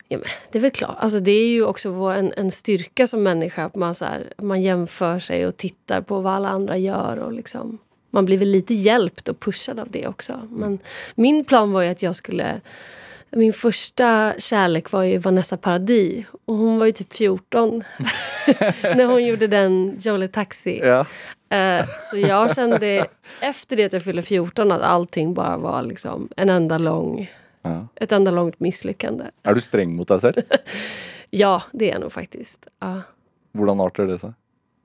Ja, 0.08 0.18
men 0.18 0.28
det 0.52 0.58
är 0.58 0.62
väl 0.62 0.72
klart. 0.72 0.96
Alltså, 1.00 1.20
det 1.20 1.32
är 1.32 1.48
ju 1.48 1.66
också 1.66 1.92
en, 1.92 2.34
en 2.38 2.52
styrka 2.52 3.08
som 3.08 3.24
människa 3.24 3.66
att 3.66 3.76
man, 3.76 3.96
så 3.96 4.06
här, 4.06 4.34
man 4.38 4.62
jämför 4.62 5.20
sig 5.20 5.48
och 5.48 5.58
tittar 5.58 6.02
på 6.02 6.22
vad 6.22 6.34
alla 6.34 6.50
andra 6.50 6.78
gör. 6.78 7.18
Och 7.18 7.34
liksom, 7.34 7.78
man 8.10 8.26
blir 8.26 8.38
väl 8.38 8.50
lite 8.50 8.74
hjälpt 8.74 9.28
och 9.28 9.40
pushad 9.40 9.80
av 9.80 9.92
det 9.92 10.08
också. 10.08 10.48
Men 10.50 10.80
min 11.16 11.46
plan 11.46 11.72
var 11.72 11.82
ju 11.82 11.90
att 11.90 12.02
jag 12.02 12.16
skulle... 12.16 12.62
Min 13.32 13.54
första 13.54 14.34
kärlek 14.38 14.92
var 14.92 15.04
ju 15.04 15.18
Vanessa 15.18 15.58
Paradis. 15.58 16.26
Och 16.46 16.56
hon 16.56 16.78
var 16.80 16.86
ju 16.86 16.92
typ 16.92 17.14
14 17.14 17.84
när 18.84 19.06
hon 19.06 19.26
gjorde 19.26 19.48
den 19.48 19.98
Jolly 20.00 20.28
Taxi. 20.28 20.80
Ja. 20.84 21.06
Eh, 21.58 21.86
så 22.12 22.18
jag 22.18 22.56
kände 22.56 23.08
efter 23.42 23.76
det 23.76 23.84
att 23.86 23.94
jag 23.94 24.04
fyllde 24.04 24.22
14 24.22 24.72
att 24.72 24.82
allting 24.82 25.34
bara 25.34 25.58
var 25.58 25.84
liksom 25.84 26.30
en 26.38 26.50
enda 26.50 26.78
lång, 26.78 27.32
Ja. 27.64 27.88
ett 27.96 28.12
enda 28.12 28.32
långt 28.32 28.60
misslyckande. 28.60 29.24
Er 29.44 29.54
du 29.54 29.62
streng 29.62 29.96
mot 29.96 30.08
deg 30.08 30.22
selv? 30.22 30.42
Ja, 31.34 31.64
det 31.72 31.88
är 31.90 31.92
jag 31.94 32.02
nog 32.02 32.12
faktiskt. 32.12 32.68
Ja. 32.80 33.02
Hvordan 33.54 33.80
arter 33.82 34.06
det 34.08 34.20
seg? 34.20 34.34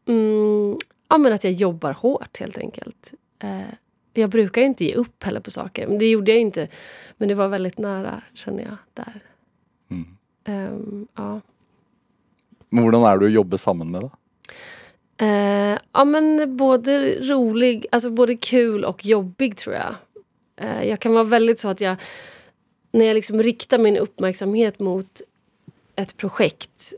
Mm, 0.08 0.76
ja, 1.08 1.18
men 1.18 1.32
att 1.32 1.44
jag 1.44 1.52
jobbar 1.52 1.92
hårt 1.92 2.38
helt 2.40 2.58
enkelt. 2.58 3.12
Jag 4.16 4.30
brukar 4.30 4.62
inte 4.62 4.84
ge 4.84 4.94
upp 4.94 5.24
heller 5.24 5.40
på 5.40 5.50
saker. 5.50 5.86
Men 5.86 5.98
det 5.98 6.10
gjorde 6.10 6.30
jag 6.30 6.40
inte. 6.40 6.68
Men 7.16 7.28
det 7.28 7.34
var 7.34 7.48
väldigt 7.48 7.78
nära, 7.78 8.22
känner 8.34 8.62
jag, 8.62 8.76
där. 8.94 9.20
Mm. 9.90 10.06
Ehm, 10.44 11.06
ja. 11.14 11.40
Men 12.68 12.84
hvordan 12.84 13.04
er 13.06 13.18
du 13.18 13.26
å 13.26 13.34
jobbe 13.40 13.58
sammen 13.58 13.90
med, 13.90 14.00
da? 14.00 14.10
Eh, 15.18 15.78
ja, 15.92 16.04
men 16.04 16.56
både 16.56 16.98
rolig, 17.20 17.86
alltså 17.92 18.10
både 18.10 18.36
kul 18.36 18.84
och 18.84 19.04
jobbig 19.04 19.56
tror 19.56 19.74
jag. 19.74 19.94
Eh, 20.56 20.88
jag 20.88 21.00
kan 21.00 21.12
vara 21.12 21.24
väldigt 21.24 21.58
så 21.58 21.68
att 21.68 21.80
jag, 21.80 21.96
när 22.92 23.04
jag 23.04 23.14
liksom 23.14 23.42
riktar 23.42 23.78
min 23.78 23.96
uppmärksamhet 23.96 24.78
mot 24.78 25.22
ett 25.96 26.16
projekt 26.16 26.92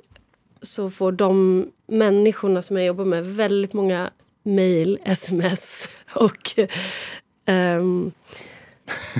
så 0.63 0.91
får 0.91 1.13
de 1.13 1.67
människorna 1.87 2.63
som 2.63 2.77
jag 2.77 2.87
jobbar 2.87 3.05
med 3.05 3.27
väldigt 3.27 3.73
många 3.73 4.11
mejl, 4.43 4.99
sms 5.05 5.89
och 6.15 6.55
ehm, 7.47 8.13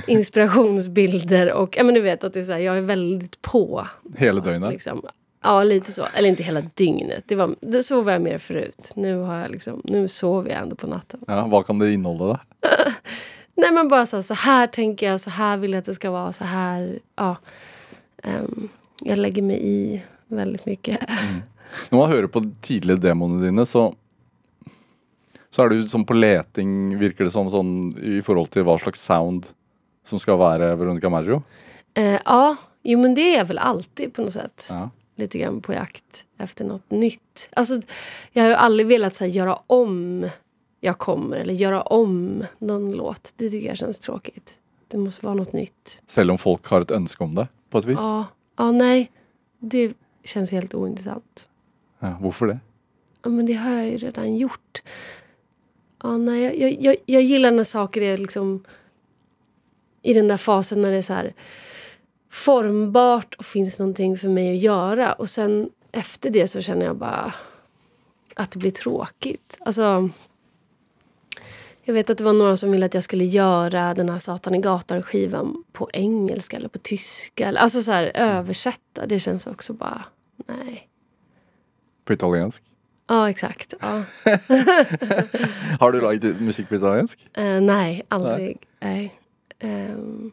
inspirationsbilder. 0.07 1.53
Och 1.53 1.77
ja, 1.77 1.83
men 1.83 1.93
du 1.93 2.01
vet 2.01 2.23
att 2.23 2.33
det 2.33 2.39
är 2.39 2.43
så 2.43 2.51
här, 2.51 2.59
jag 2.59 2.77
är 2.77 2.81
väldigt 2.81 3.41
på. 3.41 3.87
Hele 4.17 4.41
døgnet? 4.41 4.71
Liksom. 4.71 5.01
Ja, 5.43 5.63
lite 5.63 5.91
så. 5.91 6.05
Eller 6.13 6.29
inte 6.29 6.43
hela 6.43 6.61
dygnet. 6.61 7.23
Det 7.27 7.35
var, 7.35 7.55
det, 7.59 7.91
var 7.91 8.11
jag 8.11 8.21
mer 8.21 8.37
förut. 8.37 8.91
Nu, 8.95 9.17
har 9.17 9.35
jag 9.35 9.51
liksom, 9.51 9.81
nu 9.83 10.07
sover 10.07 10.49
jag 10.49 10.59
ändå 10.59 10.75
på 10.75 10.87
natten. 10.87 11.19
Ja, 11.27 11.47
Hva 11.47 11.63
kan 11.63 11.79
det 11.79 11.93
inneholde, 11.93 12.25
da? 12.25 12.39
Nej, 13.55 13.71
men 13.71 13.87
bara 13.87 14.05
så 14.05 14.15
här, 14.15 14.23
så 14.23 14.33
här 14.33 14.67
tänker 14.67 15.07
jag, 15.07 15.21
så 15.21 15.29
här 15.29 15.57
vill 15.57 15.71
jag 15.71 15.79
att 15.79 15.85
det 15.85 15.93
ska 15.93 16.11
vara, 16.11 16.33
så 16.33 16.43
här... 16.43 16.99
Ja. 17.15 17.35
Ehm, 18.23 18.69
jag 19.03 19.17
lägger 19.17 19.41
mig 19.41 19.59
i 19.67 20.01
väldigt 20.27 20.65
mycket. 20.65 20.99
Når 21.89 21.99
man 21.99 22.09
hører 22.09 22.27
på 22.27 22.39
de 22.39 22.55
tidlige 22.61 22.97
demoene 22.97 23.45
dine, 23.45 23.65
så 23.65 23.95
så 25.59 25.65
er 25.67 25.73
du 25.75 25.81
sånn 25.83 26.05
på 26.07 26.15
leting, 26.15 26.93
virker 27.01 27.27
det 27.27 27.33
som, 27.33 27.49
sånn 27.51 27.91
i 27.99 28.21
forhold 28.23 28.47
til 28.53 28.63
hva 28.63 28.77
slags 28.79 29.01
sound 29.03 29.49
som 30.07 30.21
skal 30.21 30.39
være 30.39 30.69
Veronica 30.79 31.11
Maggio. 31.11 31.41
Eh, 31.99 32.15
ja, 32.23 32.55
jo 32.87 32.99
men 33.01 33.15
det 33.17 33.35
är 33.35 33.43
väl 33.43 33.57
alltid 33.57 34.13
på 34.13 34.21
något 34.21 34.33
sätt. 34.33 34.67
Ja. 34.69 34.89
Lite 35.19 35.39
grann 35.39 35.61
på 35.61 35.73
jakt 35.73 36.25
efter 36.37 36.65
något 36.65 36.91
nytt. 36.91 37.49
Alltså, 37.51 37.81
jag 38.31 38.43
har 38.43 38.49
ju 38.49 38.55
aldrig 38.55 38.87
velat 38.87 39.15
så 39.15 39.23
här, 39.23 39.31
göra 39.31 39.59
om 39.67 40.29
Jag 40.79 40.97
kommer 40.97 41.37
eller 41.37 41.53
göra 41.53 41.81
om 41.81 42.43
någon 42.59 42.91
låt. 42.91 43.33
Det 43.35 43.49
tycker 43.49 43.67
jag 43.67 43.77
känns 43.77 43.99
tråkigt. 43.99 44.59
Det 44.87 44.97
måste 44.97 45.25
vara 45.25 45.35
något 45.35 45.53
nytt. 45.53 46.01
Selv 46.07 46.31
om 46.31 46.37
folk 46.37 46.67
har 46.67 46.81
et 46.81 46.91
ønske 46.91 47.23
om 47.23 47.35
det, 47.35 47.47
på 47.69 47.77
et 47.77 47.85
vis. 47.85 47.99
Ja, 47.99 48.25
ja 48.57 48.71
nej. 48.71 49.11
Det 49.59 49.93
känns 50.23 50.51
helt 50.51 50.73
ointressant. 50.73 51.49
Ja, 51.99 52.15
hvorfor 52.21 52.47
det? 52.47 52.59
Ja, 53.23 53.29
men 53.29 53.45
det 53.45 53.53
har 53.53 53.71
jag 53.71 53.87
ju 53.87 53.97
redan 53.97 54.37
gjort. 54.37 54.81
Ja, 56.03 56.17
nej, 56.17 56.61
jag, 56.61 56.77
jag, 56.81 56.95
jag, 57.05 57.21
gillar 57.21 57.51
när 57.51 57.63
saker 57.63 58.01
är 58.01 58.17
liksom 58.17 58.63
i 60.01 60.13
den 60.13 60.27
där 60.27 60.37
fasen 60.37 60.81
när 60.81 60.91
det 60.91 60.97
är 60.97 61.01
så 61.01 61.13
här 61.13 61.33
formbart 62.31 63.35
och 63.35 63.45
finns 63.45 63.79
någonting 63.79 64.17
för 64.17 64.29
mig 64.29 64.55
att 64.55 64.63
göra. 64.63 65.13
Och 65.13 65.29
sen 65.29 65.69
efter 65.91 66.29
det 66.29 66.47
så 66.47 66.61
känner 66.61 66.85
jag 66.85 66.95
bara... 66.97 67.33
att 68.35 68.51
det 68.51 68.59
blir 68.59 68.71
tråkigt. 68.71 69.57
Alltså, 69.59 70.09
jag 71.83 71.93
vet 71.93 72.09
att 72.09 72.17
det 72.17 72.23
var 72.23 72.33
några 72.33 72.57
som 72.57 72.71
ville 72.71 72.85
att 72.85 72.93
jag 72.93 73.03
skulle 73.03 73.25
göra 73.25 73.93
den 73.93 74.09
här 74.09 74.19
Satan 74.19 74.55
i 74.55 74.59
gatan-skivan 74.59 75.63
på 75.71 75.89
engelska 75.93 76.57
eller 76.57 76.69
på 76.69 76.79
tyska. 76.79 77.57
Alltså 77.57 77.81
så 77.81 77.91
här, 77.91 78.11
översätta. 78.15 79.05
Det 79.05 79.19
känns 79.19 79.47
också 79.47 79.73
bara, 79.73 80.05
nej. 80.47 80.89
På 82.05 82.13
italiensk? 82.13 82.63
Ja, 83.09 83.29
exakt. 83.29 83.73
Ja. 83.81 84.03
Har 85.79 85.91
du 85.91 86.01
laget 86.01 86.41
musikk 86.41 86.69
på 86.69 86.75
italiensk? 86.75 87.29
Eh, 87.33 87.61
nej, 87.61 88.01
aldrig. 88.07 88.57
Nej. 88.79 89.19
Ehm, 89.59 90.31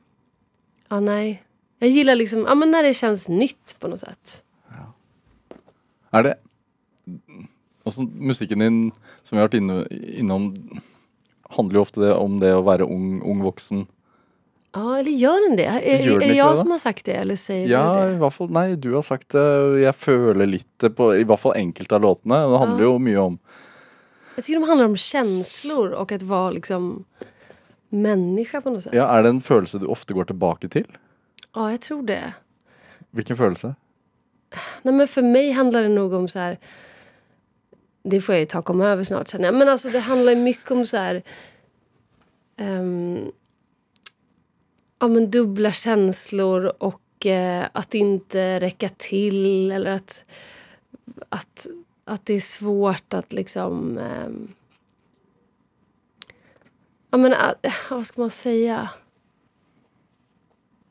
ja, 0.88 1.00
nej. 1.00 1.42
Jag 1.78 1.90
gillar 1.90 2.14
liksom, 2.14 2.44
ja 2.48 2.54
men 2.54 2.70
när 2.70 2.82
det 2.82 2.94
känns 2.94 3.28
nytt 3.28 3.76
på 3.80 3.88
något 3.88 4.00
sätt. 4.00 4.42
Er 6.12 6.22
det 6.22 6.34
Også 7.84 8.02
musikken 8.02 8.58
din, 8.58 8.92
som 9.22 9.36
vi 9.36 9.40
har 9.40 9.46
vært 9.46 9.60
inne, 9.60 9.86
innom, 10.18 10.48
handler 11.54 11.78
jo 11.78 11.82
ofte 11.84 12.00
det 12.02 12.14
om 12.18 12.34
det 12.40 12.50
å 12.50 12.64
være 12.66 12.82
ung, 12.82 13.20
ung 13.22 13.44
voksen. 13.44 13.84
Ja, 14.76 14.98
eller 14.98 15.10
gör 15.10 15.48
den 15.48 15.56
det? 15.56 15.64
Är, 15.64 16.04
Gör 16.04 16.12
den 16.20 16.22
är 16.22 16.28
det 16.28 16.34
jag 16.34 16.52
det? 16.52 16.56
som 16.56 16.70
har 16.70 16.78
sagt 16.78 17.04
det 17.04 17.12
eller 17.12 17.36
säger 17.36 17.68
Ja, 17.68 17.94
du 17.94 18.08
i 18.08 18.12
det? 18.12 18.18
hvert 18.20 18.34
fall 18.34 18.50
Nei, 18.52 18.74
du 18.76 18.90
har 18.94 19.02
sagt 19.02 19.28
det. 19.32 19.44
Jeg 19.80 19.94
føler 19.96 20.46
litt 20.46 20.68
det 20.82 20.90
på 20.98 21.06
i 21.16 21.22
hvert 21.24 21.40
fall 21.40 21.56
enkelte 21.56 21.96
av 21.96 22.02
låtene. 22.04 22.42
Det 22.44 22.58
handler 22.60 22.84
Ja. 22.84 22.90
jo 22.92 22.98
mye 22.98 23.18
om 23.22 23.38
Jag 24.36 24.44
tycker 24.44 24.60
de 24.60 24.68
handlar 24.68 24.84
om 24.86 24.96
känslor 24.96 25.90
och 25.96 26.12
att 26.12 26.22
vara 26.22 26.50
liksom 26.50 27.04
människa 27.88 28.60
på 28.60 28.70
något 28.70 28.82
sätt. 28.82 28.94
Ja, 28.94 29.18
Er 29.18 29.22
det 29.22 29.28
en 29.28 29.40
følelse 29.40 29.78
du 29.78 29.86
ofte 29.86 30.14
går 30.14 30.24
tilbake 30.24 30.68
til? 30.68 30.84
Ja, 31.54 31.70
jag 31.70 31.80
tror 31.80 32.02
det. 32.02 32.32
Hvilken 33.10 33.36
følelse? 33.36 33.74
Nej, 34.82 34.94
men 34.94 35.08
för 35.08 35.22
mig 35.22 35.50
handlar 35.52 35.82
det 35.82 35.88
nog 35.88 36.12
om 36.12 36.28
så 36.28 36.38
här... 36.38 36.58
Det 38.04 38.20
får 38.20 38.34
jag 38.34 38.40
ju 38.40 38.46
ta 38.46 38.58
och 38.58 38.64
komma 38.64 38.86
över 38.88 39.04
snart 39.04 39.28
känner 39.28 39.44
jag. 39.44 39.54
Men 39.54 39.68
alltså 39.68 39.88
det 39.90 40.00
handlar 40.00 40.32
ju 40.32 40.38
mycket 40.42 40.70
om 40.70 40.86
så 40.86 40.96
här... 40.96 41.22
ehm, 42.56 43.18
ja, 44.98 45.08
men 45.08 45.30
dubbla 45.30 45.72
känslor 45.72 46.72
och 46.78 47.26
eh, 47.26 47.66
att 47.72 47.94
inte 47.94 48.60
räcka 48.60 48.88
till. 48.88 49.70
Eller 49.70 49.90
att, 49.90 50.24
att, 51.28 51.66
att 52.04 52.26
det 52.26 52.34
är 52.34 52.40
svårt 52.40 53.14
att 53.14 53.32
liksom... 53.32 53.98
Eh, 53.98 54.28
ja, 57.10 57.18
men 57.18 57.34
att, 57.34 57.66
vad 57.90 58.06
ska 58.06 58.20
man 58.20 58.30
säga? 58.30 58.90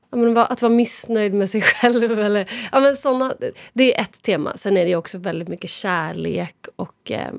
Ja, 0.10 0.18
men 0.18 0.38
att 0.38 0.62
vara 0.62 0.74
missnöjd 0.74 1.34
med 1.34 1.50
sig 1.50 1.62
själv. 1.82 2.20
Eller, 2.20 2.52
ja, 2.72 2.80
men 2.80 2.98
såna, 2.98 3.34
det 3.74 3.96
är 3.96 4.02
ett 4.02 4.22
tema. 4.22 4.58
Sen 4.58 4.78
är 4.78 4.86
det 4.86 4.96
också 4.96 5.18
väldigt 5.18 5.48
mycket 5.48 5.70
kärlek 5.70 6.68
och... 6.76 7.12
eh, 7.12 7.34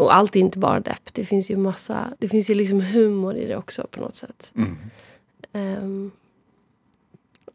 och 0.00 0.14
allt 0.14 0.36
är 0.36 0.40
inte 0.40 0.58
bara 0.58 0.80
depp. 0.80 1.14
Det 1.14 1.24
finns 1.24 1.50
ju 1.50 1.56
massa... 1.56 2.12
Det 2.18 2.28
finns 2.28 2.50
ju 2.50 2.54
liksom 2.54 2.80
humor 2.80 3.36
i 3.36 3.46
det 3.46 3.56
också 3.56 3.86
på 3.90 4.00
något 4.00 4.14
sätt. 4.14 4.52
Mm. 4.56 4.78
Ehm, 5.52 6.10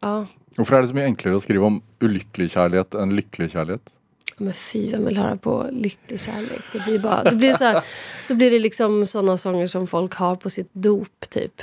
ja, 0.00 0.26
Hvorfor 0.56 0.76
er 0.76 0.80
det 0.80 0.88
så 0.88 0.96
mye 0.96 1.08
enklere 1.10 1.36
å 1.36 1.40
skrive 1.42 1.68
om 1.68 1.82
ulykkelig 2.00 2.54
kjærlighet 2.54 2.94
enn 2.96 3.12
lykkelig 3.12 3.50
kjærlighet? 3.52 3.90
men 4.36 4.54
fy, 4.54 4.90
vem 4.90 5.04
vill 5.04 5.18
höra 5.18 5.36
på 5.36 5.68
lycklig 5.72 6.20
kärlek? 6.20 6.62
Det 6.72 6.78
blir 6.84 6.98
bara... 6.98 7.24
Det 7.24 7.36
blir 7.36 7.52
så 7.52 7.64
här, 7.64 7.84
då 8.28 8.34
blir 8.34 8.50
det 8.50 8.58
liksom 8.58 9.06
såna 9.06 9.38
sånger 9.38 9.66
som 9.66 9.86
folk 9.86 10.14
har 10.14 10.36
på 10.36 10.50
sitt 10.50 10.68
dop, 10.72 11.30
typ. 11.30 11.62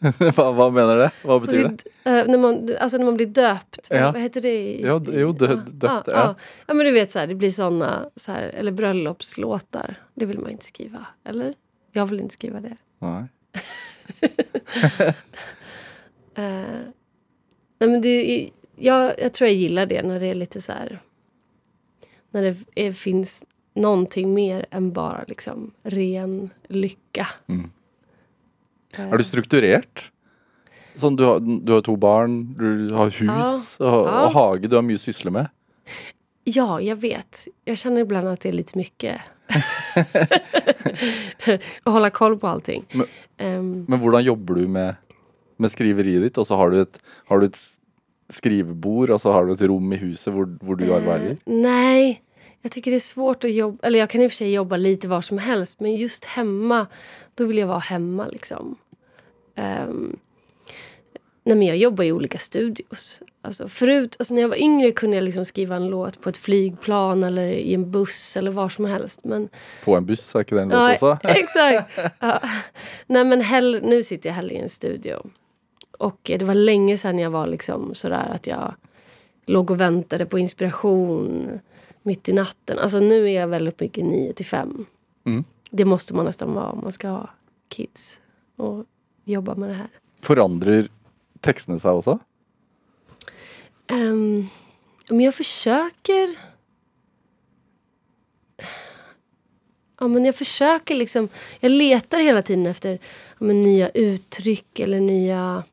hva, 0.36 0.52
hva 0.52 0.70
mener 0.70 0.96
det? 0.96 1.10
Hva 1.22 1.40
På 1.40 1.46
betyr 1.46 1.68
det? 1.68 2.10
eh, 2.10 2.26
när, 2.28 2.38
man, 2.38 2.70
alltså 2.80 2.98
när 2.98 3.04
man 3.04 3.16
blir 3.16 3.26
döpt. 3.26 3.86
Ja. 3.90 4.12
Vad 4.12 4.20
heter 4.22 4.40
det? 4.40 4.72
i- 4.74 4.82
d- 4.82 5.12
jo, 5.14 5.32
dö- 5.32 5.54
döpt, 5.54 5.82
ja. 5.82 6.02
ja. 6.06 6.34
Ja. 6.66 6.74
men 6.74 6.86
du 6.86 6.92
vet 6.92 7.10
så 7.10 7.18
här, 7.18 7.26
det 7.26 7.34
blir 7.34 7.50
såna, 7.50 8.10
så 8.16 8.32
här, 8.32 8.42
eller 8.42 8.72
bröllopslåtar. 8.72 9.94
Det 10.14 10.26
vill 10.26 10.38
man 10.38 10.50
inte 10.50 10.64
skriva, 10.64 11.06
eller? 11.24 11.54
Jag 11.92 12.06
vill 12.06 12.20
inte 12.20 12.34
skriva 12.34 12.60
det. 12.60 12.76
Nei. 12.98 13.24
Eh, 16.34 16.80
nej, 17.78 17.90
men 17.90 18.00
det 18.00 18.50
jag, 18.76 19.14
jag 19.20 19.32
tror 19.32 19.48
jag 19.48 19.56
gillar 19.56 19.86
det 19.86 20.02
när 20.02 20.20
det 20.20 20.26
är 20.26 20.34
lite 20.34 20.60
så 20.60 20.72
här... 20.72 21.00
När 22.30 22.42
det 22.42 22.56
är, 22.74 22.92
finns 22.92 23.44
någonting 23.74 24.34
mer 24.34 24.66
än 24.70 24.92
bara 24.92 25.24
liksom 25.28 25.72
ren 25.82 26.50
lycka. 26.68 27.26
Mm. 27.46 27.70
Er 28.98 29.18
du 29.18 29.24
strukturert? 29.24 30.10
Sånn, 30.98 31.16
du 31.16 31.22
har, 31.24 31.38
du 31.40 31.72
har 31.72 31.80
to 31.86 31.94
barn, 31.96 32.54
du 32.58 32.94
har 32.94 33.10
hus 33.10 33.76
Ja. 33.78 33.86
og 33.86 34.32
hage 34.34 34.68
du 34.68 34.74
har 34.76 34.82
mye 34.82 34.98
å 34.98 35.00
sysle 35.00 35.30
med. 35.30 35.48
Ja, 36.44 36.80
jag 36.80 36.96
vet. 36.96 37.46
Jag 37.64 37.78
känner 37.78 38.00
ibland 38.00 38.28
att 38.28 38.40
det 38.40 38.48
är 38.48 38.52
lite 38.52 38.78
mycket. 38.78 39.20
Att 41.82 41.92
hålla 41.92 42.10
koll 42.10 42.38
på 42.38 42.46
allting. 42.48 42.84
Men- 42.92 43.06
Ehm, 43.38 43.84
Men 43.88 44.00
hvordan 44.00 44.22
jobber 44.24 44.54
du 44.54 44.66
med, 44.68 44.94
med 45.56 45.70
skriveriet 45.70 46.22
ditt? 46.22 46.38
Og 46.38 46.46
så 46.46 46.56
har 46.56 46.70
du 46.70 46.80
et, 46.82 46.98
har 47.28 47.40
du 47.40 47.46
et 47.46 47.54
s- 47.56 47.78
skrivebord, 48.28 49.10
og 49.10 49.20
så 49.20 49.32
har 49.32 49.46
du 49.46 49.52
et 49.52 49.62
rom 49.62 49.92
i 49.92 49.96
huset 49.96 50.34
hvor 50.34 50.76
du 50.76 50.84
arbeider? 50.92 51.30
Eh, 51.30 51.36
nej, 51.46 52.20
jag 52.62 52.72
tycker 52.72 52.90
det 52.90 52.96
är 52.96 53.00
svårt 53.00 53.44
att 53.44 53.52
jobba. 53.52 53.86
Eller 53.86 53.98
jag 53.98 54.10
kan 54.10 54.22
i 54.22 54.26
och 54.26 54.30
för 54.30 54.36
sig 54.36 54.52
jobba 54.52 54.76
lite 54.76 55.08
var 55.08 55.22
som 55.22 55.38
helst. 55.38 55.80
Men 55.80 55.96
just 55.96 56.24
hemma, 56.24 56.86
då 57.34 57.44
vill 57.46 57.58
jag 57.58 57.66
vara 57.66 57.78
hemma 57.78 58.26
liksom. 58.26 58.76
Ehm, 59.54 60.16
nej 61.44 61.56
men 61.56 61.66
jag 61.66 61.76
jobbar 61.76 62.04
i 62.04 62.12
olika 62.12 62.38
studios. 62.38 63.22
Alltså 63.42 63.68
förut, 63.68 64.16
alltså 64.18 64.34
när 64.34 64.40
jag 64.42 64.48
var 64.48 64.62
yngre 64.62 64.92
kunde 64.92 65.16
jag 65.16 65.24
liksom 65.24 65.44
skriva 65.44 65.76
en 65.76 65.88
låt 65.88 66.20
på 66.20 66.28
ett 66.28 66.36
flygplan 66.36 67.22
eller 67.24 67.46
i 67.46 67.74
en 67.74 67.90
buss 67.90 68.36
eller 68.36 68.50
var 68.50 68.68
som 68.68 68.84
helst. 68.84 69.20
Men 69.24 69.48
På 69.84 69.96
en 69.96 70.06
buss, 70.06 70.34
er 70.34 70.44
det 70.48 70.62
en 70.62 70.68
låt 70.68 70.78
Ja, 70.78 70.92
også? 70.94 71.18
exakt. 71.28 71.90
Ja. 72.20 72.40
Nej, 73.06 73.24
men 73.24 73.40
hell, 73.40 73.80
nu 73.82 74.02
sitter 74.02 74.28
jag 74.28 74.34
hellre 74.34 74.54
i 74.54 74.58
en 74.58 74.68
studio. 74.68 75.30
Och 75.98 76.20
det 76.38 76.42
var 76.42 76.54
länge 76.54 76.98
sedan 76.98 77.18
jag 77.18 77.30
var 77.30 77.46
liksom 77.46 77.94
sådär 77.94 78.30
att 78.34 78.46
jag 78.46 78.74
låg 79.46 79.70
och 79.70 79.80
väntade 79.80 80.26
på 80.26 80.38
inspiration 80.38 81.60
mitt 82.02 82.28
i 82.28 82.32
natten. 82.32 82.78
Alltså 82.78 83.00
nu 83.00 83.24
är 83.24 83.40
jag 83.40 83.48
väldigt 83.48 83.80
mycket 83.80 84.04
9 84.04 84.32
till 84.32 84.46
5. 84.46 84.86
Mm. 85.26 85.44
Det 85.70 85.84
måste 85.84 86.14
man 86.14 86.24
nästan 86.24 86.52
vara 86.52 86.70
om 86.70 86.80
man 86.82 86.92
ska 86.92 87.08
ha 87.08 87.30
kids 87.68 88.20
och 88.56 88.84
jobba 89.24 89.54
med 89.54 89.68
det 89.68 89.74
här. 89.74 89.88
Forandrer 90.22 90.88
tekstene 91.40 91.80
seg 91.80 92.00
også? 92.00 92.18
Um, 93.92 94.48
men 95.08 95.20
jag 95.20 95.34
försöker... 95.34 96.38
Ja, 100.00 100.08
men 100.08 100.24
jag 100.24 100.34
försöker 100.34 100.94
liksom... 100.94 101.28
Jag 101.60 101.72
letar 101.72 102.18
hela 102.18 102.42
tiden 102.42 102.66
efter 102.66 102.98
ja, 103.38 103.46
nya 103.46 103.88
uttryck 103.88 104.78
eller 104.78 105.00
nya 105.00 105.64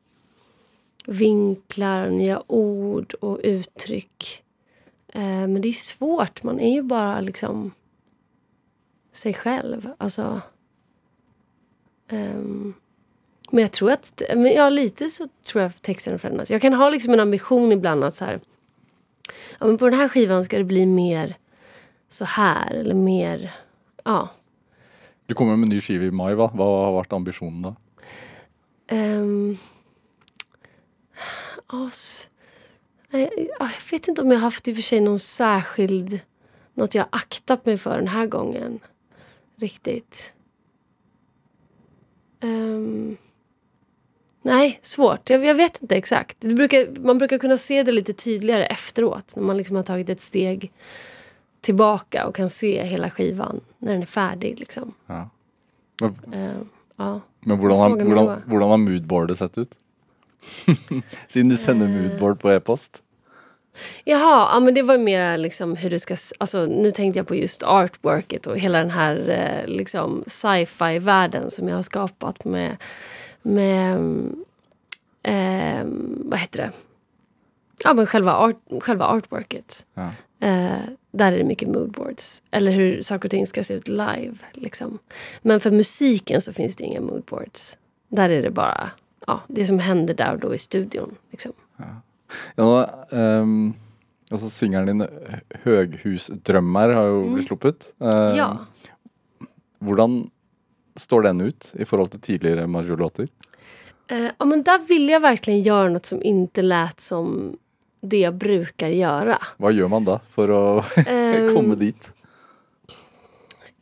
vinklar, 1.06 2.08
nya 2.08 2.42
ord 2.46 3.14
och 3.14 3.40
uttryck. 3.42 4.42
Eh, 5.12 5.22
men 5.22 5.60
det 5.60 5.68
är 5.68 5.72
svårt. 5.72 6.42
Man 6.42 6.60
är 6.60 6.74
ju 6.74 6.82
bara 6.82 7.20
liksom 7.20 7.72
sig 9.12 9.34
själv. 9.34 9.90
Alltså... 9.98 10.40
ehm, 12.08 12.74
men 13.50 13.62
jag 13.62 13.72
tror 13.72 13.90
att, 13.90 14.22
men 14.34 14.52
ja 14.52 14.68
lite 14.68 15.10
så 15.10 15.28
tror 15.44 15.62
jag 15.62 15.82
texten 15.82 16.18
förändras. 16.18 16.50
Jag 16.50 16.60
kan 16.60 16.72
ha 16.72 16.90
liksom 16.90 17.12
en 17.12 17.20
ambition 17.20 17.72
ibland 17.72 18.04
att 18.04 18.14
så 18.14 18.24
här, 18.24 18.40
ja 19.58 19.66
men 19.66 19.78
på 19.78 19.84
den 19.84 19.98
här 19.98 20.08
skivan 20.08 20.44
ska 20.44 20.58
det 20.58 20.64
bli 20.64 20.86
mer 20.86 21.36
så 22.08 22.24
här 22.24 22.74
eller 22.74 22.94
mer, 22.94 23.54
ja. 24.04 24.28
Du 25.26 25.34
kommer 25.34 25.56
med 25.56 25.66
en 25.66 25.70
ny 25.70 25.80
skive 25.80 26.06
i 26.06 26.10
mai, 26.10 26.34
hva? 26.34 26.48
Hva 26.56 26.64
har 26.64 26.94
vært 26.96 27.12
ambisjonen 27.12 27.62
da? 27.62 27.74
ehm, 28.88 29.56
ja, 31.72 31.90
jag 33.10 33.70
vet 33.90 34.08
inte 34.08 34.22
om 34.22 34.30
jag 34.30 34.38
haft 34.38 34.68
i 34.68 34.72
och 34.72 34.76
för 34.76 34.82
sig 34.82 35.00
någon 35.00 35.18
särskild, 35.18 36.20
något 36.74 36.94
jag 36.94 37.06
aktat 37.10 37.66
mig 37.66 37.78
för 37.78 37.98
den 37.98 38.08
här 38.08 38.26
gången. 38.26 38.80
Riktigt. 39.56 40.32
Ehm, 42.40 43.16
nej, 44.42 44.78
svårt. 44.82 45.30
Jag, 45.30 45.44
jag 45.44 45.54
vet 45.54 45.82
inte 45.82 45.96
exakt. 45.96 46.40
Brukar, 46.40 47.00
man 47.00 47.18
brukar 47.18 47.38
kunna 47.38 47.58
se 47.58 47.82
det 47.82 47.92
lite 47.92 48.12
tydligare 48.12 48.66
efteråt. 48.66 49.36
När 49.36 49.42
man 49.42 49.56
liksom 49.56 49.76
har 49.76 49.82
tagit 49.82 50.08
ett 50.08 50.20
steg 50.20 50.72
tillbaka 51.60 52.26
och 52.26 52.34
kan 52.34 52.50
se 52.50 52.82
hela 52.84 53.10
skivan 53.10 53.60
när 53.78 53.92
den 53.92 54.02
är 54.02 54.06
färdig. 54.06 54.58
Liksom. 54.60 54.94
Ja. 55.06 55.30
Men, 56.00 56.16
Ehm, 56.34 56.68
ja. 56.96 57.20
men 57.40 57.58
hvordan 57.58 58.68
har 58.70 58.76
moodboardet 58.76 59.38
sett 59.38 59.58
ut? 59.58 59.70
Siden 61.26 61.48
du 61.48 61.56
sender 61.56 61.88
moodboard 61.88 62.40
på 62.40 62.52
e-post. 62.52 63.02
Jaha, 64.04 64.48
ja, 64.52 64.60
men 64.60 64.74
det 64.74 64.82
var 64.82 64.98
mer 64.98 65.36
liksom 65.36 65.76
hur 65.76 65.90
du 65.90 65.98
ska... 65.98 66.16
Alltså, 66.38 66.66
nu 66.66 66.90
tänkte 66.90 67.18
jag 67.18 67.26
på 67.26 67.34
just 67.34 67.62
artworket 67.62 68.46
och 68.46 68.58
hela 68.58 68.78
den 68.78 68.90
här 68.90 69.28
eh, 69.28 69.68
liksom 69.74 70.24
sci-fi-världen 70.26 71.50
som 71.50 71.68
jag 71.68 71.76
har 71.76 71.82
skapat 71.82 72.44
med... 72.44 72.76
med 73.42 73.96
eh, 75.22 75.86
vad 76.24 76.38
heter 76.38 76.58
det? 76.58 76.72
Ja, 77.84 77.94
men 77.94 78.06
själva, 78.06 78.34
art, 78.34 78.56
själva 78.80 79.06
artworket. 79.06 79.86
Ja. 79.94 80.10
Eh, 80.40 80.78
där 81.10 81.32
är 81.32 81.38
det 81.38 81.44
mycket 81.44 81.68
moodboards. 81.68 82.42
Eller 82.50 82.72
hur 82.72 83.02
saker 83.02 83.24
och 83.26 83.30
ting 83.30 83.46
ska 83.46 83.64
se 83.64 83.74
ut 83.74 83.88
live. 83.88 84.34
Liksom. 84.52 84.98
Men 85.42 85.60
för 85.60 85.70
musiken 85.70 86.40
så 86.40 86.52
finns 86.52 86.76
det 86.76 86.84
inga 86.84 87.00
moodboards. 87.00 87.78
Där 88.08 88.30
är 88.30 88.42
det 88.42 88.50
bara 88.50 88.90
ja, 89.28 89.40
det 89.48 89.66
som 89.66 89.78
händer 89.78 90.14
där 90.14 90.32
och 90.34 90.40
då 90.40 90.54
i 90.54 90.58
studion. 90.58 91.14
Liksom. 91.30 91.52
Ja, 91.76 92.00
nå, 92.56 92.86
ehm, 93.12 93.74
altså 94.30 94.50
Singelen 94.50 94.86
din 94.98 95.06
'Høghusdrømmer' 95.64 96.94
har 96.94 97.06
jo 97.12 97.22
blitt 97.34 97.46
sluppet. 97.48 97.92
Ehm, 98.00 98.36
Ja. 98.36 98.48
Hvordan 99.80 100.30
står 100.96 101.22
den 101.22 101.40
ut 101.40 101.72
i 101.78 101.84
forhold 101.84 102.10
til 102.10 102.20
tidligere 102.20 102.66
Majo-låter? 102.66 103.28
Eh, 104.10 104.30
ja, 104.38 104.44
men 104.44 104.62
där 104.62 104.78
ville 104.88 105.12
jag 105.12 105.20
verkligen 105.20 105.62
göra 105.62 105.88
något 105.88 106.06
som 106.06 106.22
inte 106.22 106.62
lät 106.62 107.00
som 107.00 107.56
det 108.00 108.18
jag 108.18 108.34
brukar 108.34 108.88
göra. 108.88 109.38
Hva 109.58 109.70
gjør 109.70 109.88
man 109.88 110.04
da 110.04 110.18
for 110.34 110.48
å 110.50 110.84
Ehm, 111.06 111.54
komme 111.54 111.74
dit? 111.74 112.12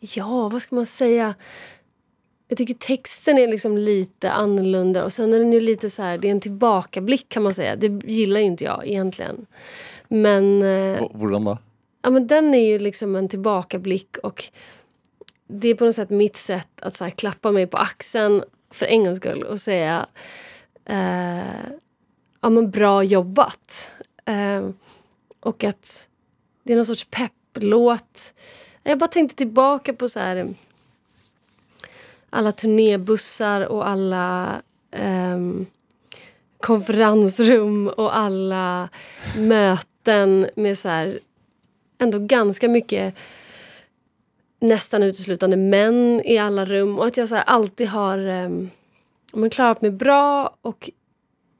Ja, 0.00 0.48
vad 0.48 0.62
ska 0.62 0.74
man 0.76 0.86
säga? 0.86 1.34
Jag 2.48 2.58
tycker 2.58 2.74
texten 2.74 3.38
är 3.38 3.46
liksom 3.48 3.78
lite 3.78 4.30
annorlunda 4.32 5.04
och 5.04 5.12
sen 5.12 5.32
är 5.34 5.38
den 5.38 5.52
ju 5.52 5.60
lite 5.60 5.90
så 5.90 6.02
här, 6.02 6.18
det 6.18 6.28
är 6.28 6.32
en 6.32 6.40
tillbakablick 6.40 7.28
kan 7.28 7.42
man 7.42 7.54
säga. 7.54 7.76
Det 7.76 8.10
gillar 8.12 8.40
ju 8.40 8.46
inte 8.46 8.64
jag 8.64 8.86
egentligen. 8.86 9.46
Men, 10.08 10.62
eh, 10.62 10.66
Hva- 11.00 11.16
Hvordan 11.18 11.44
da? 11.44 11.58
ja, 12.02 12.10
men 12.10 12.26
den 12.26 12.54
är 12.54 12.68
ju 12.72 12.78
liksom 12.78 13.16
en 13.16 13.28
tillbakablick 13.28 14.16
och 14.22 14.44
det 15.48 15.68
är 15.68 15.74
på 15.74 15.84
något 15.84 15.94
sätt 15.94 16.10
mitt 16.10 16.36
sätt 16.36 16.68
att 16.80 16.94
så 16.96 17.04
här, 17.04 17.10
klappa 17.10 17.52
mig 17.52 17.66
på 17.66 17.76
axeln 17.76 18.42
för 18.70 18.86
en 18.86 19.04
gångs 19.04 19.16
skull 19.18 19.42
och 19.42 19.60
säga 19.60 20.06
eh, 20.84 21.38
ja, 22.40 22.50
men 22.50 22.70
bra 22.70 23.02
jobbat. 23.02 23.90
Eh, 24.24 24.68
och 25.40 25.64
att 25.64 26.08
det 26.62 26.72
är 26.72 26.76
någon 26.76 26.86
sorts 26.86 27.06
pepplåt. 27.10 28.34
Jag 28.82 28.98
bara 28.98 29.08
tänkte 29.08 29.36
tillbaka 29.36 29.92
på 29.94 30.08
så 30.08 30.20
här 30.20 30.54
alla 32.36 32.52
turnébussar 32.52 33.60
och 33.60 33.88
alla 33.88 34.62
ehm, 34.90 35.66
konferensrum 36.60 37.88
och 37.88 38.16
alla 38.16 38.88
möten 39.36 40.46
med 40.54 40.78
så 40.78 40.88
här 40.88 41.18
ändå 41.98 42.18
ganska 42.18 42.68
mycket 42.68 43.14
nästan 44.60 45.02
uteslutande 45.02 45.56
män 45.56 46.22
i 46.24 46.38
alla 46.38 46.64
rum 46.64 46.98
och 46.98 47.06
att 47.06 47.16
jag 47.16 47.28
så 47.28 47.34
här 47.34 47.44
alltid 47.46 47.88
har 47.88 48.18
ehm, 48.18 48.52
um, 48.52 48.70
men 49.40 49.50
klarat 49.50 49.82
mig 49.82 49.90
bra 49.90 50.56
och 50.62 50.90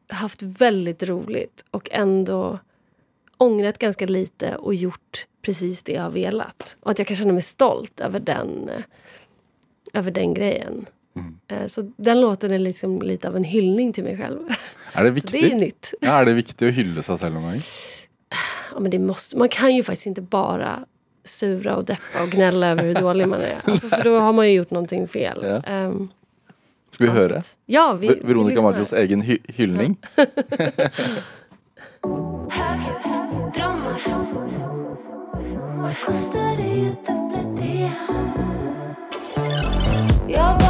haft 0.09 0.43
väldigt 0.43 1.03
roligt 1.03 1.65
och 1.71 1.89
ändå 1.93 2.59
ångrat 3.37 3.79
ganska 3.79 4.07
lite 4.07 4.57
och 4.57 4.75
gjort 4.75 5.27
precis 5.43 5.83
det 5.83 5.93
jag 5.93 6.03
har 6.03 6.11
velat. 6.11 6.77
Och 6.81 6.91
att 6.91 6.99
jag 6.99 7.09
kan 7.09 7.17
känna 7.17 7.33
mig 7.33 7.43
stolt 7.43 8.01
över 8.01 8.21
den, 8.21 8.69
eh, 8.69 8.83
över 9.97 10.11
den 10.11 10.35
grejen. 10.35 10.87
Eh, 11.49 11.67
Så 11.67 11.93
den 11.97 12.21
låten 12.21 12.51
är 12.53 12.59
liksom 12.59 13.03
lite 13.03 13.29
av 13.29 13.37
en 13.37 13.45
hyllning 13.45 13.93
till 13.93 14.05
mig 14.05 14.17
själv. 14.17 14.39
Er 14.95 15.05
det 15.05 15.21
Så 15.21 15.27
det 15.29 15.39
är 15.39 15.43
viktig? 15.43 15.61
nytt. 15.61 15.95
Ja, 16.01 16.21
er 16.21 16.25
det 16.25 16.33
viktig 16.33 16.69
å 16.69 16.71
hylle 16.73 17.03
seg 17.03 17.19
selv 17.19 17.35
noen 17.35 17.45
ganger? 17.51 17.63
Ja, 18.75 18.81
men 18.81 18.91
det 18.91 18.99
måste, 18.99 19.37
man 19.39 19.49
kan 19.49 19.75
ju 19.77 19.83
faktiskt 19.83 20.07
inte 20.07 20.23
bara 20.23 20.79
sura 21.25 21.77
och 21.77 21.85
deppa 21.85 22.23
och 22.23 22.29
gnälla 22.31 22.69
över 22.69 22.85
hur 22.85 22.95
dålig 22.95 23.29
man 23.29 23.41
är. 23.41 23.57
Alltså, 23.65 23.89
för 23.89 24.05
då 24.05 24.19
har 24.19 24.33
man 24.33 24.47
ju 24.49 24.55
gjort 24.55 24.71
någonting 24.71 25.09
fel. 25.09 25.39
Ja. 25.43 25.63
Ehm, 25.63 26.09
Skal 26.91 27.07
vi 27.11 27.13
ja, 27.33 27.39
att- 27.39 27.57
Ja, 27.67 27.93
vi, 28.01 28.09
Ver- 28.09 28.19
vi 28.23 28.27
Veronica. 28.29 28.63
Maggios 28.63 28.93
egen 28.93 29.21
hy 29.21 29.39
hyllning. 29.49 29.97
Höghusdrömmar 32.51 34.01
Vad 35.83 35.97
kostar 36.07 36.57
det 36.57 36.89
att 36.91 36.99
uppgradera? 36.99 38.26
Jag 40.29 40.66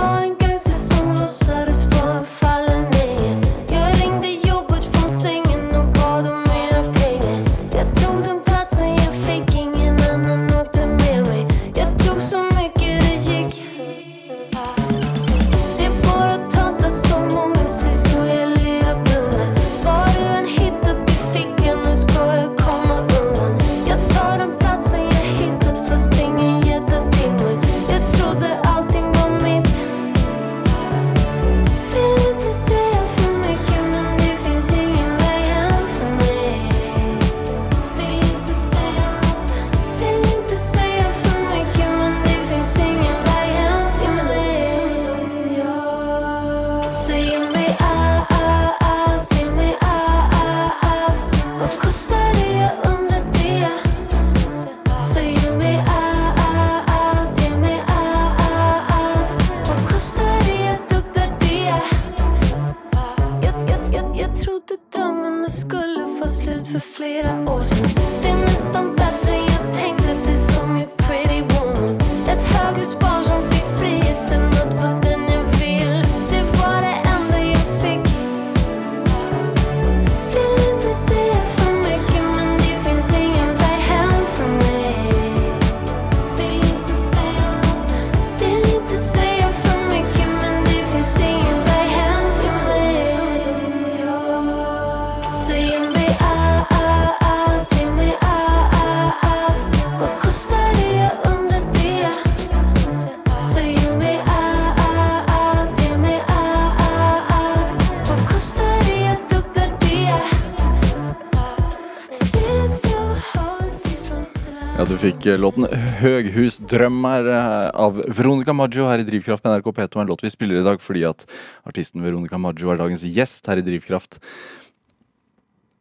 Låten 115.35 115.66
'Høghusdrømmer' 115.66 117.27
eh, 117.35 117.70
av 117.74 117.97
Veronica 118.14 118.53
Maggio 118.55 118.85
her 118.87 119.03
i 119.03 119.07
Drivkraft 119.09 119.43
på 119.43 119.51
NRK 119.51 119.72
P2. 119.74 120.01
En 120.01 120.07
låt 120.07 120.22
vi 120.22 120.31
spiller 120.31 120.61
i 120.61 120.62
dag 120.62 120.79
fordi 120.79 121.03
at 121.09 121.24
artisten 121.66 122.05
Veronica 122.05 122.39
Maggio 122.39 122.70
er 122.70 122.79
dagens 122.79 123.03
gjest 123.03 123.51
her 123.51 123.59
i 123.59 123.64
Drivkraft. 123.66 124.20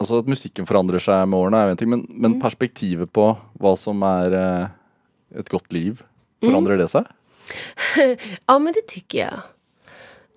Altså 0.02 0.18
At 0.24 0.32
musikken 0.32 0.66
forandrer 0.66 1.04
seg 1.04 1.30
med 1.30 1.38
årene, 1.38 1.62
er 1.62 1.70
jo 1.70 1.76
en 1.76 1.82
ting, 1.84 1.92
men, 1.94 2.04
men 2.10 2.40
perspektivet 2.42 3.14
på 3.14 3.28
hva 3.62 3.76
som 3.78 4.02
er 4.08 4.34
eh, 4.34 4.74
et 5.38 5.54
godt 5.54 5.70
liv, 5.78 6.02
forandrer 6.42 6.82
det 6.82 6.90
seg? 6.96 7.06
Ja, 8.50 8.58
men 8.58 8.74
det 8.74 8.88
tycker 8.90 9.20
jag. 9.20 9.46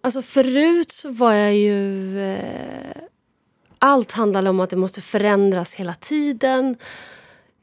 Alltså 0.05 0.23
förut 0.23 0.93
så 0.93 1.11
var 1.17 1.33
jag 1.33 1.57
ju... 1.57 2.21
Eh, 2.21 3.09
allt 3.79 4.13
handlade 4.13 4.51
om 4.51 4.61
att 4.61 4.71
det 4.71 4.77
måste 4.77 5.01
förändras 5.01 5.75
hela 5.75 5.95
tiden. 5.95 6.77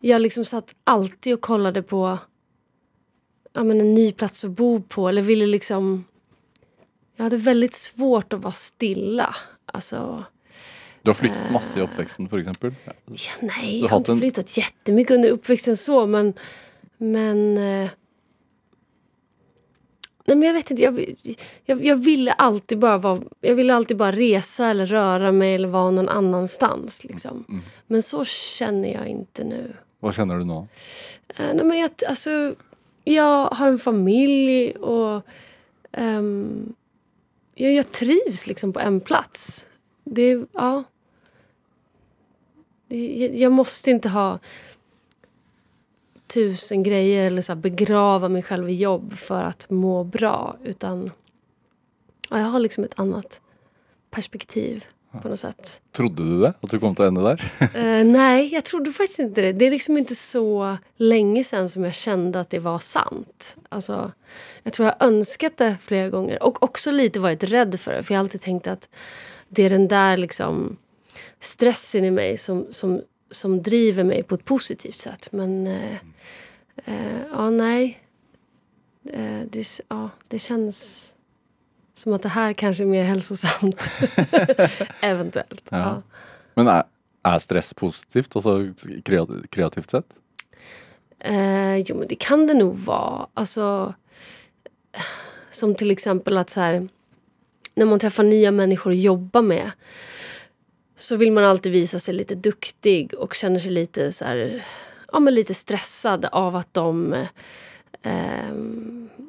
Jag 0.10 0.22
liksom 0.22 0.45
satt 0.45 0.76
alltid 0.84 1.34
och 1.34 1.41
kollade 1.41 1.82
på 1.84 2.18
ja, 3.53 3.64
men 3.64 3.80
en 3.82 3.93
ny 3.93 4.12
plats 4.12 4.43
att 4.45 4.51
bo 4.51 4.82
på. 4.82 5.10
Eller 5.10 5.22
ville 5.22 5.45
liksom... 5.45 6.06
Jag 7.16 7.24
hade 7.24 7.38
väldigt 7.38 7.74
svårt 7.74 8.34
att 8.34 8.41
vara 8.41 8.53
stilla. 8.53 9.36
Alltså, 9.66 10.24
Du 11.01 11.10
har 11.10 11.14
flyttet 11.16 11.51
masse 11.51 11.80
i 11.80 11.82
oppveksten, 11.82 12.30
f.eks. 12.32 12.47
ja, 13.06 13.32
nej, 13.41 13.80
jag 13.82 13.88
har 13.89 13.97
haft 13.97 14.10
en- 14.10 14.16
inte 14.16 14.24
flyttat 14.26 14.58
jättemycket 14.58 15.16
under 15.16 15.30
uppväxten 15.30 15.78
så, 15.78 16.06
men... 16.08 16.34
men 16.97 17.58
eh, 17.58 17.89
nej, 20.26 20.38
men 20.38 20.41
jag 20.41 20.53
vet 20.53 20.72
inte. 20.72 20.84
Jag, 20.84 21.16
jag, 21.66 21.86
jag 21.86 21.95
ville 21.95 22.32
alltid 22.32 22.80
bara 22.80 22.97
vara, 22.97 23.22
Jag 23.41 23.56
ville 23.56 23.74
alltid 23.76 23.97
bara 23.97 24.12
resa 24.12 24.68
eller 24.68 24.86
röra 24.86 25.32
mig 25.32 25.56
eller 25.56 25.68
vara 25.68 25.91
någon 25.91 26.10
annanstans. 26.10 27.03
Liksom. 27.03 27.45
Mm. 27.49 27.62
Men 27.88 28.03
så 28.03 28.26
känner 28.26 28.93
jag 28.93 29.08
inte 29.08 29.43
nu. 29.43 29.76
Vad 30.06 30.16
känner 30.16 30.38
du 30.38 30.45
nu? 30.45 30.53
Eh, 31.28 31.53
nej, 31.53 31.66
men 31.66 31.80
jag, 31.80 31.91
alltså, 32.08 32.56
jag 33.03 33.47
har 33.47 33.68
en 33.68 33.80
familj 33.80 34.72
och 34.72 35.22
um, 35.91 36.74
jag, 37.56 37.74
jag 37.74 37.91
trivs 37.91 38.47
liksom 38.47 38.74
på 38.74 38.80
en 38.80 38.99
plats. 38.99 39.68
Det, 40.03 40.45
ja. 40.51 40.84
Det, 42.88 43.16
jag, 43.18 43.36
jag 43.36 43.51
måste 43.51 43.91
inte 43.91 44.10
ha 44.10 44.39
tusen 46.28 46.84
grejer 46.84 47.26
eller 47.26 47.41
så 47.41 47.53
här, 47.53 47.60
begrava 47.60 48.30
mig 48.30 48.43
själv 48.43 48.70
i 48.70 48.76
jobb 48.76 49.14
för 49.14 49.43
att 49.43 49.70
må 49.70 50.03
bra. 50.03 50.58
Utan 50.64 51.12
ja, 52.30 52.39
jag 52.39 52.45
har 52.45 52.60
liksom 52.60 52.84
ett 52.84 52.99
annat 52.99 53.41
perspektiv 54.10 54.86
på 55.22 55.30
något 55.30 55.39
sätt. 55.39 55.82
Trodde 55.91 56.24
du 56.24 56.41
det? 56.41 56.53
Att 56.61 56.72
du 56.72 56.80
kom 56.80 56.95
till 56.95 57.05
ända 57.05 57.22
där? 57.22 57.51
Eh, 57.59 58.05
nej, 58.05 58.53
jag 58.53 58.66
trodde 58.66 58.91
faktiskt 58.91 59.20
inte 59.20 59.41
det. 59.41 59.53
Det 59.53 59.66
är 59.66 59.72
liksom 59.72 59.97
inte 59.97 60.16
så 60.16 60.78
länge 60.97 61.43
sedan 61.43 61.70
som 61.70 61.84
jag 61.84 61.93
kände 61.93 62.39
att 62.39 62.49
det 62.49 62.59
var 62.59 62.80
sant. 62.80 63.57
Alltså, 63.70 64.11
jag 64.63 64.74
tror 64.74 64.86
jag 64.86 64.95
önskat 65.07 65.57
det 65.57 65.78
flera 65.82 66.09
gånger 66.09 66.43
och 66.43 66.63
också 66.63 66.91
lite 66.91 67.20
varit 67.20 67.43
rädd 67.43 67.80
för 67.80 67.93
det. 67.93 68.03
För 68.03 68.13
jag 68.13 68.20
har 68.20 68.24
alltid 68.24 68.41
tänkt 68.41 68.68
att 68.68 68.89
det 69.49 69.63
är 69.63 69.70
den 69.70 69.88
där 69.88 70.18
liksom 70.18 70.78
stressen 71.39 72.05
i 72.05 72.11
mig 72.11 72.38
som, 72.38 72.68
som, 72.70 73.01
som 73.32 73.63
driver 73.63 74.03
mig 74.03 74.24
på 74.24 74.36
ett 74.36 74.45
positivt 74.45 75.01
sätt. 75.01 75.28
Men 75.32 75.68
eh, 75.68 75.95
eh, 76.86 77.22
ja, 77.32 77.49
nej. 77.49 78.01
Det, 79.49 79.82
ja, 79.88 80.09
det 80.28 80.39
känns 80.39 81.11
som 81.96 82.14
att 82.14 82.22
det 82.22 82.30
här 82.30 82.54
kanske 82.54 82.84
är 82.84 82.88
mer 82.88 83.04
hälsosamt. 83.04 83.89
Eventuellt. 85.02 85.68
Ja. 85.70 85.78
Ja. 85.78 86.02
Men 86.54 86.68
är, 86.68 86.84
är 87.24 87.39
stress 87.39 87.74
positivt, 87.74 88.36
alltså 88.36 88.74
kreativt, 89.04 89.50
kreativt 89.50 89.91
sett? 89.91 90.06
Eh, 91.20 91.78
jo, 91.78 91.96
men 91.96 92.08
det 92.08 92.16
kan 92.16 92.48
det 92.48 92.54
nog 92.54 92.78
vara. 92.78 93.28
Alltså, 93.34 93.93
som 95.50 95.76
till 95.76 95.91
exempel 95.91 96.38
att 96.38 96.50
så 96.50 96.60
här, 96.60 96.88
när 97.76 97.86
man 97.86 98.00
träffar 98.00 98.24
nya 98.24 98.52
människor 98.52 98.91
att 98.91 98.98
jobba 98.98 99.41
med 99.41 99.72
så 100.96 101.16
vill 101.16 101.32
man 101.32 101.43
alltid 101.43 101.72
visa 101.72 102.00
sig 102.00 102.14
lite 102.14 102.36
duktig 102.36 103.14
och 103.14 103.34
känner 103.34 103.60
sig 103.60 103.72
lite, 103.72 104.12
så 104.12 104.26
här, 104.26 104.66
ja, 105.12 105.20
men 105.20 105.36
lite 105.36 105.54
stressad 105.54 106.26
av 106.32 106.56
att 106.56 106.74
de 106.74 107.14
eh, 108.02 108.54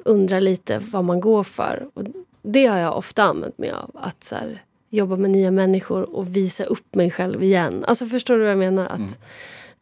undrar 0.05 0.41
lite 0.41 0.79
vad 0.79 1.03
man 1.03 1.19
går 1.19 1.43
för. 1.43 1.89
Och 1.93 2.03
det 2.47 2.65
har 2.65 2.79
jag 2.79 2.97
ofta 2.97 3.23
använt 3.23 3.57
mig 3.57 3.71
av. 3.71 3.91
Att 3.93 4.23
så 4.23 4.35
här, 4.35 4.63
jobba 4.89 5.15
med 5.15 5.29
nya 5.29 5.51
människor 5.51 6.15
och 6.15 6.35
visa 6.35 6.63
upp 6.63 6.95
mig 6.95 7.11
själv 7.11 7.43
igen. 7.43 7.85
Alltså 7.87 8.05
Förstår 8.05 8.33
du 8.37 8.41
vad 8.41 8.51
jag 8.51 8.57
menar? 8.57 8.85
Att, 8.85 9.19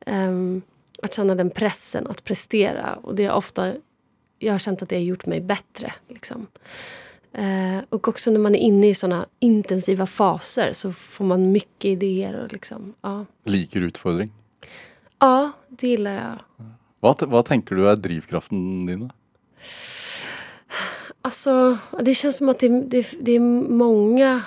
ehm, 0.06 0.62
att 1.02 1.14
känna 1.14 1.36
den 1.36 1.50
pressen 1.50 2.08
att 2.08 2.24
prestera. 2.24 2.94
Och 2.94 3.16
det 3.16 3.26
är 3.26 3.34
ofta, 3.34 3.74
jag 4.40 4.54
har 4.54 4.60
känt 4.60 4.82
att 4.82 4.90
det 4.90 4.96
har 4.96 5.04
gjort 5.04 5.26
mig 5.26 5.42
bättre. 5.42 5.94
Liksom. 6.08 6.48
Eh, 7.34 7.78
och 7.90 8.08
också 8.08 8.32
när 8.32 8.40
man 8.40 8.56
är 8.56 8.60
inne 8.60 8.88
i 8.90 8.96
såna 8.96 9.26
intensiva 9.40 10.06
faser 10.06 10.74
så 10.74 10.94
får 10.94 11.26
man 11.26 11.52
mycket 11.52 11.86
idéer. 11.86 12.44
Och 12.44 12.54
liksom, 12.54 12.94
ja. 13.02 13.26
Liker 13.44 13.82
utfordring. 13.82 14.32
ja, 15.20 15.52
det 15.70 15.88
gillar 15.88 16.14
jag. 16.14 16.66
Vad, 17.00 17.24
vad 17.24 17.46
tänker 17.46 17.76
du 17.76 17.90
är 17.90 17.96
drivkraften 17.96 18.86
din? 18.86 19.00
då? 19.00 19.10
Alltså, 21.26 21.78
det 22.00 22.16
känns 22.16 22.38
som 22.38 22.50
att 22.50 22.60
det, 22.60 22.70
det, 22.70 23.16
det 23.20 23.32
är 23.32 23.40
många... 23.70 24.44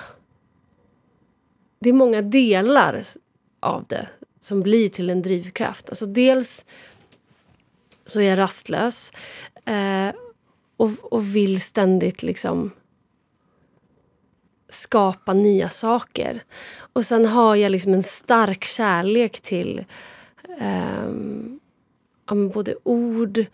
Det 1.79 1.89
är 1.89 1.93
många 1.93 2.21
delar 2.21 3.03
av 3.59 3.85
det 3.87 4.07
som 4.39 4.61
blir 4.61 4.89
till 4.89 5.09
en 5.09 5.21
drivkraft. 5.21 5.89
Alltså 5.89 6.05
dels 6.05 6.65
så 8.05 8.19
är 8.19 8.29
jag 8.29 8.39
rastlös 8.39 9.11
eh, 9.65 10.09
och, 10.77 11.13
och 11.13 11.35
vill 11.35 11.61
ständigt 11.61 12.23
liksom 12.23 12.71
skapa 14.69 15.33
nya 15.33 15.69
saker. 15.69 16.43
Och 16.93 17.05
sen 17.05 17.25
har 17.25 17.55
jag 17.55 17.71
liksom 17.71 17.93
en 17.93 18.03
stark 18.03 18.63
kärlek 18.63 19.39
till 19.39 19.85
eh, 20.59 21.09
både 22.53 22.75
ord 22.83 23.45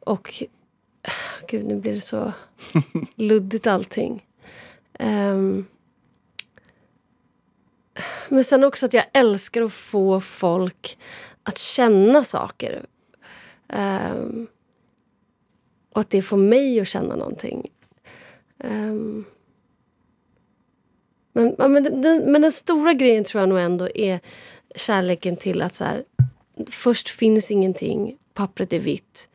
och... 0.00 0.42
Gud, 1.48 1.66
nu 1.66 1.80
blir 1.80 1.94
det 1.94 2.00
så 2.00 2.32
luddigt 3.14 3.66
allting. 3.66 4.26
Um, 4.98 5.66
men 8.28 8.44
sen 8.44 8.64
också 8.64 8.86
att 8.86 8.94
jag 8.94 9.04
älskar 9.12 9.62
att 9.62 9.72
få 9.72 10.20
folk 10.20 10.98
att 11.42 11.58
känna 11.58 12.24
saker. 12.24 12.86
Um, 13.68 14.46
och 15.90 16.00
att 16.00 16.10
det 16.10 16.22
får 16.22 16.36
mig 16.36 16.80
att 16.80 16.88
känna 16.88 17.16
någonting. 17.16 17.70
Um, 18.58 19.24
men, 21.32 21.54
men, 21.58 22.02
den, 22.02 22.32
men 22.32 22.42
den 22.42 22.52
stora 22.52 22.92
grejen 22.92 23.24
tror 23.24 23.40
jag 23.40 23.48
nog 23.48 23.58
ändå 23.58 23.88
är 23.94 24.20
kärleken 24.74 25.36
till 25.36 25.62
att 25.62 25.74
så 25.74 25.84
här, 25.84 26.04
först 26.66 27.08
finns 27.08 27.50
ingenting, 27.50 28.18
pappret 28.34 28.72
är 28.72 28.80
vitt 28.80 29.28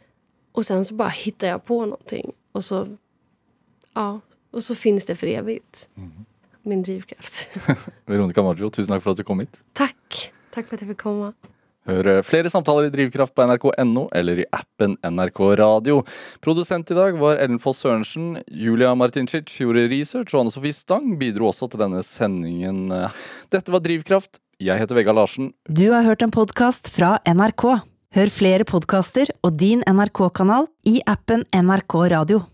och 0.58 0.66
sen 0.66 0.86
så 0.86 0.94
bara 0.94 1.10
hittar 1.10 1.48
jag 1.48 1.66
på 1.66 1.86
någonting. 1.86 2.32
Och 2.52 2.64
så, 2.64 2.88
ja, 3.94 4.20
och 4.52 4.64
så 4.64 4.76
finns 4.76 5.06
det 5.06 5.16
för 5.16 5.28
evigt. 5.28 5.90
Min 6.62 6.84
drivkraft. 6.84 7.50
Veronica 8.06 8.42
Maggio, 8.42 8.70
tusen 8.70 8.96
tack 8.96 9.04
för 9.04 9.12
att 9.12 9.18
du 9.18 9.24
kom 9.24 9.40
hit. 9.40 9.58
Tack! 9.74 10.32
Tack 10.54 10.68
för 10.68 10.76
att 10.76 10.82
jag 10.82 10.90
fick 10.90 10.98
komma. 10.98 11.34
Hør 11.88 12.08
eh, 12.08 12.22
flere 12.22 12.50
samtaler 12.50 12.88
i 12.88 12.90
Drivkraft 12.90 13.36
på 13.36 13.46
nrk.no 13.46 14.10
eller 14.12 14.40
i 14.40 14.46
appen 14.52 14.98
NRK 15.04 15.40
Radio. 15.40 16.04
Produsent 16.42 16.92
i 16.92 16.98
dag 16.98 17.18
var 17.18 17.36
Ellen 17.36 17.60
Foss 17.60 17.78
Sørensen. 17.86 18.42
Julia 18.48 18.96
Martincic 18.96 19.54
gjorde 19.62 19.86
research, 19.88 20.34
og 20.34 20.42
Anne 20.42 20.52
Sofie 20.52 20.76
Stang 20.76 21.14
bidro 21.20 21.48
også 21.48 21.70
til 21.72 21.86
denne 21.86 22.02
sendingen. 22.04 22.90
Dette 23.54 23.72
var 23.72 23.86
Drivkraft. 23.86 24.42
Jeg 24.60 24.82
heter 24.82 24.98
Vegard 24.98 25.16
Larsen. 25.16 25.54
Du 25.70 25.92
har 25.94 26.04
hørt 26.04 26.26
en 26.26 26.34
podkast 26.34 26.90
fra 26.92 27.20
NRK. 27.30 27.78
Hør 28.16 28.30
flere 28.32 28.64
podkaster 28.64 29.34
og 29.44 29.58
din 29.60 29.82
NRK-kanal 29.84 30.70
i 30.88 31.02
appen 31.12 31.44
NRK 31.52 31.98
Radio. 32.16 32.48